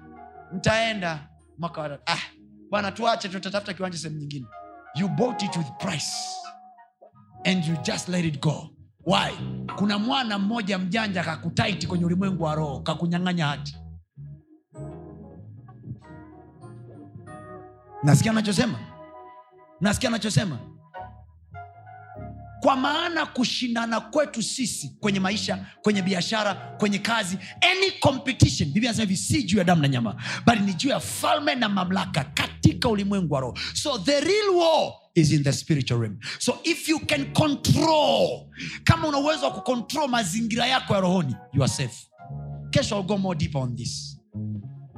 Mtaenda 0.53 1.27
mwaka 1.57 1.81
wa 1.81 1.89
tatu. 1.89 2.03
Ah, 2.05 2.17
bwana 2.69 2.91
tuache 2.91 3.29
tutatafuta 3.29 3.73
kiwanja 3.73 3.97
sehemu 3.97 4.19
nyingine. 4.19 4.45
You 4.95 5.07
bought 5.07 5.41
it 5.43 5.57
with 5.57 5.67
price. 5.79 6.13
And 7.45 7.65
you 7.65 7.75
just 7.83 8.09
let 8.09 8.25
it 8.25 8.41
go. 8.41 8.69
Why? 9.05 9.31
Kuna 9.75 9.99
mwana 9.99 10.39
mmoja 10.39 10.77
mjanja 10.77 11.23
kakutaiti 11.23 11.87
kwenye 11.87 12.05
ulimwengu 12.05 12.43
wa 12.43 12.55
roho 12.55 12.79
kakunyang'anya 12.79 13.47
hati. 13.47 13.77
Nasikia 18.03 18.31
anachosema? 18.31 18.79
Nasikia 19.81 20.09
anachosema 20.09 20.59
kwa 22.61 22.75
maana 22.75 23.25
kushindana 23.25 23.99
kwetu 24.01 24.43
sisi 24.43 24.97
kwenye 24.99 25.19
maisha 25.19 25.65
kwenye 25.81 26.01
biashara 26.01 26.53
kwenye 26.55 26.99
kazi 26.99 27.37
any 27.61 27.91
competition 27.99 28.69
hivi 28.73 29.17
si 29.17 29.43
juu 29.43 29.57
ya 29.57 29.63
damu 29.63 29.81
na 29.81 29.87
nyama 29.87 30.23
bali 30.45 30.61
ni 30.61 30.73
juu 30.73 30.89
ya 30.89 30.99
falme 30.99 31.55
na 31.55 31.69
mamlaka 31.69 32.23
katika 32.23 32.89
ulimwengu 32.89 33.33
wa 33.33 33.39
roho. 33.39 33.57
So 33.73 33.97
the 33.97 34.21
real 34.21 34.49
war 34.55 34.93
is 35.15 35.31
in 35.31 35.43
the 35.43 35.53
spiritual 35.53 35.99
realm. 36.01 36.19
So 36.39 36.59
if 36.63 36.87
you 36.89 36.99
can 36.99 37.33
control 37.33 38.47
kama 38.83 39.07
una 39.07 39.17
uwezo 39.17 39.45
wa 39.45 39.51
kucontrol 39.51 40.09
mazingira 40.09 40.65
yako 40.67 40.93
ya 40.93 40.99
rohoni 40.99 41.35
you 41.53 41.63
are 41.63 41.71
safe. 41.71 42.07
Kesho 42.69 43.03
go 43.03 43.17
more 43.17 43.37
deeper 43.39 43.61
on 43.61 43.75
this. 43.75 44.17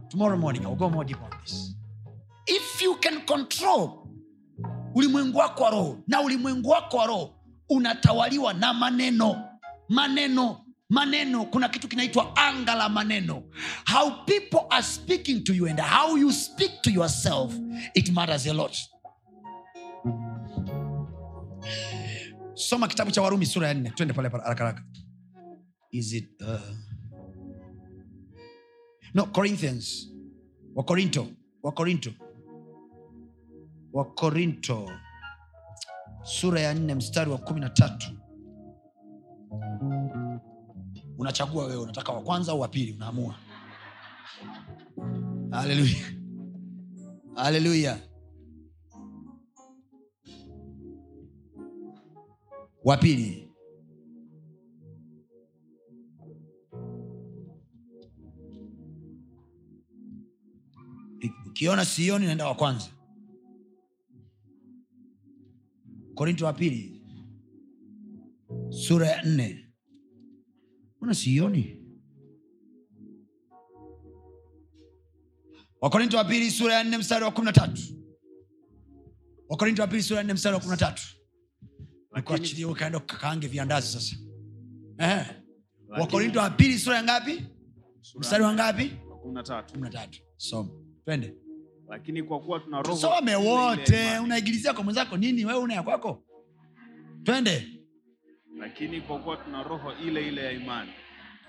Tomorrow 0.10 0.38
morning 0.38 0.64
go 0.78 0.90
more 0.90 1.06
deeper 1.06 1.24
on 1.24 1.32
this. 1.46 1.76
If 2.48 2.82
you 2.82 2.96
can 2.96 3.22
control 3.26 4.08
ulimwengu 4.96 5.38
wako 5.38 5.64
wa 5.64 5.70
roho 5.70 6.04
na 6.08 6.22
ulimwengu 6.22 6.70
wako 6.70 6.98
wa 6.98 7.06
roho 7.08 7.36
unatawaliwa 7.76 8.54
na 8.54 8.74
maneno. 8.74 9.50
Maneno 9.90 10.66
maneno. 10.90 11.46
Kuna 11.46 11.70
kitu 11.70 11.88
kinaitwa 11.88 12.36
anga 12.36 12.76
la 12.76 12.90
maneno. 12.90 13.44
How 13.86 14.26
people 14.26 14.68
are 14.70 14.84
speaking 14.84 15.44
to 15.44 15.54
you 15.54 15.68
and 15.68 15.80
how 15.80 16.18
you 16.18 16.32
speak 16.32 16.82
to 16.82 16.90
yourself 16.92 17.54
it 17.96 18.10
matters 18.12 18.48
a 18.48 18.54
lot. 18.54 18.78
Soma 22.56 22.88
kitabu 22.88 23.12
cha 23.12 23.22
warumi 23.22 23.46
sura 23.46 23.68
ya 23.68 23.74
nne. 23.74 23.90
Twende 23.90 24.14
pale 24.14 24.30
pale 24.30 24.44
haraka 24.44 24.64
haraka. 24.64 24.84
Is 25.92 26.14
it 26.14 26.30
uh... 26.42 26.60
no 29.14 29.26
corinthians. 29.26 30.10
Wakorinto 30.76 31.28
wakorinto 31.64 32.14
wakorinto 33.94 34.92
sura 36.24 36.60
ya 36.62 36.74
nne 36.74 36.96
mstari 36.96 37.32
wa 37.32 37.38
kumi 37.38 37.60
na 37.60 37.70
tatu. 37.70 38.08
Unachagua 41.18 41.66
wewe 41.66 41.82
unataka 41.82 42.12
wa 42.12 42.22
kwanza 42.22 42.52
au 42.52 42.60
wa 42.60 42.68
pili? 42.68 42.92
Unaamua. 42.94 43.36
Haleluya 45.52 46.24
haleluya 47.36 48.00
wa 52.84 52.98
pili. 52.98 53.50
Ukiona 61.48 61.86
sioni 61.86 62.26
naenda 62.26 62.48
wa 62.48 62.56
kwanza 62.56 62.86
korinto 66.16 66.46
wa 66.46 66.54
pili 66.54 67.02
sura 68.70 69.08
ya 69.08 69.24
nne. 69.24 69.70
Una 71.02 71.14
sioni? 71.14 71.80
Wakorinto 75.82 76.18
wa 76.18 76.26
pili 76.26 76.52
sura 76.52 76.74
ya 76.74 76.84
nne 76.84 76.98
mstari 76.98 77.26
wa 77.26 77.32
kumi 77.32 77.46
na 77.46 77.54
tatu. 77.54 77.82
Wakorinto 79.50 79.82
wa 79.82 79.88
pili 79.88 80.04
sura 80.04 80.18
ya 80.18 80.24
nne 80.24 80.34
mstari 80.34 80.54
wa 80.56 80.60
kumi 80.62 80.72
na 80.72 80.78
tatu. 80.78 81.04
Kuachilia 82.24 82.68
ukaenda 82.68 83.00
kakaange 83.00 83.48
viandazi 83.48 83.88
sasa. 83.88 84.16
Wakorinto 85.88 86.40
wa 86.40 86.50
pili 86.50 86.80
sura 86.80 86.96
ya 86.98 87.04
ngapi? 87.04 87.46
Mstari 88.20 88.44
wa 88.44 88.54
ngapi? 88.54 88.90
Kumi 89.22 89.34
na 89.34 89.90
tatu. 89.90 90.20
soma. 90.38 90.70
Twende 91.06 91.43
lakini 91.94 92.24
kwa 92.24 92.40
kuwa 92.40 92.60
tuna 92.60 92.82
roho 92.82 92.98
some 93.00 93.32
ile 93.32 93.40
ile 93.40 93.50
ya 93.50 93.54
wote 93.54 94.20
unaigilizia 94.20 94.74
kwa 94.74 94.84
mwenzako 94.84 95.18
nini? 95.18 95.46
Wewe 95.46 95.60
una 95.60 95.74
ya 95.74 95.84
kwako? 95.84 96.24
Twende. 97.24 97.68
Lakini 98.60 99.02
kwa 99.02 99.20
kuwa 99.20 99.38
tuna 99.38 99.64
roho 99.64 99.94
ile 100.06 100.28
ile 100.28 100.44
ya 100.46 100.52
imani. 100.52 100.92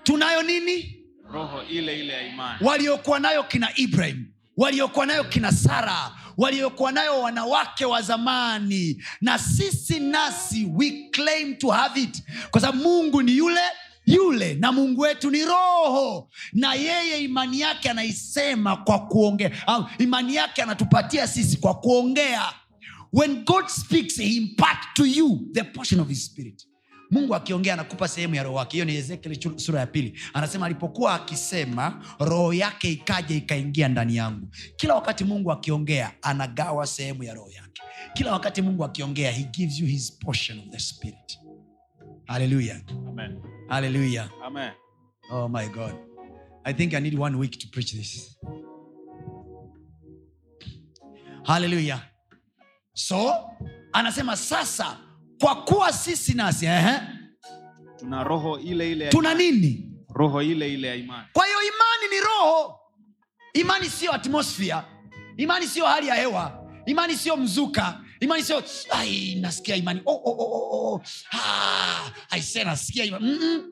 Tunayo 0.03 0.41
nini? 0.43 1.05
Roho 1.31 1.63
ile 1.63 1.99
ile 1.99 2.13
ya 2.13 2.27
imani. 2.27 2.59
Waliokuwa 2.67 3.19
nayo 3.19 3.43
kina 3.43 3.69
ibrahim 3.75 4.25
waliokuwa 4.57 5.05
nayo 5.05 5.23
kina 5.23 5.51
sara 5.51 6.11
waliokuwa 6.37 6.91
nayo 6.91 7.21
wanawake 7.21 7.85
wa 7.85 8.01
zamani. 8.01 9.03
Na 9.21 9.39
sisi 9.39 9.99
nasi 9.99 10.69
we 10.75 11.09
claim 11.11 11.55
to 11.55 11.69
have 11.69 12.01
it. 12.01 12.23
Kwa 12.51 12.61
sababu 12.61 12.83
mungu 12.83 13.21
ni 13.21 13.37
yule 13.37 13.61
yule 14.05 14.53
na 14.53 14.71
mungu 14.71 15.01
wetu 15.01 15.31
ni 15.31 15.45
roho. 15.45 16.29
Na 16.53 16.73
yeye 16.73 17.23
imani 17.23 17.59
yake 17.59 17.89
anaisema 17.89 18.77
kwa 18.77 18.99
kuongea. 19.07 19.51
Au 19.67 19.85
imani 19.99 20.35
yake 20.35 20.61
anatupatia 20.61 21.27
sisi 21.27 21.57
kwa 21.57 21.73
kuongea. 21.73 22.41
When 23.13 23.43
god 23.43 23.67
speaks 23.67 24.17
he 24.17 24.27
impart 24.27 24.79
to 24.93 25.05
you 25.05 25.47
the 25.53 25.63
portion 25.63 26.01
of 26.01 26.07
his 26.07 26.25
spirit. 26.25 26.67
Mungu 27.11 27.35
akiongea 27.35 27.73
anakupa 27.73 28.07
sehemu 28.07 28.35
ya 28.35 28.43
roho 28.43 28.55
wake 28.55 28.71
hiyo 28.77 28.85
ni 28.85 28.95
ezekiel 28.95 29.57
sura 29.59 29.79
ya 29.79 29.87
pili. 29.87 30.19
Anasema 30.33 30.65
alipokuwa 30.65 31.13
akisema 31.13 32.03
roho 32.19 32.53
yake 32.53 32.91
ikaja 32.91 33.35
ikaingia 33.35 33.87
ndani 33.87 34.15
yangu. 34.15 34.47
Kila 34.75 34.95
wakati 34.95 35.23
mungu 35.23 35.51
akiongea 35.51 36.11
anagawa 36.21 36.87
sehemu 36.87 37.23
ya 37.23 37.33
roho 37.33 37.51
yake. 37.51 37.81
Kila 38.13 38.31
wakati 38.31 38.61
mungu 38.61 38.83
akiongea 38.85 39.31
he 39.31 39.43
gives 39.43 39.79
you 39.79 39.87
his 39.87 40.17
portion 40.19 40.59
of 40.59 40.65
the 40.71 40.79
spirit. 40.79 41.39
Haleluya 42.25 42.81
amen 43.09 43.54
haleluya 43.69 44.29
amen. 44.43 44.71
Oh 45.31 45.47
my 45.47 45.67
god. 45.67 45.95
I 46.65 46.73
think 46.73 46.93
i 46.93 46.99
need 46.99 47.17
one 47.17 47.37
week 47.37 47.59
to 47.59 47.67
preach 47.71 47.91
this. 47.93 48.37
Hallelujah. 51.45 52.01
so 52.93 53.33
anasema 53.93 54.35
sasa 54.37 54.97
kwa 55.41 55.55
kuwa 55.55 55.93
sisi 55.93 56.33
nasi 56.33 56.65
eh, 56.65 57.01
tuna 57.97 58.23
roho 58.23 58.59
ile 58.59 58.91
ile 58.91 59.09
tuna 59.09 59.33
nini? 59.33 59.91
Roho 60.13 60.41
ile 60.41 60.73
ile 60.73 60.87
ya 60.87 60.95
imani. 60.95 61.27
Kwa 61.33 61.45
hiyo 61.45 61.57
imani 61.61 62.15
ni 62.15 62.19
roho. 62.21 62.79
Imani 63.53 63.85
siyo 63.89 64.13
atmosphere. 64.13 64.81
Imani 65.37 65.67
siyo 65.67 65.85
hali 65.85 66.07
ya 66.07 66.15
hewa. 66.15 66.65
Imani 66.85 67.15
siyo 67.15 67.37
mzuka 67.37 68.01
imani 68.19 68.43
sio 68.43 68.63
"Ai, 68.91 69.35
nasikia 69.35 69.75
imani. 69.75 70.01
Oh, 70.05 70.13
oh, 70.13 70.31
oh, 70.31 70.45
oh, 70.51 70.93
oh. 70.93 71.01
Ah, 71.33 72.11
aise 72.29 72.63
nasikia 72.63 73.05
imani. 73.05 73.25
Mm-mm. 73.25 73.71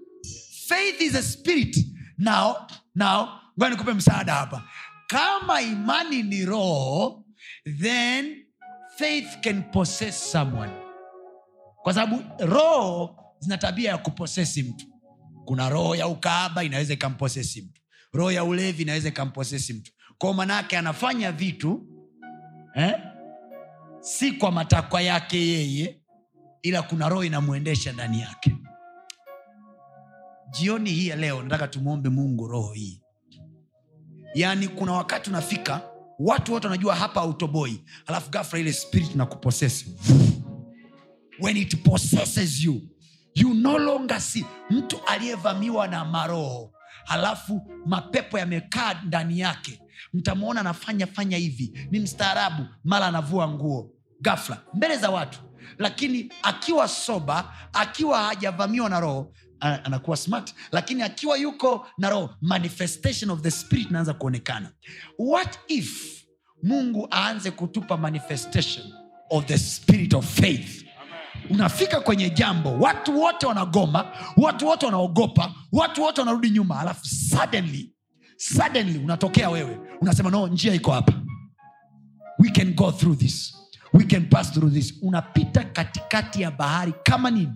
faith 0.68 1.02
is 1.02 1.16
a 1.16 1.24
spirit. 1.24 1.78
Now 2.18 2.56
now 2.96 3.28
ngoja 3.60 3.70
nikupe 3.70 3.94
msaada 3.94 4.34
hapa. 4.34 4.64
Kama 5.08 5.62
imani 5.62 6.24
ni 6.24 6.46
roho 6.46 7.26
then 7.82 8.46
faith 8.98 9.40
can 9.42 9.64
possess 9.64 10.32
someone. 10.32 10.72
Kwa 11.84 11.94
sababu 11.94 12.24
roho 12.46 13.16
zina 13.40 13.58
tabia 13.58 13.90
ya 13.92 13.98
kuposesi 13.98 14.64
mtu. 14.64 14.86
Kuna 15.46 15.70
roho 15.70 15.96
ya 15.96 16.08
ukaaba 16.08 16.64
inaweza 16.64 16.94
ikamposesi 16.94 17.62
mtu. 17.62 17.82
Roho 18.14 18.32
ya 18.32 18.44
ulevi 18.44 18.84
inaweza 18.84 19.10
ikamposesi 19.10 19.74
mtu. 19.74 19.92
Kwao 20.18 20.34
manaake 20.34 20.78
anafanya 20.78 21.32
vitu 21.32 21.88
eh? 22.76 22.94
Si 24.04 24.32
kwa 24.32 24.52
matakwa 24.52 25.02
yake 25.02 25.38
yeye 25.48 26.02
ila 26.62 26.82
kuna 26.82 27.10
roho 27.10 27.24
inamwendesha 27.24 27.92
ndani 27.92 28.22
yake. 28.22 28.56
Jioni 30.52 30.90
hii 30.90 31.08
ya 31.08 31.16
leo 31.16 31.44
nataka 31.44 31.68
tumwombe 31.68 32.10
mungu 32.10 32.48
roho 32.48 32.74
hii. 32.74 33.02
Yaani 34.36 34.68
kuna 34.68 34.92
wakati 34.94 35.30
unafika 35.30 35.82
watu 36.20 36.54
wote 36.54 36.68
wanajua 36.68 36.96
hapa 36.96 37.22
autoboi 37.22 37.84
alafu 38.06 38.30
gafra 38.32 38.60
ile 38.60 38.74
spirit 38.74 39.16
na 39.16 39.26
kuposesi 39.26 39.98
when 41.42 41.58
it 41.58 41.84
possesses 41.84 42.64
you 42.64 42.82
you 43.36 43.54
no 43.54 43.78
longer 43.80 44.22
see. 44.22 44.46
Mtu 44.70 45.00
aliyevamiwa 45.08 45.88
na 45.88 46.06
maroho 46.06 46.73
halafu 47.06 47.72
mapepo 47.86 48.40
yamekaa 48.40 48.94
ndani 49.04 49.40
yake. 49.40 49.80
Mtamwona 50.14 50.60
anafanya 50.62 51.08
fanya 51.08 51.38
hivi. 51.38 51.88
Ni 51.92 52.00
mstaarabu 52.00 52.66
mara 52.84 53.06
anavua 53.08 53.48
nguo. 53.48 53.90
Gafla 54.22 54.62
mbele 54.74 54.98
za 54.98 55.10
watu. 55.10 55.40
Lakini 55.78 56.32
akiwa 56.44 56.88
soba 56.88 57.54
akiwa 57.74 58.24
hajavamiwa 58.24 58.90
na 58.90 59.00
roho 59.00 59.34
anakuwa 59.60 60.18
smart. 60.18 60.54
Lakini 60.72 61.02
akiwa 61.02 61.38
yuko 61.38 61.88
na 61.98 62.10
roho 62.10 62.36
manifestation 62.42 63.32
of 63.32 63.42
the 63.42 63.52
spirit 63.52 63.90
inaanza 63.90 64.14
kuonekana. 64.14 64.72
What 65.20 65.60
if 65.68 66.24
mungu 66.64 67.08
aanze 67.12 67.52
kutupa 67.52 67.98
manifestation 67.98 68.86
of 69.30 69.46
the 69.46 69.58
spirit 69.58 70.14
of 70.14 70.26
faith 70.40 70.86
unafika 71.50 72.00
kwenye 72.02 72.30
jambo 72.30 72.78
watu 72.80 73.20
wote 73.22 73.46
wanagoma 73.46 74.06
watu 74.38 74.68
wote 74.68 74.86
wanaogopa 74.86 75.54
watu 75.72 76.02
wote 76.04 76.22
wanarudi 76.22 76.50
nyuma 76.50 76.80
alafu 76.80 77.06
suddenly 77.06 77.94
suddenly 78.38 79.00
unatokea 79.00 79.50
wewe 79.50 79.80
unasema 80.02 80.30
no 80.30 80.48
njia 80.48 80.74
iko 80.74 80.92
hapa. 80.92 81.14
We 82.40 82.50
can 82.50 82.74
go 82.74 82.92
through 82.92 83.18
this. 83.18 83.54
We 83.94 84.04
can 84.04 84.26
pass 84.30 84.52
through 84.52 84.74
this. 84.74 84.94
Unapita 85.02 85.64
katikati 85.64 86.42
ya 86.42 86.52
bahari 86.52 86.94
kama 87.04 87.32
nini? 87.32 87.54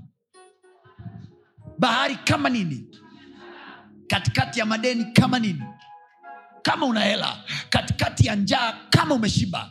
Bahari 1.80 2.16
kama 2.16 2.50
nini? 2.50 2.88
Katikati 4.08 4.60
ya 4.60 4.66
madeni 4.66 5.06
kama 5.14 5.40
nini? 5.40 5.64
Kama 6.62 6.86
una 6.86 7.00
hela. 7.00 7.38
Katikati 7.70 8.28
ya 8.28 8.36
njaa 8.36 8.74
kama 8.90 9.16
umeshiba. 9.16 9.70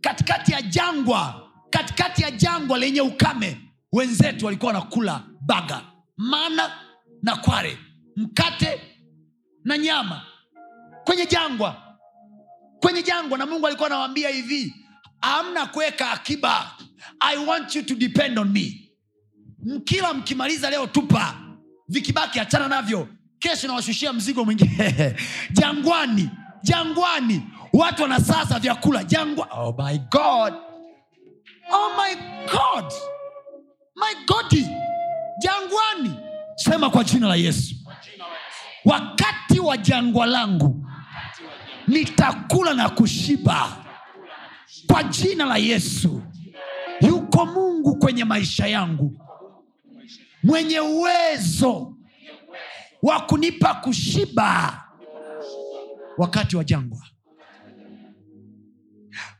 Katikati 0.00 0.52
ya 0.52 0.62
jangwa 0.62 1.47
katikati 1.70 2.22
ya 2.22 2.30
jangwa 2.30 2.78
lenye 2.78 3.00
ukame 3.00 3.60
wenzetu 3.92 4.46
walikuwa 4.46 4.72
wanakula 4.72 5.22
baga 5.40 5.82
mana 6.16 6.72
na 7.22 7.36
kware 7.36 7.78
mkate 8.16 8.80
na 9.64 9.78
nyama. 9.78 10.22
Kwenye 11.04 11.26
jangwa 11.26 11.88
kwenye 12.80 13.02
jangwa 13.02 13.38
na 13.38 13.46
mungu 13.46 13.66
alikuwa 13.66 13.86
anawaambia 13.86 14.28
hivi 14.28 14.74
amna 15.20 15.66
kuweka 15.66 16.10
akiba. 16.10 16.70
I 17.20 17.36
want 17.46 17.74
you 17.76 17.82
to 17.82 17.94
depend 17.94 18.38
on 18.38 18.48
me. 18.52 18.90
Mkila 19.64 20.14
mkimaliza 20.14 20.70
leo 20.70 20.86
tupa 20.86 21.34
vikibaki 21.88 22.38
hachana 22.38 22.68
navyo. 22.68 23.08
Kesho 23.38 23.66
nawashushia 23.66 24.12
mzigo 24.12 24.44
mwingine. 24.44 25.16
Jangwani 25.52 26.30
jangwani 26.62 27.42
watu 27.72 28.02
wanasasa 28.02 28.58
vyakula. 28.58 29.04
Jangwa 29.04 29.48
oh 29.52 29.74
my 29.82 29.98
god 29.98 30.54
oh 31.70 31.94
my 31.96 32.14
god. 32.52 32.92
My 33.96 34.14
godi 34.26 34.66
jangwani. 35.42 36.20
Sema 36.56 36.90
kwa 36.90 37.04
jina 37.04 37.28
la 37.28 37.36
yesu. 37.36 37.74
Wakati 38.84 39.60
wa 39.60 39.76
jangwa 39.76 40.26
langu 40.26 40.86
nitakula 41.88 42.74
na 42.74 42.88
kushiba. 42.88 43.84
Kwa 44.86 45.02
jina 45.02 45.44
la 45.44 45.56
yesu. 45.56 46.22
Yuko 47.00 47.46
mungu 47.46 47.98
kwenye 47.98 48.24
maisha 48.24 48.66
yangu. 48.66 49.20
Mwenye 50.42 50.80
uwezo 50.80 51.94
wa 53.02 53.20
kunipa 53.20 53.74
kushiba 53.74 54.84
wakati 56.18 56.56
wa 56.56 56.64
jangwa. 56.64 57.02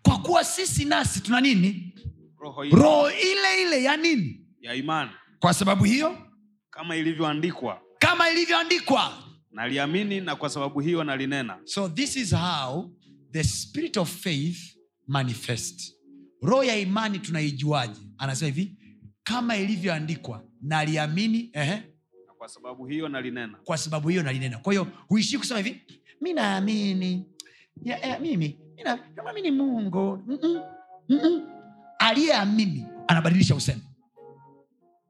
Kwa 0.03 0.19
kuwa 0.19 0.45
sisi 0.45 0.85
nasi 0.85 1.21
tuna 1.21 1.41
nini 1.41 1.88
roho 2.49 2.63
hii. 2.63 2.71
Roho 2.71 3.11
ile 3.11 3.63
ile 3.63 3.83
ya 3.83 3.97
nini? 3.97 4.41
Ya 4.61 4.75
imani. 4.75 5.11
Kwa 5.39 5.55
sababu 5.55 5.85
hiyo? 5.85 6.19
Kama 6.71 6.97
ilivyoandikwa. 6.97 7.81
Kama 7.99 8.31
ilivyoandikwa. 8.31 9.13
Naliamini 9.53 10.21
na 10.21 10.37
kwa 10.37 10.49
sababu 10.51 10.81
hiyo 10.81 11.05
nalinena. 11.05 11.59
So 11.65 11.89
this 11.89 12.17
is 12.17 12.35
how 12.35 12.91
the 13.33 13.45
spirit 13.45 13.97
of 13.97 14.11
faith 14.23 14.59
manifest 15.07 15.95
roho 16.43 16.65
ya 16.65 16.77
imani 16.77 17.19
tunaijuaje? 17.19 18.01
Anasema 18.19 18.47
hivi 18.55 18.77
kama 19.23 19.57
ilivyoandikwa 19.57 20.45
naliamini 20.63 21.51
na 21.55 21.83
kwa 22.39 22.49
sababu 22.49 22.87
hiyo 22.87 23.09
nalinena. 23.09 23.59
Kwa 23.65 23.79
sababu 23.79 24.09
hiyo 24.09 24.23
nalinena. 24.23 24.59
Kwa 24.59 24.73
hiyo 24.73 24.87
huishii 25.09 25.39
kusema 25.39 25.61
hivi 25.61 25.83
mi 26.21 26.33
naamini 26.33 27.25
eh, 27.85 28.21
mimi 28.21 28.59
mi 28.77 28.83
na- 28.83 29.53
mungu 29.53 30.23
Mm-mm, 30.27 30.63
mm-mm. 31.09 31.58
Aliyeamini 32.09 32.87
anabadilisha 33.09 33.55
usemi 33.55 33.83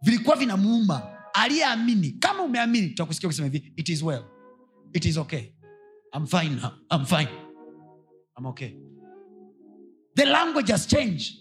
vilikuwa 0.03 0.37
vinamuuma 0.37 1.03
aliyeamini 1.35 2.11
kama 2.11 2.43
umeamini 2.43 2.89
tutakusikia 2.89 3.29
kusema 3.29 3.49
hivi 3.49 3.73
it 3.77 3.89
is 3.89 4.03
well 4.03 4.25
it 4.93 5.05
is 5.05 5.16
okay 5.16 5.43
I'm 6.15 6.27
fine 6.27 6.57
now. 6.62 6.73
I'm 6.91 7.05
fine. 7.05 7.29
I'm 8.37 8.47
okay. 8.47 8.77
The 10.15 10.25
language 10.27 10.70
has 10.73 10.87
changed. 10.87 11.35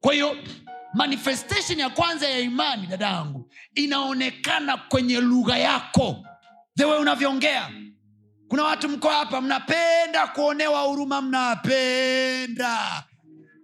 Kwa 0.00 0.12
hiyo 0.14 0.36
manifestation 0.94 1.78
ya 1.78 1.90
kwanza 1.90 2.28
ya 2.28 2.38
imani 2.40 2.86
dada 2.86 3.06
yangu 3.06 3.50
inaonekana 3.74 4.76
kwenye 4.76 5.20
lugha 5.20 5.58
yako 5.58 6.26
thewe 6.76 6.98
unavyoongea 6.98 7.70
kuna 8.48 8.62
watu 8.64 8.88
mko 8.88 9.08
hapa 9.08 9.40
mnapenda 9.40 10.26
kuonewa 10.26 10.80
huruma 10.82 11.22
mnapenda 11.22 13.04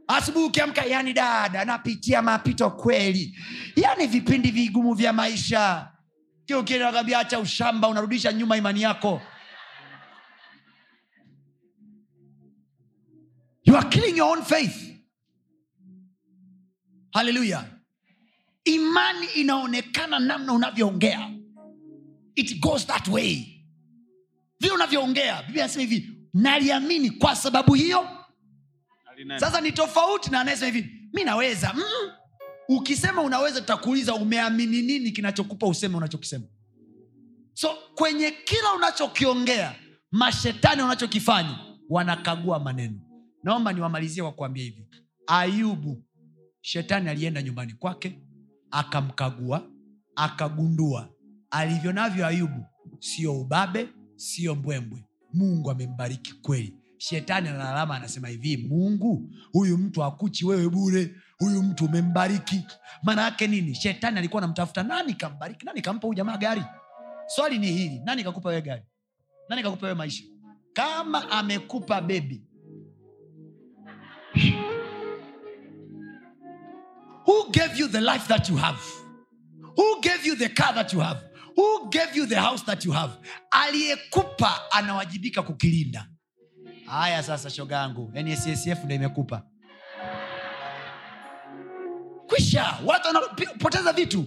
asubuhi 0.08 0.44
ukiamka 0.46 0.84
yani 0.84 1.12
dada 1.12 1.64
napitia 1.64 2.22
mapito 2.22 2.70
kweli. 2.70 3.38
Yani 3.76 4.06
vipindi 4.06 4.50
vigumu 4.50 4.94
vya 4.94 5.12
maisha. 5.12 5.92
Kio 6.46 6.60
ukienda 6.60 7.18
acha 7.18 7.38
ushamba 7.38 7.88
unarudisha 7.88 8.32
nyuma 8.32 8.56
imani 8.56 8.82
yako. 8.82 9.22
You 13.64 13.76
are 13.76 13.88
killing 13.88 14.16
your 14.16 14.36
own 14.36 14.44
faith. 14.44 14.84
Haleluya 17.12 17.78
imani 18.64 19.26
inaonekana 19.26 20.18
namna 20.18 20.52
unavyoongea. 20.52 21.30
It 22.34 22.60
goes 22.60 22.86
that 22.86 23.08
way. 23.08 23.64
Vile 24.60 24.72
unavyoongea 24.72 25.42
biblia 25.42 25.64
anasema 25.64 25.82
hivi 25.82 26.10
naliamini 26.34 27.10
kwa 27.10 27.36
sababu 27.36 27.74
hiyo 27.74 28.08
sasa 29.36 29.60
ni 29.60 29.72
tofauti 29.72 30.30
na 30.30 30.40
anayesema 30.40 30.72
hivi. 30.72 31.10
Mi 31.12 31.24
naweza. 31.24 31.72
Mm. 31.74 31.82
ukisema 32.68 33.22
unaweza 33.22 33.60
tutakuuliza 33.60 34.14
umeamini 34.14 34.82
nini 34.82 35.10
kinachokupa 35.10 35.66
useme 35.66 35.96
unachokisema. 35.96 36.44
So 37.54 37.68
kwenye 37.94 38.30
kila 38.30 38.72
unachokiongea 38.76 39.74
mashetani 40.10 40.82
wanachokifanya 40.82 41.58
wanakagua 41.88 42.58
maneno. 42.58 43.00
Naomba 43.42 43.72
niwamalizie 43.72 44.22
kwa 44.22 44.32
kuambia 44.32 44.64
hivi. 44.64 44.86
Ayubu 45.26 46.04
shetani 46.60 47.08
alienda 47.08 47.42
nyumbani 47.42 47.72
kwake 47.72 48.18
akamkagua 48.70 49.70
akagundua. 50.16 51.08
Alivyo 51.50 51.92
navyo 51.92 52.26
ayubu 52.26 52.64
sio 52.98 53.40
ubabe 53.40 53.88
sio 54.16 54.54
mbwembwe. 54.54 55.04
Mungu 55.34 55.70
amembariki 55.70 56.32
kweli 56.32 56.77
shetani 56.98 57.48
analalama 57.48 57.96
anasema 57.96 58.28
hivi 58.28 58.56
mungu 58.56 59.30
huyu 59.52 59.78
mtu 59.78 60.04
akuchi 60.04 60.46
wewe 60.46 60.68
bure 60.68 61.14
huyu 61.38 61.62
mtu 61.62 61.84
umembariki. 61.84 62.64
Maana 63.02 63.22
yake 63.22 63.46
nini? 63.46 63.74
Shetani 63.74 64.18
alikuwa 64.18 64.42
anamtafuta 64.42 64.82
nani 64.82 65.14
kambariki 65.14 65.64
nani 65.66 65.82
kampa 65.82 66.06
huyu 66.06 66.16
jamaa 66.16 66.36
gari? 66.36 66.62
Swali 67.26 67.58
ni 67.58 67.66
hili 67.72 68.00
nani 68.04 68.24
kakupa 68.24 68.48
wewe 68.48 68.62
gari? 68.62 68.82
Nani 69.48 69.62
kakupa 69.62 69.86
wewe 69.86 69.98
maisha? 69.98 70.24
Kama 70.72 71.30
amekupa 71.30 72.00
bebi 72.00 72.42
who 77.26 77.50
gave 77.50 77.76
you 77.78 77.88
the 77.88 78.00
life 78.00 78.28
that 78.28 78.48
you 78.48 78.56
have? 78.56 78.80
Who 79.76 80.00
gave 80.00 80.26
you 80.26 80.36
the 80.36 80.48
car 80.48 80.72
that 80.74 80.92
you 80.92 81.00
have? 81.00 81.22
Who 81.56 81.88
gave 81.90 82.16
you 82.16 82.26
the 82.26 82.40
house 82.40 82.62
that 82.62 82.84
you 82.84 82.92
have? 82.92 83.12
Aliyekupa 83.50 84.70
anawajibika 84.72 85.42
kukilinda 85.42 86.08
haya 86.88 87.22
sasa 87.22 87.50
shogangu. 87.50 88.12
Nssf 88.14 88.84
ndo 88.84 88.94
imekupa. 88.94 89.42
Kwisha. 92.26 92.78
Watu 92.84 93.06
wanapoteza 93.06 93.92
vitu. 93.92 94.26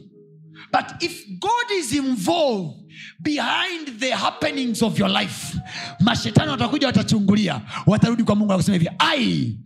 But 0.72 1.04
if 1.04 1.28
god 1.40 1.72
is 1.80 1.92
involved 1.94 2.74
behind 3.20 4.00
the 4.00 4.12
happenings 4.12 4.82
of 4.84 5.00
your 5.00 5.10
life 5.10 5.58
mashetani 6.00 6.52
watakuja 6.52 6.88
watachungulia. 6.88 7.62
Watarudi 7.86 8.24
kwa 8.24 8.36
mungu 8.36 8.54
akusema 8.54 8.78
hivi 8.78 8.90
ai 9.00 9.58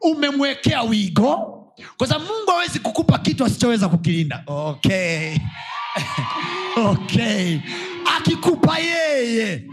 umemwekea 0.00 0.82
wigo. 0.82 1.54
Kwa 1.96 2.06
sababu 2.06 2.26
mungu 2.34 2.50
hawezi 2.50 2.78
kukupa 2.78 3.18
kitu 3.18 3.44
asichoweza 3.44 3.88
kukilinda. 3.88 4.42
Okay. 4.46 5.36
Okay. 6.76 7.58
Akikupa 8.16 8.78
yeye 8.78 9.64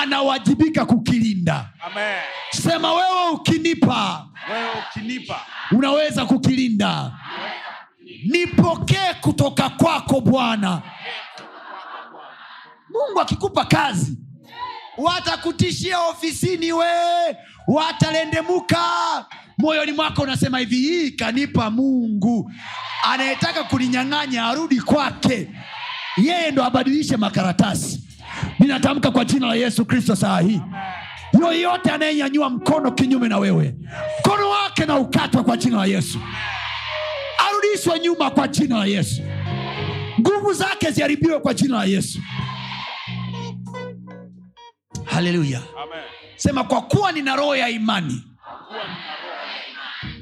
anawajibika 0.00 0.86
kukilinda. 0.86 1.70
Amen. 1.86 2.20
Sema 2.50 2.92
wewe 2.94 3.28
ukinipa 3.32 4.26
wewe 4.50 4.70
ukinipa. 4.88 5.40
unaweza 5.72 6.26
kukilinda. 6.26 7.12
Nipokee 8.24 9.14
kutoka 9.20 9.70
kwako 9.70 10.20
bwana. 10.20 10.82
Mungu 12.90 13.20
akikupa 13.20 13.64
kazi 13.64 14.18
watakutishia 14.98 16.00
ofisini 16.00 16.72
we 16.72 16.86
watalendemuka. 17.68 18.78
Moyoni 19.58 19.92
mwako 19.92 20.22
unasema 20.22 20.58
hivi 20.58 20.76
hii 20.76 21.10
kanipa 21.10 21.70
mungu. 21.70 22.52
Anayetaka 23.02 23.64
kuninyang'anya 23.64 24.44
arudi 24.46 24.80
kwake. 24.80 25.48
Yeye 26.16 26.50
ndo 26.50 26.64
abadilishe 26.64 27.16
makaratasi 27.16 28.02
ninatamka 28.58 29.10
kwa 29.10 29.24
jina 29.24 29.46
la 29.46 29.54
yesu 29.54 29.84
kristo 29.84 30.16
saa 30.16 30.40
hii. 30.40 30.60
Yoyote 31.40 31.90
anayenyanyua 31.90 32.50
mkono 32.50 32.92
kinyume 32.92 33.28
na 33.28 33.38
wewe 33.38 33.74
mkono 34.20 34.50
wake 34.50 34.84
na 34.86 34.96
ukatwa 34.98 35.44
kwa 35.44 35.56
jina 35.56 35.76
la 35.76 35.86
yesu. 35.86 36.18
Arudishwe 37.48 38.00
nyuma 38.00 38.30
kwa 38.30 38.48
jina 38.48 38.78
la 38.78 38.84
yesu. 38.86 39.22
Nguvu 40.20 40.52
zake 40.52 40.90
ziharibiwe 40.90 41.40
kwa 41.40 41.54
jina 41.54 41.76
la 41.76 41.84
yesu. 41.84 42.18
Haleluya. 45.04 45.62
Sema 46.36 46.64
kwa 46.64 46.82
kuwa 46.82 47.12
nina 47.12 47.36
roho 47.36 47.56
ya 47.56 47.68
imani 47.68 48.24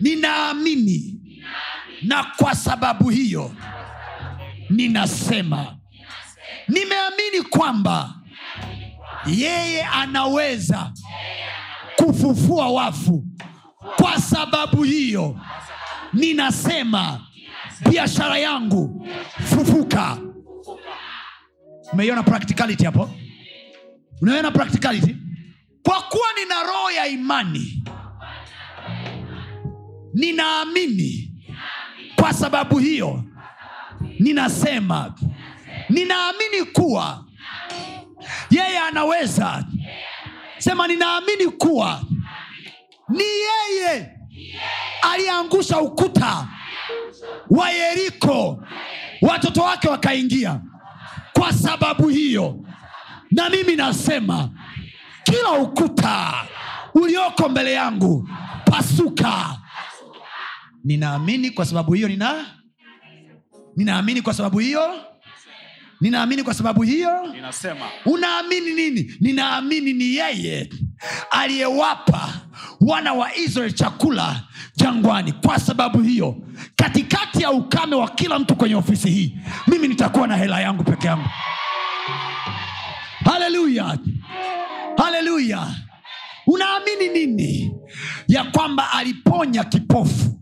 ninaamini. 0.00 1.16
na 2.02 2.24
kwa 2.36 2.54
sababu 2.54 3.08
hiyo 3.10 3.52
ninasema 4.70 5.76
nimeamini 6.70 7.42
kwamba 7.50 8.14
yeye 9.26 9.82
anaweza 9.84 10.92
kufufua 11.96 12.68
wafu. 12.68 13.24
Kwa 13.96 14.20
sababu 14.20 14.82
hiyo 14.82 15.40
ninasema 16.12 17.20
biashara 17.90 18.38
yangu 18.38 19.06
fufuka. 19.44 20.16
Umeiona 21.92 22.22
practicality 22.22 22.84
hapo? 22.84 23.10
Unaiona 24.22 24.50
practicality? 24.50 25.16
Kwa 25.82 26.02
kuwa 26.02 26.26
nina 26.42 26.62
roho 26.62 26.90
ya 26.90 27.06
imani 27.06 27.84
ninaamini. 30.14 31.26
Kwa 32.16 32.32
sababu 32.32 32.78
hiyo 32.78 33.24
ninasema 34.18 35.14
ninaamini 35.90 36.64
kuwa 36.72 37.24
yeye 38.50 38.78
anaweza. 38.78 39.64
Sema 40.58 40.86
ninaamini 40.88 41.46
kuwa 41.46 42.02
ni 43.08 43.24
yeye 43.24 44.10
aliyeangusha 45.12 45.80
ukuta 45.80 46.48
wa 47.50 47.70
yeriko. 47.70 48.64
Watoto 49.22 49.62
wake 49.62 49.88
wakaingia. 49.88 50.60
Kwa 51.32 51.52
sababu 51.52 52.08
hiyo 52.08 52.56
na 53.30 53.50
mimi 53.50 53.76
nasema 53.76 54.48
kila 55.24 55.50
ukuta 55.52 56.34
ulioko 56.94 57.48
mbele 57.48 57.72
yangu 57.72 58.28
pasuka. 58.64 59.56
Ninaamini 60.84 61.50
kwa 61.50 61.66
sababu 61.66 61.92
hiyo 61.92 62.08
nina 62.08 62.44
ninaamini 63.76 64.22
kwa 64.22 64.34
sababu 64.34 64.58
hiyo 64.58 65.09
ninaamini 66.00 66.42
kwa 66.42 66.54
sababu 66.54 66.82
hiyo. 66.82 67.26
Ninasema 67.32 67.86
unaamini 68.04 68.70
nini? 68.74 69.14
Ninaamini 69.20 69.92
ni 69.92 70.14
yeye 70.14 70.70
aliyewapa 71.30 72.28
wana 72.80 73.12
wa 73.12 73.36
israeli 73.36 73.72
chakula 73.72 74.42
jangwani. 74.76 75.32
Kwa 75.32 75.58
sababu 75.58 76.02
hiyo 76.02 76.36
katikati 76.76 77.42
ya 77.42 77.50
ukame 77.50 77.96
wa 77.96 78.08
kila 78.08 78.38
mtu 78.38 78.56
kwenye 78.56 78.74
ofisi 78.74 79.10
hii 79.10 79.38
mimi 79.66 79.88
nitakuwa 79.88 80.26
na 80.26 80.36
hela 80.36 80.60
yangu 80.60 80.84
peke 80.84 81.06
yangu. 81.06 81.28
Haleluya! 83.24 83.98
Haleluya! 84.96 85.66
Unaamini 86.46 87.08
nini? 87.08 87.74
Ya 88.28 88.44
kwamba 88.44 88.92
aliponya 88.92 89.64
kipofu 89.64 90.39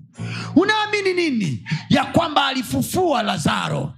unaamini 0.61 1.15
nini? 1.15 1.69
Ya 1.89 2.05
kwamba 2.05 2.47
alifufua 2.47 3.23
lazaro. 3.23 3.95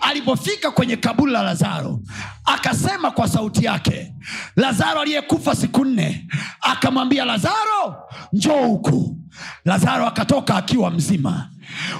Alipofika 0.00 0.70
kwenye 0.70 0.96
kaburi 0.96 1.32
la 1.32 1.42
lazaro 1.42 2.00
akasema 2.44 3.10
kwa 3.10 3.28
sauti 3.28 3.64
yake 3.64 4.14
lazaro 4.56 5.00
aliyekufa 5.00 5.54
siku 5.54 5.84
nne. 5.84 6.26
Akamwambia 6.60 7.24
lazaro 7.24 7.96
njoo 8.32 8.66
huku. 8.66 9.16
Lazaro 9.64 10.06
akatoka 10.06 10.56
akiwa 10.56 10.90
mzima. 10.90 11.50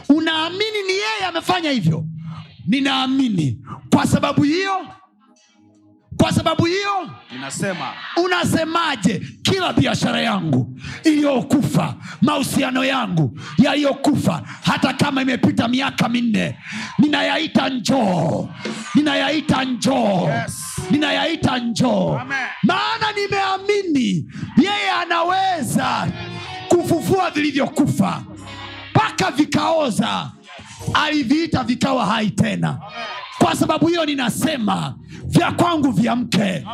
Unaamini 0.08 0.82
ni 0.86 0.92
yeye 0.92 1.24
amefanya 1.28 1.70
hivyo? 1.70 2.04
Ninaamini. 2.66 3.58
Kwa 3.94 4.06
sababu 4.06 4.42
hiyo 4.42 4.72
kwa 6.22 6.32
sababu 6.32 6.64
hiyo 6.64 7.10
ninasema 7.32 7.92
unasemaje 8.24 9.22
kila 9.42 9.72
biashara 9.72 10.20
yangu 10.20 10.80
iliyokufa 11.04 11.94
mahusiano 12.20 12.84
yangu 12.84 13.40
yaliyokufa 13.58 14.42
hata 14.64 14.92
kama 14.92 15.22
imepita 15.22 15.68
miaka 15.68 16.08
minne 16.08 16.58
ninayaita 16.98 17.68
njoo 17.68 18.48
ninayaita 18.94 19.64
njoo 19.64 20.28
Yes. 20.42 20.62
ninayaita 20.90 21.58
njoo. 21.58 22.20
Maana 22.62 23.12
nimeamini 23.16 24.26
yeye 24.56 24.90
anaweza 25.02 26.08
kufufua 26.68 27.30
vilivyokufa 27.30 28.22
mpaka 28.90 29.30
vikaoza 29.30 30.30
aliviita 30.94 31.64
vikawa 31.64 32.06
hai 32.06 32.30
tena. 32.30 32.78
Kwa 33.38 33.56
sababu 33.56 33.86
hiyo 33.86 34.04
ninasema 34.04 34.94
vya 35.26 35.52
kwangu 35.52 35.90
viamke. 35.92 36.64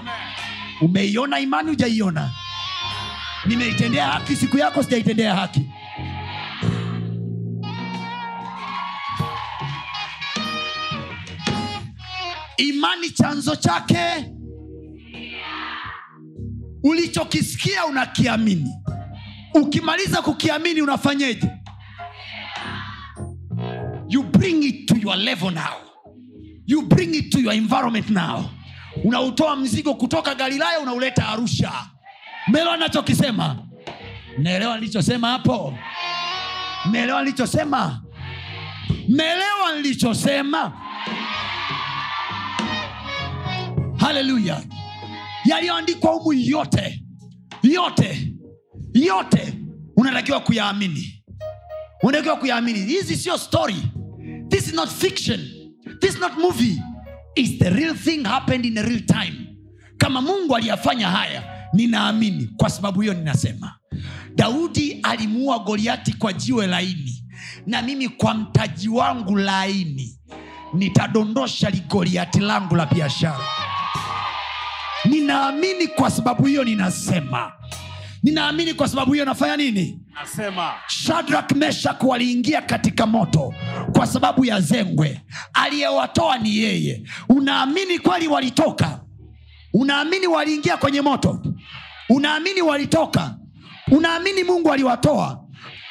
Umeiona 0.80 1.40
imani 1.40 1.68
hujaiona? 1.70 2.30
Nimeitendea 3.46 4.06
haki 4.06 4.36
siku 4.36 4.58
yako 4.58 4.82
sijaitendea 4.82 5.34
haki. 5.36 5.66
Imani 12.56 13.10
chanzo 13.10 13.56
chake 13.56 14.32
ulichokisikia 16.82 17.86
unakiamini. 17.86 18.74
Ukimaliza 19.54 20.22
kukiamini 20.22 20.82
unafanyeje 20.82 21.50
you 24.08 24.22
bring 24.22 24.62
it 24.62 24.86
to 24.88 24.96
your 24.98 25.16
level 25.16 25.50
now. 25.50 25.76
You 26.66 26.82
bring 26.82 27.14
it 27.14 27.30
to 27.32 27.40
your 27.40 27.52
environment 27.54 28.10
now. 28.10 28.50
Unautoa 29.04 29.56
mzigo 29.56 29.94
kutoka 29.94 30.34
galilaya 30.34 30.80
unauleta 30.80 31.28
arusha. 31.28 31.72
Melewa 32.48 32.76
nachokisema 32.76 33.56
naelewa 34.38 34.74
nilichosema 34.78 35.28
hapo? 35.28 35.74
Mmeelewa 36.84 37.20
nilichosema 37.22 38.02
mmeelewa 39.08 39.72
nilichosema 39.76 40.72
haleluya 43.96 44.62
yaliyoandikwa 45.44 46.10
humu 46.12 46.32
yote 46.32 47.02
yote 47.62 48.32
yote 48.94 49.54
unatakiwa 49.96 50.40
kuyaamini. 50.40 51.24
Unatakiwa 52.02 52.36
kuyaamini. 52.36 52.78
Hizi 52.78 53.16
sio 53.16 53.38
story 53.38 53.76
this 54.48 54.66
is 54.68 54.74
not 54.74 54.88
fiction. 54.88 55.40
This 56.00 56.14
is 56.14 56.20
not 56.20 56.38
movie. 56.38 56.78
It's 57.36 57.58
the 57.58 57.70
real 57.70 57.94
thing 57.94 58.24
happened 58.24 58.64
in 58.66 58.78
a 58.78 58.82
real 58.82 59.00
time. 59.06 59.56
Kama 59.98 60.20
mungu 60.22 60.56
aliyafanya 60.56 61.08
haya 61.10 61.42
ninaamini 61.72 62.46
kwa 62.56 62.70
sababu 62.70 63.00
hiyo 63.00 63.14
ninasema. 63.14 63.74
Daudi 64.34 65.00
alimuua 65.02 65.58
goliati 65.58 66.12
kwa 66.12 66.32
jiwe 66.32 66.66
laini 66.66 67.24
na 67.66 67.82
mimi 67.82 68.08
kwa 68.08 68.34
mtaji 68.34 68.88
wangu 68.88 69.36
laini 69.36 70.18
nitadondosha 70.74 71.70
ligoliati 71.70 72.40
langu 72.40 72.76
la 72.76 72.86
biashara. 72.86 73.44
Ninaamini 75.04 75.86
kwa 75.86 76.10
sababu 76.10 76.46
hiyo 76.46 76.64
ninasema. 76.64 77.52
Ninaamini 78.22 78.74
kwa 78.74 78.88
sababu 78.88 79.12
hiyo 79.12 79.24
nafanya 79.24 79.56
nini 79.56 80.00
nasema 80.20 80.72
shadrak 80.88 81.52
meshak 81.52 82.02
waliingia 82.04 82.62
katika 82.62 83.06
moto 83.06 83.54
kwa 83.92 84.06
sababu 84.06 84.44
ya 84.44 84.60
zengwe. 84.60 85.20
Aliyewatoa 85.52 86.38
ni 86.38 86.56
yeye. 86.56 87.02
Unaamini 87.28 87.98
kweli 87.98 88.28
walitoka? 88.28 89.00
Unaamini 89.74 90.26
waliingia 90.26 90.76
kwenye 90.76 91.00
moto? 91.00 91.42
Unaamini 92.08 92.62
walitoka? 92.62 93.34
Unaamini 93.90 94.44
mungu 94.44 94.72
aliwatoa? 94.72 95.40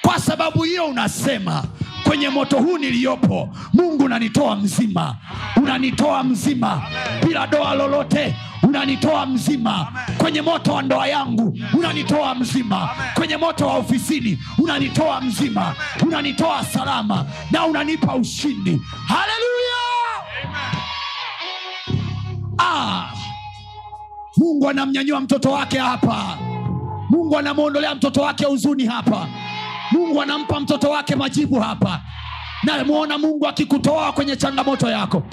Kwa 0.01 0.19
sababu 0.19 0.63
hiyo 0.63 0.85
unasema 0.85 1.63
kwenye 2.03 2.29
moto 2.29 2.57
huu 2.59 2.77
niliyopo 2.77 3.55
mungu 3.73 4.03
unanitoa 4.03 4.55
mzima. 4.55 5.17
Unanitoa 5.55 6.23
mzima 6.23 6.81
bila 7.27 7.47
doa 7.47 7.73
lolote 7.75 8.35
unanitoa 8.63 9.25
mzima 9.25 9.87
kwenye 10.17 10.41
moto 10.41 10.73
wa 10.73 10.81
ndoa 10.81 11.07
yangu. 11.07 11.57
Unanitoa 11.73 12.35
mzima 12.35 12.89
kwenye 13.13 13.37
moto 13.37 13.67
wa 13.67 13.73
ofisini. 13.73 14.39
Unanitoa 14.57 15.21
mzima. 15.21 15.75
Unanitoa 16.05 16.65
salama 16.65 17.25
na 17.51 17.65
unanipa 17.65 18.15
ushindi. 18.15 18.81
Haleluya! 19.07 19.77
Ah, 22.57 23.09
mungu 24.37 24.69
anamnyanyua 24.69 25.19
mtoto 25.21 25.51
wake 25.51 25.77
hapa. 25.79 26.37
Mungu 27.09 27.37
anamwondolea 27.37 27.95
mtoto 27.95 28.21
wake 28.21 28.45
huzuni 28.45 28.85
hapa. 28.85 29.27
Mungu 29.91 30.21
anampa 30.21 30.59
mtoto 30.59 30.89
wake 30.89 31.15
majibu 31.15 31.59
hapa. 31.59 32.01
Namwona 32.63 33.17
mungu 33.17 33.47
akikutoa 33.47 34.11
kwenye 34.13 34.35
changamoto 34.35 34.89
yako 34.89 35.23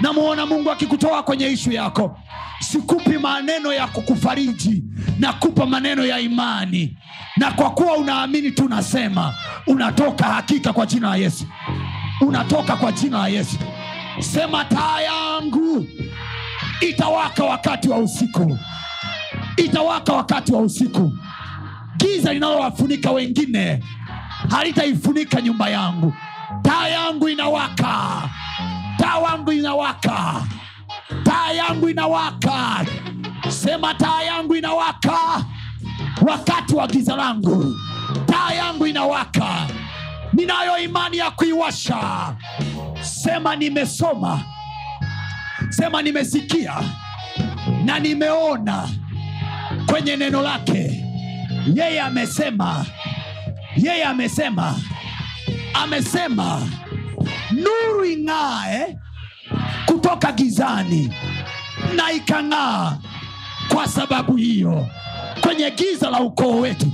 namwona 0.00 0.46
mungu 0.46 0.70
akikutoa 0.70 1.22
kwenye 1.22 1.46
ishu 1.48 1.72
yako. 1.72 2.18
Sikupi 2.60 3.18
maneno 3.18 3.72
ya 3.72 3.86
kukufariji. 3.86 4.84
Nakupa 5.18 5.66
maneno 5.66 6.06
ya 6.06 6.20
imani. 6.20 6.98
Na 7.36 7.50
kwa 7.52 7.70
kuwa 7.70 7.96
unaamini 7.96 8.50
tunasema 8.50 9.34
unatoka 9.66 10.24
hakika 10.24 10.72
kwa 10.72 10.86
jina 10.86 11.08
la 11.08 11.16
yesu. 11.16 11.44
Unatoka 12.20 12.76
kwa 12.76 12.92
jina 12.92 13.18
la 13.18 13.28
yesu. 13.28 13.56
Sema 14.20 14.64
taa 14.64 15.00
yangu 15.00 15.86
itawaka 16.80 17.44
wakati 17.44 17.88
wa 17.88 17.98
usiku. 17.98 18.58
Itawaka 19.56 20.12
wakati 20.12 20.52
wa 20.52 20.60
usiku. 20.60 21.12
Giza 21.96 22.32
linalowafunika 22.32 23.10
wengine 23.10 23.82
halitaifunika 24.50 25.40
nyumba 25.40 25.68
yangu. 25.70 26.14
Taa 26.62 26.88
yangu 26.88 27.28
inawaka 27.28 28.22
taa 29.06 29.18
wangu 29.18 29.52
inawaka. 29.52 30.42
Taa 31.24 31.52
yangu 31.52 31.88
inawaka. 31.88 32.86
Sema 33.48 33.94
taa 33.94 34.22
yangu 34.22 34.54
inawaka 34.56 35.44
wakati 36.28 36.74
wa 36.74 36.86
giza 36.86 37.16
langu. 37.16 37.74
Taa 38.26 38.52
yangu 38.54 38.86
inawaka. 38.86 39.66
Ninayo 40.32 40.78
imani 40.78 41.16
ya 41.16 41.30
kuiwasha. 41.30 42.34
Sema 43.00 43.56
nimesoma. 43.56 44.40
Sema 45.70 46.02
nimesikia 46.02 46.74
na 47.84 47.98
nimeona 47.98 48.88
kwenye 49.86 50.16
neno 50.16 50.42
lake. 50.42 51.04
Yeye 51.74 52.00
amesema. 52.00 52.86
Yeye 53.76 54.04
amesema. 54.04 54.74
Amesema 55.74 56.62
nuru 57.50 58.04
ing'ae 58.04 58.96
kutoka 59.86 60.32
gizani 60.32 61.14
na 61.96 62.12
ikang'aa 62.12 62.96
kwa 63.68 63.88
sababu 63.88 64.36
hiyo. 64.36 64.86
Kwenye 65.40 65.70
giza 65.70 66.10
la 66.10 66.20
ukoo 66.20 66.60
wetu 66.60 66.92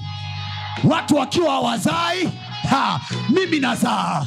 watu 0.85 1.16
wakiwa 1.16 1.61
wazai 1.61 2.29
ha, 2.70 3.01
mimi 3.29 3.61
nazaa. 3.61 4.27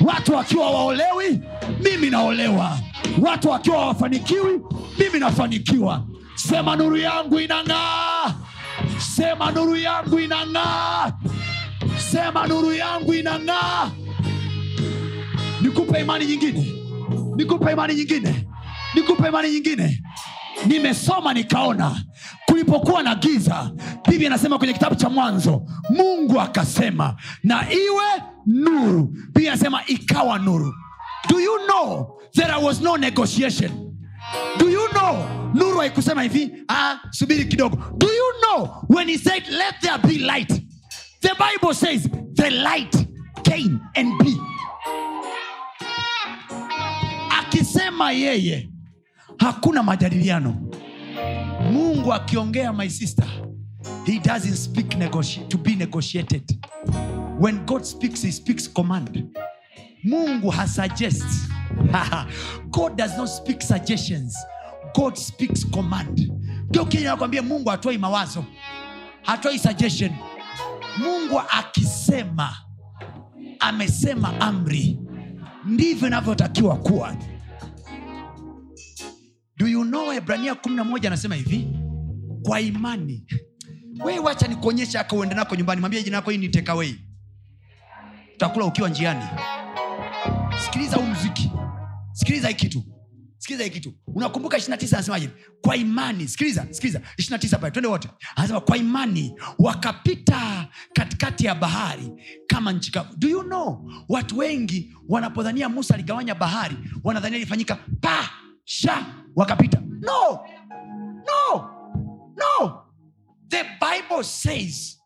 Watu 0.00 0.34
wakiwa 0.34 0.70
waolewi 0.70 1.40
mimi 1.80 2.10
naolewa. 2.10 2.78
Watu 3.18 3.48
wakiwa 3.50 3.86
wafanikiwi 3.86 4.60
mimi 4.98 5.18
nafanikiwa. 5.18 6.02
Sema 6.34 6.76
nuru 6.76 6.96
yangu 6.96 7.40
inang'aa. 7.40 8.34
Sema 8.98 9.50
nuru 9.50 9.76
yangu 9.76 10.18
inang'aa. 10.18 11.12
Sema 12.10 12.46
nuru 12.46 12.72
yangu 12.74 13.14
inang'aa 13.14 13.90
nikupe 15.72 16.00
imani 16.00 16.26
nyingine. 16.26 16.66
Nikupe 17.36 17.72
imani 17.72 17.94
nyingine. 17.94 18.46
Nikupe 18.94 19.28
imani 19.28 19.50
nyingine. 19.50 20.02
Nimesoma 20.66 21.34
nikaona 21.34 22.02
kulipokuwa 22.46 23.02
na 23.02 23.14
giza 23.14 23.70
biblia 24.08 24.28
anasema 24.28 24.58
kwenye 24.58 24.72
kitabu 24.72 24.94
cha 24.94 25.08
mwanzo 25.10 25.62
mungu 25.90 26.40
akasema 26.40 27.16
na 27.42 27.72
iwe 27.72 28.04
nuru. 28.46 29.04
Biblia 29.04 29.52
anasema 29.52 29.86
ikawa 29.86 30.38
nuru. 30.38 30.74
Do 31.28 31.40
you 31.40 31.58
know 31.66 32.18
there 32.34 32.54
was 32.66 32.80
no 32.80 32.96
negotiation? 32.96 33.70
Do 34.58 34.70
you 34.70 34.88
know 34.88 35.26
nuru 35.54 35.78
haikusema 35.78 36.22
hivi 36.22 36.50
ah, 36.68 36.96
subiri 37.10 37.44
kidogo. 37.44 37.76
Do 37.98 38.06
you 38.06 38.32
know 38.42 38.84
when 38.88 39.08
he 39.08 39.18
said 39.18 39.42
let 39.48 39.74
there 39.80 39.98
be 39.98 40.18
light 40.18 40.48
the 41.20 41.30
bible 41.38 41.74
says 41.74 42.08
the 42.34 42.50
light 42.50 42.92
came 43.44 43.80
and 43.96 44.18
be 44.18 44.36
akisema 47.76 48.12
yeye 48.12 48.70
hakuna 49.38 49.82
majadiliano. 49.82 50.70
Mungu 51.72 52.12
akiongea 52.12 52.72
my 52.72 52.88
sister 52.88 53.26
he 54.06 54.18
doesn't 54.18 54.54
speak 54.56 54.88
negoti- 54.96 55.48
to 55.48 55.58
be 55.58 55.74
negotiated. 55.74 56.42
When 57.40 57.64
god 57.66 57.84
speaks 57.84 58.22
he 58.22 58.32
speaks 58.32 58.68
command. 58.72 59.24
Mungu 60.04 60.50
hasuggest 60.50 61.24
god 62.70 62.96
does 62.96 63.16
not 63.16 63.28
speak 63.28 63.62
suggestions. 63.62 64.36
God 64.94 65.16
speaks 65.16 65.64
command. 65.64 66.30
Ndio 66.68 67.42
mungu 67.42 67.70
hatoi 67.70 67.98
mawazo. 67.98 68.44
Hatoi 69.22 69.58
suggestion. 69.58 70.10
Mungu 70.98 71.40
akisema 71.50 72.56
amesema 73.60 74.40
amri. 74.40 74.98
Ndivyo 75.64 76.08
inavyotakiwa 76.08 76.76
kuwa 76.76 77.16
do 79.62 79.68
you 79.68 79.84
know 79.84 80.10
hebrania 80.10 80.54
11 80.54 81.06
anasema 81.06 81.34
hivi? 81.34 81.66
Kwa 82.42 82.60
imani. 82.60 83.26
We 84.04 84.18
wacha 84.18 84.48
nikuonyesha 84.48 85.00
aka 85.00 85.16
uende 85.16 85.34
nako 85.34 85.56
nyumbani. 85.56 85.80
Mwambie 85.80 86.02
jina 86.02 86.16
yako 86.16 86.30
hii 86.30 86.38
ni 86.38 86.48
tekawei 86.48 86.96
utakula 88.34 88.64
ukiwa 88.66 88.88
njiani. 88.88 89.24
Sikiliza 90.64 90.96
huu 90.96 91.06
mziki 91.06 91.50
sikiliza 92.12 92.48
hii 92.48 92.54
kitu. 92.54 92.82
Sikiliza 93.38 93.64
hii 93.64 93.70
kitu. 93.70 93.94
Unakumbuka 94.06 94.56
29 94.56 94.94
anasemaje? 94.94 95.30
Kwa 95.60 95.76
imani. 95.76 96.28
Sikiliza 96.28 96.66
sikiliza. 96.70 97.00
29 97.18 97.58
pale. 97.58 97.70
Twende 97.70 97.88
wote. 97.88 98.08
Anasema 98.36 98.60
kwa 98.60 98.76
imani 98.76 99.34
wakapita 99.58 100.68
katikati 100.92 101.46
ya 101.46 101.54
bahari 101.54 102.10
kama 102.46 102.72
nchi 102.72 102.92
do 103.16 103.28
you 103.28 103.42
know? 103.42 103.92
Watu 104.08 104.38
wengi 104.38 104.92
wanapodhania 105.08 105.68
musa 105.68 105.94
aligawanya 105.94 106.34
bahari 106.34 106.76
wanadhania 107.04 107.36
ilifanyika 107.38 107.76
pa 108.00 108.30
sha 108.64 109.06
wakapita. 109.36 109.80
No! 110.00 110.44
No! 111.26 111.70
No! 112.36 112.82
The 113.48 113.64
bible 113.80 114.22
says 114.24 114.98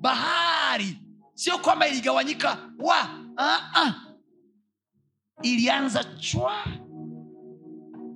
bahari 0.00 0.96
sio 1.34 1.58
kwamba 1.58 1.88
iligawanyika 1.88 2.58
wa 2.78 2.96
uh-uh. 3.36 3.92
ilianza 5.42 6.04
chwa 6.04 6.52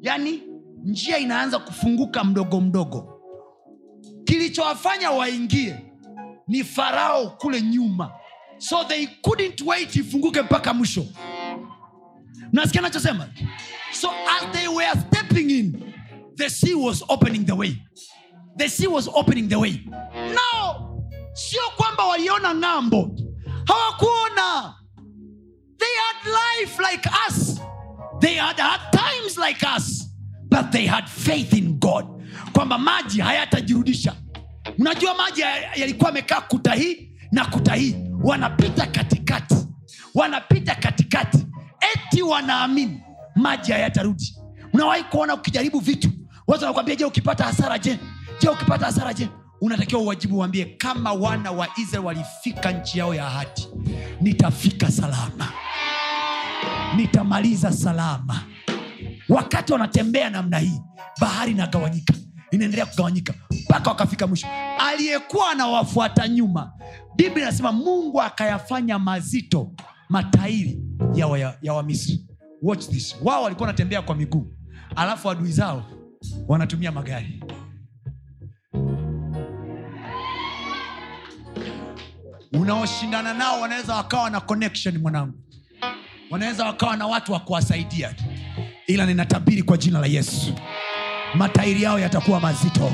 yaani 0.03 0.43
njia 0.85 1.19
inaanza 1.19 1.59
kufunguka 1.59 2.25
mdogo 2.25 2.61
mdogo. 2.61 3.21
Kilichowafanya 4.25 5.11
waingie 5.11 5.77
ni 6.49 6.65
farao 6.65 7.31
kule 7.31 7.63
nyuma. 7.63 8.13
So 8.59 8.85
they 8.85 9.07
couldn't 9.07 9.61
wait 9.61 9.97
ifunguke 9.97 10.43
mpaka 10.43 10.75
mwisho 10.75 11.07
nasikia 12.55 12.81
nachosema 12.83 13.29
so 13.93 14.11
as 14.11 14.53
they 14.53 14.69
were 14.69 15.01
stepping 15.01 15.51
in 15.51 15.95
the 16.37 16.51
sea 16.51 16.75
was 16.75 17.03
opening 17.09 17.45
the 17.47 17.53
way. 17.55 17.77
The 18.57 18.69
sea 18.69 18.87
was 18.89 19.09
opening 19.09 19.49
the 19.49 19.59
way. 19.59 19.81
No 20.15 21.01
sio 21.35 21.63
kwamba 21.77 22.05
waliona 22.05 22.55
ng'ambo. 22.55 23.17
Hawakuona. 23.67 24.75
They 25.79 25.95
had 26.05 26.33
life 26.33 26.79
like 26.81 27.07
us. 27.29 27.61
They 28.21 28.35
had 28.35 28.59
had 28.59 28.81
times 28.93 29.39
like 29.39 29.63
us. 29.77 30.09
But 30.49 30.73
they 30.73 30.87
had 30.87 31.09
faith 31.09 31.53
in 31.53 31.79
god. 31.79 32.07
Kwamba 32.53 32.79
maji 32.79 33.21
hayatajirudisha. 33.21 34.15
Unajua 34.79 35.15
maji 35.15 35.41
yalikuwa 35.77 36.11
amekaa 36.11 36.41
kuta 36.41 36.75
hii 36.75 37.11
na 37.33 37.45
kuta 37.45 37.75
hii. 37.75 37.97
Wanapita 38.25 38.87
katikati. 38.87 39.55
Wanapita 40.15 40.75
katikati 40.75 41.44
eti 41.95 42.23
wanaamini 42.23 43.01
maji 43.37 43.73
hayatarudi. 43.73 44.37
Unawahi 44.73 45.05
kuona 45.05 45.35
ukijaribu 45.35 45.79
vitu 45.81 46.11
watu 46.47 46.63
wanakwambia 46.65 46.97
je 46.97 47.05
ukipata 47.05 47.45
hasara 47.45 47.79
je? 47.79 47.99
Je 48.41 48.49
ukipata 48.49 48.87
hasara 48.87 49.15
je? 49.15 49.29
Unatakiwa 49.61 50.01
uwajibu 50.03 50.39
uambie 50.39 50.65
kama 50.65 51.13
wana 51.13 51.51
wa 51.53 51.69
israel 51.77 52.05
walifika 52.05 52.73
nchi 52.73 52.99
yao 52.99 53.15
ya 53.15 53.27
ahadi 53.27 53.69
nitafika 54.21 54.91
salama. 54.91 55.49
Nitamaliza 56.97 57.73
salama. 57.73 58.41
Wakati 59.29 59.73
wanatembea 59.73 60.31
namna 60.31 60.59
hii 60.59 60.81
bahari 61.21 61.53
inagawanyika 61.53 62.15
inaendelea 62.51 62.87
kugawanyika 62.87 63.35
mpaka 63.65 63.91
wakafika 63.91 64.27
mwisho. 64.27 64.47
Aliyekuwa 64.79 65.51
anawafuata 65.51 66.29
nyuma 66.29 66.73
biblia 67.17 67.43
inasema 67.49 67.73
mungu 67.73 68.23
akayafanya 68.23 68.99
mazito 68.99 69.73
matairi 70.09 70.79
ya, 71.15 71.27
wa, 71.27 71.75
wamisri 71.75 72.27
this. 72.91 73.17
Wao 73.23 73.43
walikuwa 73.43 73.67
wanatembea 73.67 74.03
kwa 74.03 74.15
miguu. 74.15 74.53
Alafu 74.97 75.31
adui 75.31 75.53
zao 75.53 75.85
wanatumia 76.49 76.93
magari. 76.93 77.43
Unaoshindana 82.53 83.35
nao 83.35 83.61
wanaweza 83.61 83.95
wakawa 83.95 84.31
na 84.31 84.41
connection 84.41 84.99
mwanangu. 84.99 85.35
Wanaweza 86.31 86.65
wakawa 86.65 86.97
na 86.97 87.07
watu 87.07 87.33
wa 87.33 87.41
kuwasaidia. 87.41 88.15
Ila 88.87 89.07
ninatabiri 89.07 89.63
kwa 89.63 89.77
jina 89.77 89.99
la 90.01 90.07
yesu 90.07 90.55
matairi 91.35 91.83
yao 91.83 91.99
yatakuwa 91.99 92.41
mazito. 92.41 92.93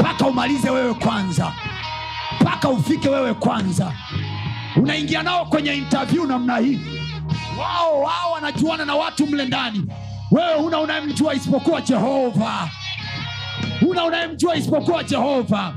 Mpaka 0.00 0.26
umalize 0.26 0.70
wewe 0.70 0.94
kwanza. 0.94 1.52
Mpaka 2.40 2.68
ufike 2.68 3.08
wewe 3.08 3.34
kwanza 3.34 3.92
unaingia 4.76 5.22
nao 5.22 5.44
kwenye 5.46 5.74
interview 5.74 6.24
namna 6.26 6.56
hii. 6.58 6.80
Wao 7.60 8.00
wao 8.00 8.32
wanajuana 8.32 8.84
na 8.84 8.94
watu 8.94 9.26
mle 9.26 9.44
ndani. 9.44 9.84
Wewe 10.30 10.54
huna 10.54 10.78
unayemjua 10.80 11.34
isipokuwa 11.34 11.80
jehova. 11.80 12.70
Huna 13.80 14.04
unayemjua 14.04 14.56
isipokuwa 14.56 15.04
jehova. 15.04 15.74